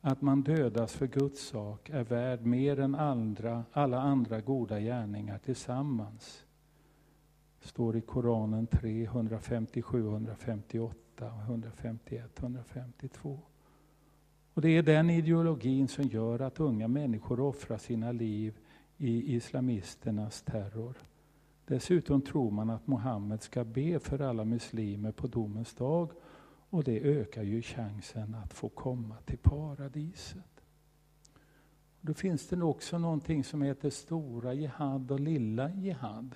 att 0.00 0.22
man 0.22 0.42
dödas 0.42 0.92
för 0.94 1.06
Guds 1.06 1.48
sak, 1.48 1.90
är 1.90 2.04
värd 2.04 2.46
mer 2.46 2.80
än 2.80 2.94
andra, 2.94 3.64
alla 3.72 4.00
andra 4.00 4.40
goda 4.40 4.80
gärningar 4.80 5.38
tillsammans. 5.38 6.44
Det 7.62 7.68
står 7.68 7.96
i 7.96 8.00
Koranen 8.00 8.66
3, 8.66 9.04
157, 9.04 10.06
158, 10.06 11.32
151, 11.46 12.38
152. 12.38 13.40
Och 14.58 14.62
det 14.62 14.76
är 14.76 14.82
den 14.82 15.10
ideologin 15.10 15.88
som 15.88 16.04
gör 16.04 16.40
att 16.40 16.60
unga 16.60 16.88
människor 16.88 17.40
offrar 17.40 17.78
sina 17.78 18.12
liv 18.12 18.58
i 18.96 19.34
islamisternas 19.34 20.42
terror. 20.42 20.94
Dessutom 21.66 22.22
tror 22.22 22.50
man 22.50 22.70
att 22.70 22.86
Muhammed 22.86 23.42
ska 23.42 23.64
be 23.64 23.98
för 23.98 24.18
alla 24.18 24.44
muslimer 24.44 25.12
på 25.12 25.26
domens 25.26 25.74
dag 25.74 26.10
och 26.70 26.84
det 26.84 27.00
ökar 27.00 27.42
ju 27.42 27.62
chansen 27.62 28.34
att 28.34 28.52
få 28.52 28.68
komma 28.68 29.16
till 29.24 29.38
paradiset. 29.38 30.64
Då 32.00 32.14
finns 32.14 32.48
det 32.48 32.62
också 32.62 32.98
någonting 32.98 33.44
som 33.44 33.62
heter 33.62 33.90
stora 33.90 34.54
jihad 34.54 35.10
och 35.10 35.20
lilla 35.20 35.70
jihad. 35.70 36.34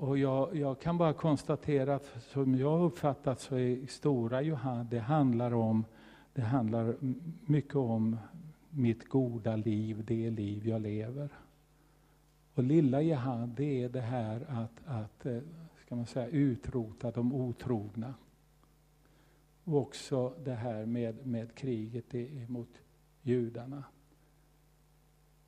Och 0.00 0.18
jag, 0.18 0.56
jag, 0.56 0.80
kan 0.80 0.98
bara 0.98 1.12
konstatera 1.12 1.94
att 1.94 2.16
som 2.20 2.54
jag 2.54 2.82
uppfattat 2.82 3.40
så 3.40 3.56
är 3.58 3.86
stora 3.86 4.42
jihad, 4.42 4.86
det 4.86 4.98
handlar 4.98 5.54
om, 5.54 5.84
det 6.32 6.42
handlar 6.42 6.96
mycket 7.46 7.76
om 7.76 8.16
mitt 8.70 9.08
goda 9.08 9.56
liv, 9.56 10.04
det 10.06 10.30
liv 10.30 10.68
jag 10.68 10.80
lever. 10.80 11.28
Och 12.54 12.62
lilla 12.62 13.02
jihad, 13.02 13.48
det 13.48 13.82
är 13.82 13.88
det 13.88 14.00
här 14.00 14.46
att, 14.48 14.86
att 14.86 15.26
eh, 15.26 15.40
ska 15.86 15.96
man 15.96 16.06
säga, 16.06 16.28
utrota 16.28 17.10
de 17.10 17.34
otrogna. 17.34 18.14
Och 19.64 19.76
också 19.76 20.34
det 20.44 20.54
här 20.54 20.86
med, 20.86 21.26
med 21.26 21.54
kriget 21.54 22.14
mot 22.48 22.82
judarna. 23.22 23.84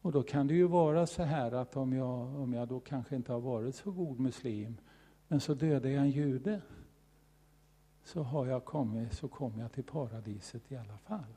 Och 0.03 0.13
då 0.13 0.23
kan 0.23 0.47
det 0.47 0.55
ju 0.55 0.67
vara 0.67 1.07
så 1.07 1.23
här 1.23 1.53
att 1.53 1.77
om 1.77 1.93
jag, 1.93 2.41
om 2.41 2.53
jag 2.53 2.69
då 2.69 2.81
kanske 2.81 3.17
inte 3.17 3.33
har 3.33 3.41
varit 3.41 3.75
så 3.75 3.91
god 3.91 4.21
muslim, 4.21 4.77
men 5.29 5.41
så 5.41 5.55
dödar 5.55 5.91
jag 5.91 6.03
en 6.03 6.11
jude, 6.11 6.61
så 8.05 8.23
har 8.23 8.47
jag 8.47 8.65
kommit, 8.65 9.13
så 9.13 9.29
kommer 9.29 9.61
jag 9.61 9.73
till 9.73 9.85
paradiset 9.85 10.73
i 10.73 10.77
alla 10.77 10.99
fall. 10.99 11.35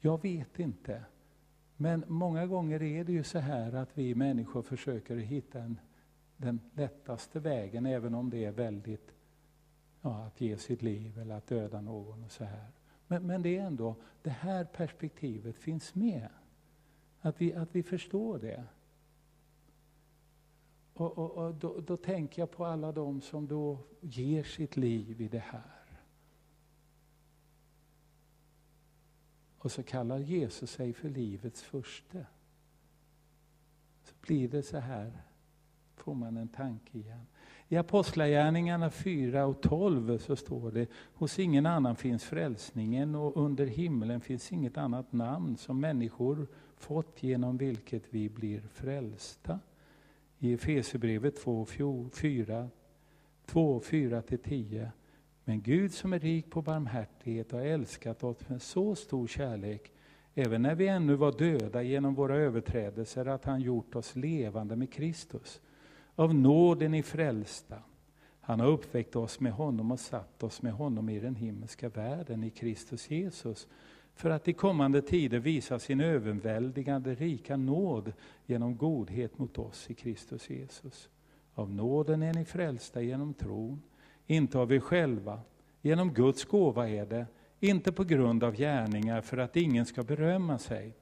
Jag 0.00 0.22
vet 0.22 0.58
inte. 0.58 1.04
Men 1.76 2.04
många 2.08 2.46
gånger 2.46 2.82
är 2.82 3.04
det 3.04 3.12
ju 3.12 3.24
så 3.24 3.38
här 3.38 3.72
att 3.72 3.98
vi 3.98 4.14
människor 4.14 4.62
försöker 4.62 5.16
hitta 5.16 5.60
en, 5.60 5.80
den 6.36 6.60
lättaste 6.74 7.40
vägen, 7.40 7.86
även 7.86 8.14
om 8.14 8.30
det 8.30 8.44
är 8.44 8.52
väldigt, 8.52 9.14
ja, 10.00 10.24
att 10.24 10.40
ge 10.40 10.58
sitt 10.58 10.82
liv 10.82 11.18
eller 11.18 11.34
att 11.34 11.46
döda 11.46 11.80
någon 11.80 12.24
och 12.24 12.30
så 12.30 12.44
här. 12.44 12.66
Men, 13.06 13.26
men 13.26 13.42
det 13.42 13.58
är 13.58 13.62
ändå, 13.62 13.96
det 14.22 14.30
här 14.30 14.64
perspektivet 14.64 15.56
finns 15.56 15.94
med. 15.94 16.28
Att 17.22 17.40
vi, 17.40 17.54
att 17.54 17.76
vi 17.76 17.82
förstår 17.82 18.38
det. 18.38 18.64
Och, 20.94 21.18
och, 21.18 21.30
och 21.30 21.54
då, 21.54 21.80
då, 21.80 21.96
tänker 21.96 22.42
jag 22.42 22.50
på 22.50 22.64
alla 22.64 22.92
de 22.92 23.20
som 23.20 23.46
då 23.46 23.78
ger 24.00 24.42
sitt 24.42 24.76
liv 24.76 25.20
i 25.20 25.28
det 25.28 25.38
här. 25.38 26.00
Och 29.58 29.72
så 29.72 29.82
kallar 29.82 30.18
Jesus 30.18 30.70
sig 30.70 30.92
för 30.92 31.08
livets 31.08 31.62
första. 31.62 32.18
Så 34.02 34.14
blir 34.20 34.48
det 34.48 34.62
så 34.62 34.78
här, 34.78 35.22
får 35.96 36.14
man 36.14 36.36
en 36.36 36.48
tanke 36.48 36.98
igen. 36.98 37.26
I 37.68 37.76
Apostlagärningarna 37.76 38.90
4 38.90 39.46
och 39.46 39.60
12 39.60 40.18
så 40.18 40.36
står 40.36 40.70
det, 40.70 40.88
hos 41.14 41.38
ingen 41.38 41.66
annan 41.66 41.96
finns 41.96 42.24
frälsningen 42.24 43.14
och 43.14 43.36
under 43.36 43.66
himlen 43.66 44.20
finns 44.20 44.52
inget 44.52 44.76
annat 44.76 45.12
namn 45.12 45.56
som 45.56 45.80
människor 45.80 46.46
fått 46.82 47.22
genom 47.22 47.56
vilket 47.56 48.02
vi 48.10 48.28
blir 48.28 48.60
frälsta. 48.60 49.60
I 50.38 50.52
Efesierbrevet 50.52 51.36
2, 51.36 51.64
4, 52.12 52.68
2, 53.46 53.80
4-10. 53.80 54.88
Men 55.44 55.62
Gud 55.62 55.92
som 55.92 56.12
är 56.12 56.18
rik 56.18 56.50
på 56.50 56.62
barmhärtighet 56.62 57.52
har 57.52 57.60
älskat 57.60 58.24
oss 58.24 58.48
med 58.48 58.62
så 58.62 58.94
stor 58.94 59.26
kärlek, 59.26 59.92
även 60.34 60.62
när 60.62 60.74
vi 60.74 60.88
ännu 60.88 61.14
var 61.14 61.32
döda 61.32 61.82
genom 61.82 62.14
våra 62.14 62.36
överträdelser, 62.36 63.26
att 63.26 63.44
han 63.44 63.60
gjort 63.60 63.94
oss 63.94 64.16
levande 64.16 64.76
med 64.76 64.92
Kristus. 64.92 65.60
Av 66.14 66.34
nåden 66.34 66.94
i 66.94 67.02
frälsta. 67.02 67.82
Han 68.40 68.60
har 68.60 68.66
uppväckt 68.66 69.16
oss 69.16 69.40
med 69.40 69.52
honom 69.52 69.92
och 69.92 70.00
satt 70.00 70.42
oss 70.42 70.62
med 70.62 70.72
honom 70.72 71.08
i 71.08 71.20
den 71.20 71.34
himmelska 71.34 71.88
världen 71.88 72.44
i 72.44 72.50
Kristus 72.50 73.10
Jesus 73.10 73.68
för 74.14 74.30
att 74.30 74.48
i 74.48 74.52
kommande 74.52 75.02
tider 75.02 75.38
visa 75.38 75.78
sin 75.78 76.00
överväldigande 76.00 77.14
rika 77.14 77.56
nåd 77.56 78.12
genom 78.46 78.76
godhet 78.76 79.38
mot 79.38 79.58
oss 79.58 79.90
i 79.90 79.94
Kristus 79.94 80.50
Jesus. 80.50 81.08
Av 81.54 81.70
nåden 81.70 82.22
är 82.22 82.34
ni 82.34 82.44
frälsta 82.44 83.02
genom 83.02 83.34
tron, 83.34 83.82
inte 84.26 84.58
av 84.58 84.72
er 84.72 84.80
själva. 84.80 85.40
Genom 85.80 86.12
Guds 86.14 86.44
gåva 86.44 86.88
är 86.88 87.06
det, 87.06 87.26
inte 87.60 87.92
på 87.92 88.04
grund 88.04 88.44
av 88.44 88.56
gärningar 88.56 89.20
för 89.20 89.38
att 89.38 89.56
ingen 89.56 89.86
ska 89.86 90.02
berömma 90.02 90.58
sig. 90.58 90.94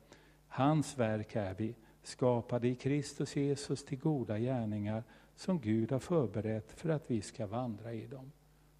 Hans 0.49 0.99
verk 0.99 1.37
är 1.37 1.55
vi, 1.55 1.75
skapade 2.03 2.69
i 2.69 2.75
Kristus 2.75 3.37
Jesus 3.37 3.85
till 3.85 3.99
goda 3.99 4.39
gärningar 4.39 5.05
som 5.37 5.61
Gud 5.61 5.93
har 5.93 5.99
förberett 5.99 6.73
för 6.73 6.89
att 6.89 7.11
vi 7.11 7.23
ska 7.23 7.47
vandra 7.47 7.93
i 7.93 8.07
dem. 8.07 8.33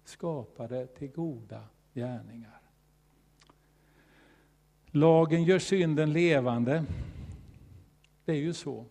Skapade 0.03 0.87
till 0.87 1.11
goda 1.11 1.63
gärningar. 1.93 2.60
Lagen 4.93 5.43
gör 5.43 5.59
synden 5.59 6.13
levande. 6.13 6.85
Det 8.25 8.31
är 8.31 8.37
ju 8.37 8.53
så. 8.53 8.85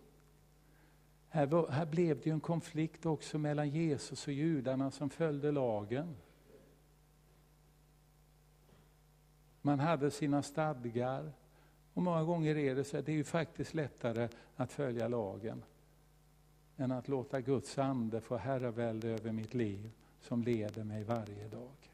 Här, 1.28 1.70
här 1.70 1.86
blev 1.86 2.20
det 2.20 2.26
ju 2.26 2.32
en 2.32 2.40
konflikt 2.40 3.06
också 3.06 3.38
mellan 3.38 3.70
Jesus 3.70 4.26
och 4.26 4.32
judarna 4.32 4.90
som 4.90 5.10
följde 5.10 5.52
lagen. 5.52 6.16
Man 9.62 9.80
hade 9.80 10.10
sina 10.10 10.42
stadgar. 10.42 11.32
Och 11.94 12.02
många 12.02 12.24
gånger 12.24 12.56
är 12.56 12.74
det 12.74 12.84
så 12.84 12.96
att 12.96 13.06
det 13.06 13.12
är 13.12 13.16
ju 13.16 13.24
faktiskt 13.24 13.74
lättare 13.74 14.28
att 14.56 14.72
följa 14.72 15.08
lagen 15.08 15.62
än 16.76 16.92
att 16.92 17.08
låta 17.08 17.40
Guds 17.40 17.78
ande 17.78 18.20
få 18.20 18.36
herravälde 18.36 19.08
över 19.08 19.32
mitt 19.32 19.54
liv 19.54 19.90
som 20.20 20.42
leder 20.42 20.84
mig 20.84 21.04
varje 21.04 21.48
dag. 21.48 21.89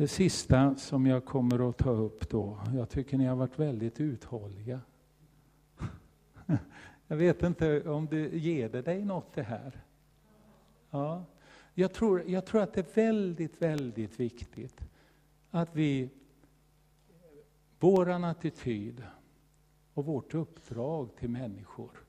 Det 0.00 0.08
sista 0.08 0.74
som 0.76 1.06
jag 1.06 1.24
kommer 1.24 1.68
att 1.68 1.78
ta 1.78 1.90
upp 1.90 2.30
då, 2.30 2.58
jag 2.74 2.88
tycker 2.88 3.18
ni 3.18 3.24
har 3.24 3.36
varit 3.36 3.58
väldigt 3.58 4.00
uthålliga. 4.00 4.80
Jag 7.06 7.16
vet 7.16 7.42
inte 7.42 7.88
om 7.88 8.06
det 8.06 8.36
ger 8.36 8.68
det 8.68 8.82
dig 8.82 9.04
något 9.04 9.34
det 9.34 9.42
här? 9.42 9.84
Ja. 10.90 11.24
Jag 11.74 11.92
tror, 11.92 12.22
jag 12.30 12.46
tror 12.46 12.62
att 12.62 12.74
det 12.74 12.80
är 12.80 12.94
väldigt, 12.94 13.62
väldigt 13.62 14.20
viktigt 14.20 14.80
att 15.50 15.76
vi, 15.76 16.10
våran 17.78 18.24
attityd 18.24 19.04
och 19.94 20.04
vårt 20.04 20.34
uppdrag 20.34 21.16
till 21.16 21.30
människor, 21.30 22.04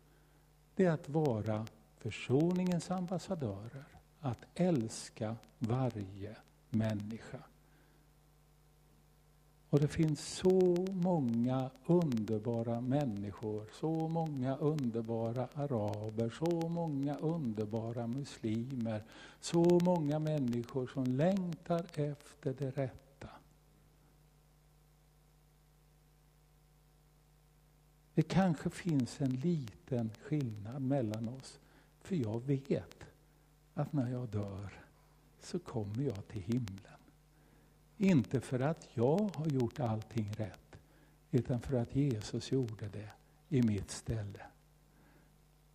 det 0.75 0.85
är 0.85 0.91
att 0.91 1.09
vara 1.09 1.67
försoningens 1.97 2.91
ambassadörer, 2.91 3.85
att 4.19 4.45
älska 4.55 5.35
varje 5.59 6.35
människa. 6.69 7.39
Och 9.71 9.79
det 9.79 9.87
finns 9.87 10.27
så 10.35 10.85
många 10.91 11.69
underbara 11.85 12.81
människor, 12.81 13.65
så 13.79 14.07
många 14.07 14.57
underbara 14.57 15.47
araber, 15.53 16.29
så 16.29 16.69
många 16.69 17.17
underbara 17.17 18.07
muslimer, 18.07 19.03
så 19.39 19.79
många 19.83 20.19
människor 20.19 20.87
som 20.87 21.03
längtar 21.03 21.85
efter 21.93 22.53
det 22.53 22.71
rätta. 22.71 23.29
Det 28.13 28.23
kanske 28.23 28.69
finns 28.69 29.21
en 29.21 29.35
liten 29.35 30.09
skillnad 30.23 30.81
mellan 30.81 31.29
oss, 31.29 31.59
för 32.01 32.15
jag 32.15 32.39
vet 32.39 33.03
att 33.73 33.93
när 33.93 34.11
jag 34.11 34.29
dör 34.29 34.83
så 35.39 35.59
kommer 35.59 36.03
jag 36.03 36.27
till 36.27 36.41
himlen. 36.41 37.00
Inte 38.01 38.41
för 38.41 38.59
att 38.59 38.87
jag 38.93 39.29
har 39.35 39.47
gjort 39.47 39.79
allting 39.79 40.31
rätt, 40.37 40.79
utan 41.31 41.61
för 41.61 41.73
att 41.73 41.95
Jesus 41.95 42.51
gjorde 42.51 42.87
det 42.87 43.09
i 43.49 43.61
mitt 43.61 43.91
ställe. 43.91 44.45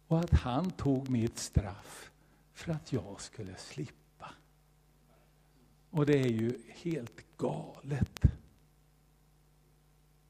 Och 0.06 0.18
att 0.18 0.30
han 0.32 0.70
tog 0.70 1.08
mitt 1.08 1.38
straff 1.38 2.10
för 2.52 2.72
att 2.72 2.92
jag 2.92 3.20
skulle 3.20 3.56
slippa. 3.56 4.30
Och 5.90 6.06
det 6.06 6.18
är 6.18 6.28
ju 6.28 6.62
helt 6.68 7.36
galet. 7.36 8.22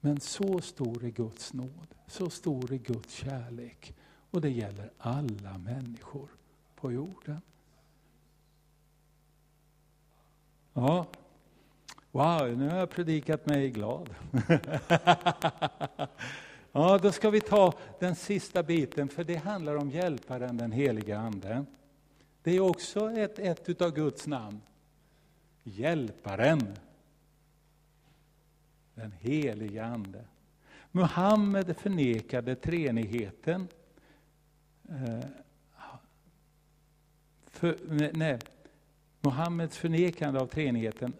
Men 0.01 0.21
så 0.21 0.61
stor 0.61 1.05
är 1.05 1.11
Guds 1.11 1.53
nåd, 1.53 1.95
så 2.07 2.31
stor 2.31 2.73
är 2.73 2.79
Guds 2.79 3.15
kärlek. 3.15 3.95
Och 4.31 4.41
det 4.41 4.51
gäller 4.51 4.93
alla 4.99 5.59
människor 5.59 6.29
på 6.75 6.93
jorden. 6.93 7.41
Ja, 10.73 11.07
Wow, 12.17 12.59
nu 12.59 12.69
har 12.69 12.79
jag 12.79 12.91
predikat 12.91 13.47
mig 13.47 13.71
glad. 13.71 14.15
ja, 16.73 16.99
då 16.99 17.13
ska 17.13 17.31
vi 17.31 17.41
ta 17.41 17.73
den 18.01 18.15
sista 18.15 18.63
biten, 18.63 19.09
för 19.09 19.25
det 19.25 19.37
handlar 19.37 19.77
om 19.77 19.91
hjälparen, 19.91 20.57
den 20.57 20.73
heliga 20.73 21.19
Ande. 21.19 21.65
Det 22.43 22.57
är 22.57 22.61
också 22.61 23.11
ett, 23.11 23.39
ett 23.39 23.69
utav 23.69 23.95
Guds 23.95 24.27
namn. 24.27 24.61
Hjälparen. 25.63 26.77
Den 28.95 29.13
heliga 29.13 29.85
Ande. 29.85 30.25
Muhammed 30.93 31.77
förnekade 31.77 32.55
treenigheten. 32.55 33.69
Eh, 34.89 35.25
för, 37.47 37.79
nej, 38.13 38.39
Muhammeds 39.21 39.79
förnekande 39.79 40.41
av 40.41 40.47
treenigheten 40.47 41.13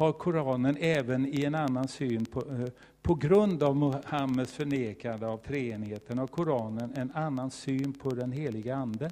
har 0.00 0.12
Koranen 0.12 0.76
även 0.80 1.26
i 1.26 1.44
en 1.44 1.54
annan 1.54 1.88
syn 1.88 2.24
på, 2.24 2.40
eh, 2.40 2.68
på 3.02 3.14
grund 3.14 3.62
av 3.62 3.76
Muhammeds 3.76 4.52
förnekande 4.52 5.26
av 5.26 5.36
treenigheten 5.38 6.18
har 6.18 6.26
Koranen 6.26 6.92
en 6.96 7.12
annan 7.12 7.50
syn 7.50 7.92
på 7.92 8.10
den 8.10 8.32
heliga 8.32 8.76
Ande. 8.76 9.10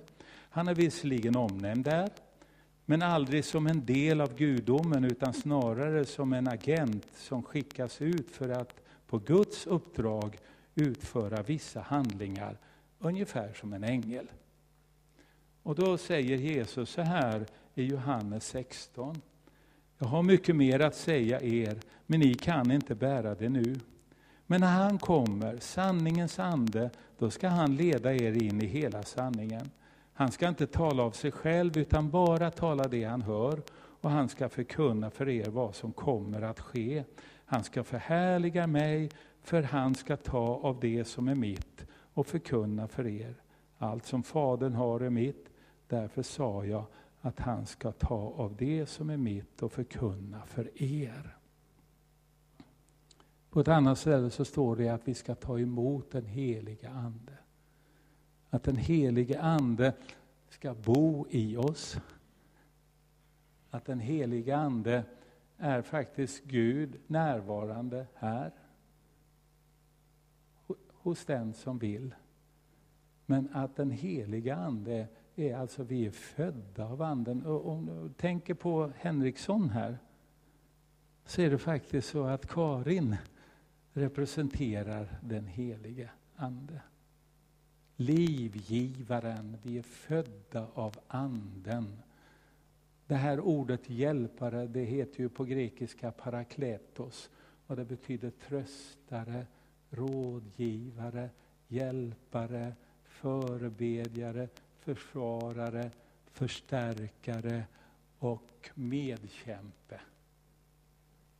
Han 0.50 0.68
är 0.68 0.74
visserligen 0.74 1.36
omnämnd 1.36 1.84
där, 1.84 2.10
men 2.84 3.02
aldrig 3.02 3.44
som 3.44 3.66
en 3.66 3.86
del 3.86 4.20
av 4.20 4.34
gudomen 4.34 5.04
utan 5.04 5.34
snarare 5.34 6.04
som 6.04 6.32
en 6.32 6.48
agent 6.48 7.06
som 7.16 7.42
skickas 7.42 8.02
ut 8.02 8.30
för 8.30 8.48
att 8.48 8.80
på 9.06 9.18
Guds 9.18 9.66
uppdrag 9.66 10.38
utföra 10.74 11.42
vissa 11.42 11.80
handlingar, 11.80 12.56
ungefär 12.98 13.52
som 13.52 13.72
en 13.72 13.84
ängel. 13.84 14.26
Och 15.62 15.74
då 15.74 15.98
säger 15.98 16.36
Jesus 16.36 16.90
så 16.90 17.02
här 17.02 17.46
i 17.74 17.84
Johannes 17.84 18.46
16. 18.46 19.20
Jag 20.00 20.08
har 20.08 20.22
mycket 20.22 20.56
mer 20.56 20.80
att 20.80 20.94
säga 20.94 21.40
er, 21.40 21.78
men 22.06 22.20
ni 22.20 22.34
kan 22.34 22.70
inte 22.70 22.94
bära 22.94 23.34
det 23.34 23.48
nu. 23.48 23.76
Men 24.46 24.60
när 24.60 24.72
han 24.72 24.98
kommer, 24.98 25.58
sanningens 25.58 26.38
ande, 26.38 26.90
då 27.18 27.30
ska 27.30 27.48
han 27.48 27.76
leda 27.76 28.14
er 28.14 28.42
in 28.42 28.62
i 28.62 28.66
hela 28.66 29.02
sanningen. 29.02 29.70
Han 30.12 30.30
ska 30.30 30.48
inte 30.48 30.66
tala 30.66 31.02
av 31.02 31.10
sig 31.10 31.32
själv, 31.32 31.78
utan 31.78 32.10
bara 32.10 32.50
tala 32.50 32.88
det 32.88 33.04
han 33.04 33.22
hör, 33.22 33.62
och 34.00 34.10
han 34.10 34.28
ska 34.28 34.48
förkunna 34.48 35.10
för 35.10 35.28
er 35.28 35.50
vad 35.50 35.74
som 35.74 35.92
kommer 35.92 36.42
att 36.42 36.60
ske. 36.60 37.04
Han 37.44 37.64
ska 37.64 37.84
förhärliga 37.84 38.66
mig, 38.66 39.10
för 39.42 39.62
han 39.62 39.94
ska 39.94 40.16
ta 40.16 40.60
av 40.62 40.80
det 40.80 41.04
som 41.04 41.28
är 41.28 41.34
mitt 41.34 41.86
och 42.14 42.26
förkunna 42.26 42.88
för 42.88 43.06
er. 43.06 43.34
Allt 43.78 44.06
som 44.06 44.22
Fadern 44.22 44.74
har 44.74 45.00
är 45.00 45.10
mitt, 45.10 45.48
därför 45.88 46.22
sa 46.22 46.64
jag 46.64 46.84
att 47.28 47.38
han 47.38 47.66
ska 47.66 47.92
ta 47.92 48.14
av 48.14 48.56
det 48.56 48.86
som 48.86 49.10
är 49.10 49.16
mitt 49.16 49.62
och 49.62 49.72
förkunna 49.72 50.46
för 50.46 50.82
er. 50.82 51.36
På 53.50 53.60
ett 53.60 53.68
annat 53.68 53.98
ställe 53.98 54.30
så 54.30 54.44
står 54.44 54.76
det 54.76 54.88
att 54.88 55.08
vi 55.08 55.14
ska 55.14 55.34
ta 55.34 55.58
emot 55.58 56.10
den 56.10 56.26
helige 56.26 56.90
Ande. 56.90 57.38
Att 58.50 58.62
den 58.62 58.76
helige 58.76 59.40
Ande 59.40 59.92
ska 60.48 60.74
bo 60.74 61.26
i 61.30 61.56
oss. 61.56 62.00
Att 63.70 63.84
den 63.84 64.00
helige 64.00 64.56
Ande 64.56 65.04
är 65.56 65.82
faktiskt 65.82 66.44
Gud 66.44 67.00
närvarande 67.06 68.06
här. 68.14 68.52
Hos 70.92 71.24
den 71.24 71.54
som 71.54 71.78
vill. 71.78 72.14
Men 73.26 73.48
att 73.52 73.76
den 73.76 73.90
helige 73.90 74.56
Ande 74.56 75.08
är 75.38 75.56
alltså 75.56 75.82
vi 75.82 76.06
är 76.06 76.10
födda 76.10 76.84
av 76.84 77.02
Anden. 77.02 77.46
Och 77.46 77.68
om 77.68 77.86
du 77.86 78.12
tänker 78.12 78.54
på 78.54 78.92
Henriksson 78.96 79.70
här, 79.70 79.98
så 81.24 81.42
är 81.42 81.50
det 81.50 81.58
faktiskt 81.58 82.08
så 82.08 82.24
att 82.24 82.46
Karin 82.46 83.16
representerar 83.92 85.18
den 85.22 85.46
helige 85.46 86.10
Ande. 86.36 86.80
Livgivaren, 87.96 89.56
vi 89.62 89.78
är 89.78 89.82
födda 89.82 90.66
av 90.74 90.94
Anden. 91.06 91.98
Det 93.06 93.14
här 93.14 93.40
ordet 93.40 93.90
hjälpare, 93.90 94.66
det 94.66 94.84
heter 94.84 95.20
ju 95.20 95.28
på 95.28 95.44
grekiska 95.44 96.10
parakletos 96.10 97.30
och 97.66 97.76
det 97.76 97.84
betyder 97.84 98.30
tröstare, 98.30 99.46
rådgivare, 99.90 101.30
hjälpare, 101.68 102.72
förebedjare, 103.04 104.48
försvarare, 104.94 105.90
förstärkare 106.26 107.64
och 108.18 108.70
medkämpe. 108.74 110.00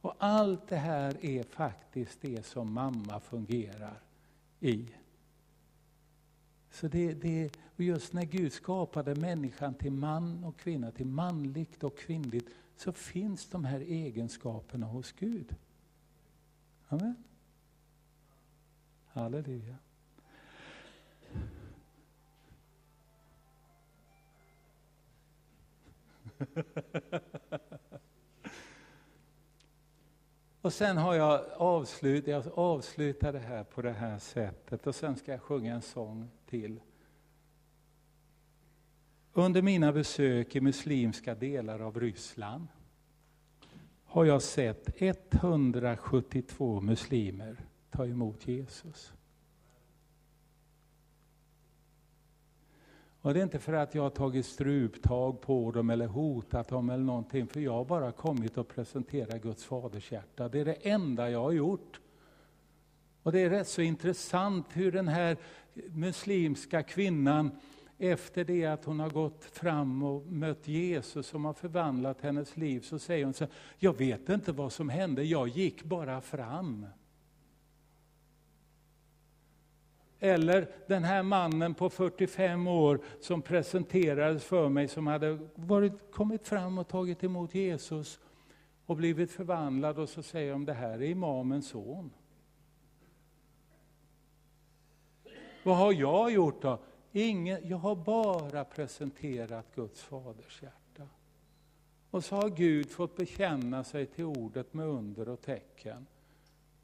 Och 0.01 0.15
allt 0.19 0.69
det 0.69 0.77
här 0.77 1.25
är 1.25 1.43
faktiskt 1.43 2.21
det 2.21 2.47
som 2.47 2.73
mamma 2.73 3.21
fungerar 3.21 4.01
i. 4.61 4.89
Så 6.71 6.89
det, 6.89 7.15
det, 7.15 7.51
och 7.77 7.81
just 7.81 8.13
när 8.13 8.25
Gud 8.25 8.53
skapade 8.53 9.15
människan 9.15 9.75
till 9.75 9.93
man 9.93 10.45
och 10.45 10.57
kvinna, 10.57 10.91
till 10.91 11.07
manligt 11.07 11.85
och 11.85 11.99
kvinnligt, 11.99 12.49
så 12.77 12.93
finns 12.93 13.47
de 13.47 13.65
här 13.65 13.81
egenskaperna 13.81 14.87
hos 14.87 15.13
Gud. 15.13 15.57
Amen. 16.89 17.25
Halleluja. 19.07 19.77
Och 30.61 30.73
sen 30.73 30.97
har 30.97 31.15
jag 31.15 31.45
avslut, 31.57 32.27
jag 32.27 32.45
avslutar 32.55 33.33
det 33.33 33.39
här 33.39 33.65
på 33.65 33.83
det 33.83 33.93
här 33.93 34.19
sättet 34.19 34.87
och 34.87 34.95
sen 34.95 35.17
ska 35.17 35.33
jag 35.33 35.43
sjunga 35.43 35.75
en 35.75 35.83
sång 35.83 36.31
till. 36.47 36.81
Under 39.33 39.63
mina 39.63 39.93
besök 39.93 40.57
i 40.57 40.61
muslimska 40.61 41.35
delar 41.35 41.81
av 41.81 42.01
Ryssland 42.01 42.69
har 44.05 44.25
jag 44.25 44.43
sett 44.43 45.03
172 45.03 46.81
muslimer 46.81 47.57
ta 47.91 48.07
emot 48.07 48.49
Jesus. 48.49 49.13
Och 53.29 53.35
det 53.35 53.41
är 53.41 53.45
inte 53.45 53.59
för 53.59 53.73
att 53.73 53.95
jag 53.95 54.03
har 54.03 54.11
tagit 54.11 54.47
struptag 54.47 55.41
på 55.41 55.71
dem 55.71 55.91
eller 55.91 56.07
hotat 56.07 56.69
dem 56.69 56.91
eller 56.91 57.05
någonting, 57.05 57.47
för 57.47 57.61
jag 57.61 57.73
har 57.73 57.85
bara 57.85 58.13
kommit 58.13 58.59
och 58.59 58.69
presenterat 58.69 59.43
Guds 59.43 59.65
fadershjärta. 59.65 60.49
Det 60.49 60.61
är 60.61 60.65
det 60.65 60.73
enda 60.73 61.31
jag 61.31 61.43
har 61.43 61.53
gjort. 61.53 62.01
Och 63.23 63.33
det 63.33 63.41
är 63.41 63.51
rätt 63.51 63.69
så 63.69 63.83
intressant 63.83 64.67
hur 64.73 64.93
den 64.93 65.09
här 65.09 65.37
muslimska 65.91 66.83
kvinnan, 66.83 67.51
efter 67.99 68.45
det 68.45 68.67
att 68.67 68.85
hon 68.85 69.01
har 69.01 69.11
gått 69.11 69.45
fram 69.45 70.03
och 70.03 70.27
mött 70.27 70.69
Jesus 70.69 71.27
som 71.27 71.45
har 71.45 71.55
förvandlat 71.55 72.21
hennes 72.21 72.57
liv, 72.57 72.81
så 72.81 72.99
säger 72.99 73.25
hon 73.25 73.35
så 73.35 73.45
här, 73.45 73.53
jag 73.79 73.99
vet 73.99 74.29
inte 74.29 74.53
vad 74.53 74.73
som 74.73 74.89
hände, 74.89 75.25
jag 75.25 75.49
gick 75.49 75.85
bara 75.85 76.21
fram. 76.21 76.87
Eller 80.21 80.69
den 80.87 81.05
här 81.05 81.23
mannen 81.23 81.75
på 81.75 81.91
45 81.91 82.67
år 82.67 83.01
som 83.21 83.43
presenterades 83.43 84.45
för 84.45 84.69
mig, 84.69 84.89
som 84.89 85.07
hade 85.07 85.39
varit, 85.55 85.93
kommit 86.13 86.49
fram 86.49 86.79
och 86.79 86.89
tagit 86.89 87.25
emot 87.25 87.55
Jesus 87.55 88.21
och 88.87 88.97
blivit 88.97 89.31
förvandlad 89.31 89.99
och 89.99 90.09
så 90.09 90.23
säger 90.23 90.53
de, 90.53 90.65
det 90.65 90.73
här 90.73 90.99
är 90.99 91.03
imamens 91.03 91.69
son. 91.69 92.11
Vad 95.63 95.77
har 95.77 95.93
jag 95.93 96.31
gjort 96.31 96.63
då? 96.63 96.79
Ingen, 97.13 97.69
jag 97.69 97.77
har 97.77 97.97
bara 97.97 98.65
presenterat 98.65 99.75
Guds 99.75 100.03
faders 100.03 100.63
hjärta. 100.63 101.09
Och 102.11 102.25
så 102.25 102.37
har 102.37 102.49
Gud 102.49 102.91
fått 102.91 103.17
bekänna 103.17 103.85
sig 103.85 104.07
till 104.07 104.25
ordet 104.25 104.75
med 104.75 104.87
under 104.87 105.29
och 105.29 105.41
tecken. 105.41 106.07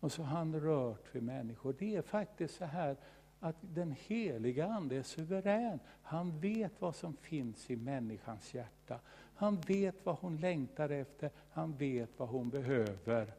Och 0.01 0.13
så 0.13 0.23
har 0.23 0.37
han 0.37 0.61
rört 0.61 1.15
vid 1.15 1.23
människor. 1.23 1.75
Det 1.79 1.97
är 1.97 2.03
faktiskt 2.03 2.55
så 2.55 2.65
här 2.65 2.97
att 3.45 3.57
den 3.61 3.95
heliga 4.07 4.67
Ande 4.67 4.97
är 4.97 5.03
suverän. 5.03 5.81
Han 6.03 6.41
vet 6.41 6.73
vad 6.79 6.97
som 6.97 7.17
finns 7.17 7.71
i 7.71 7.77
människans 7.77 8.55
hjärta. 8.55 9.01
Han 9.35 9.61
vet 9.61 9.95
vad 10.05 10.17
hon 10.17 10.37
längtar 10.37 10.91
efter, 10.91 11.31
han 11.51 11.77
vet 11.77 12.11
vad 12.17 12.29
hon 12.29 12.51
behöver. 12.51 13.35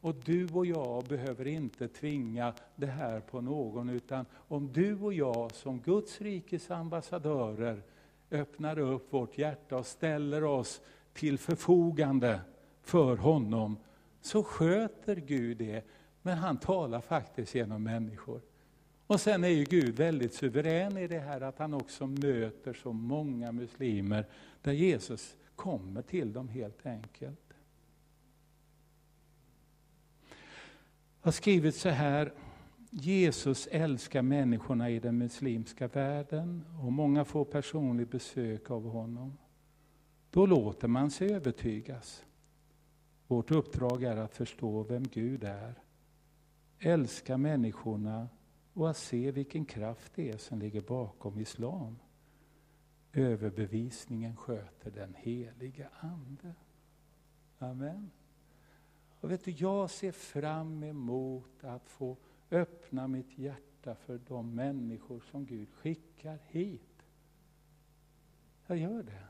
Och 0.00 0.14
du 0.14 0.48
och 0.48 0.66
jag 0.66 1.04
behöver 1.04 1.46
inte 1.46 1.88
tvinga 1.88 2.54
det 2.76 2.86
här 2.86 3.20
på 3.20 3.40
någon, 3.40 3.88
utan 3.88 4.26
om 4.32 4.72
du 4.72 5.00
och 5.00 5.12
jag 5.12 5.52
som 5.52 5.80
Guds 5.80 6.20
rikes 6.20 6.70
ambassadörer 6.70 7.82
öppnar 8.30 8.78
upp 8.78 9.12
vårt 9.12 9.38
hjärta 9.38 9.76
och 9.76 9.86
ställer 9.86 10.44
oss 10.44 10.80
till 11.12 11.38
förfogande 11.38 12.40
för 12.82 13.16
honom, 13.16 13.76
så 14.20 14.42
sköter 14.42 15.16
Gud 15.16 15.56
det. 15.56 15.84
Men 16.22 16.38
han 16.38 16.56
talar 16.56 17.00
faktiskt 17.00 17.54
genom 17.54 17.82
människor. 17.82 18.40
Och 19.14 19.20
sen 19.20 19.44
är 19.44 19.48
ju 19.48 19.64
Gud 19.64 19.96
väldigt 19.96 20.34
suverän 20.34 20.98
i 20.98 21.06
det 21.06 21.18
här 21.18 21.40
att 21.40 21.58
han 21.58 21.74
också 21.74 22.06
möter 22.06 22.72
så 22.72 22.92
många 22.92 23.52
muslimer 23.52 24.26
där 24.62 24.72
Jesus 24.72 25.36
kommer 25.56 26.02
till 26.02 26.32
dem 26.32 26.48
helt 26.48 26.86
enkelt. 26.86 27.54
Jag 31.20 31.26
har 31.26 31.32
skrivit 31.32 31.74
så 31.74 31.88
här, 31.88 32.32
Jesus 32.90 33.68
älskar 33.70 34.22
människorna 34.22 34.90
i 34.90 34.98
den 34.98 35.18
muslimska 35.18 35.88
världen 35.88 36.64
och 36.82 36.92
många 36.92 37.24
får 37.24 37.44
personligt 37.44 38.10
besök 38.10 38.70
av 38.70 38.88
honom. 38.88 39.38
Då 40.30 40.46
låter 40.46 40.88
man 40.88 41.10
sig 41.10 41.34
övertygas. 41.34 42.24
Vårt 43.26 43.50
uppdrag 43.50 44.02
är 44.02 44.16
att 44.16 44.34
förstå 44.34 44.82
vem 44.82 45.02
Gud 45.02 45.44
är, 45.44 45.74
älska 46.78 47.36
människorna 47.36 48.28
och 48.74 48.90
att 48.90 48.96
se 48.96 49.30
vilken 49.30 49.64
kraft 49.64 50.12
det 50.14 50.30
är 50.30 50.36
som 50.36 50.58
ligger 50.58 50.80
bakom 50.80 51.40
islam. 51.40 51.98
Överbevisningen 53.12 54.36
sköter 54.36 54.90
den 54.90 55.14
heliga 55.14 55.88
Ande. 56.00 56.54
Amen. 57.58 58.10
Och 59.20 59.30
vet 59.30 59.44
du, 59.44 59.50
jag 59.50 59.90
ser 59.90 60.12
fram 60.12 60.82
emot 60.82 61.64
att 61.64 61.88
få 61.88 62.16
öppna 62.50 63.08
mitt 63.08 63.38
hjärta 63.38 63.94
för 63.94 64.20
de 64.28 64.54
människor 64.54 65.20
som 65.20 65.46
Gud 65.46 65.68
skickar 65.70 66.38
hit. 66.46 67.02
Jag 68.66 68.78
gör 68.78 69.02
det. 69.02 69.24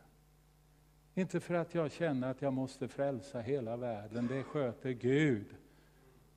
Inte 1.21 1.41
för 1.41 1.55
att 1.55 1.75
jag 1.75 1.93
känner 1.93 2.31
att 2.31 2.43
jag 2.43 2.53
måste 2.53 2.89
frälsa 2.89 3.41
hela 3.41 3.77
världen, 3.77 4.27
det 4.27 4.43
sköter 4.43 4.91
Gud. 4.91 5.47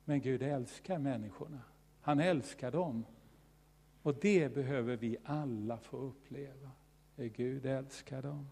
Men 0.04 0.20
Gud 0.20 0.42
älskar 0.42 0.98
människorna. 0.98 1.60
Han 2.08 2.20
älskar 2.20 2.70
dem. 2.70 3.04
Och 4.02 4.14
det 4.14 4.54
behöver 4.54 4.96
vi 4.96 5.16
alla 5.24 5.78
få 5.78 5.96
uppleva. 5.96 6.70
Gud 7.16 7.66
älskar 7.66 8.22
dem. 8.22 8.48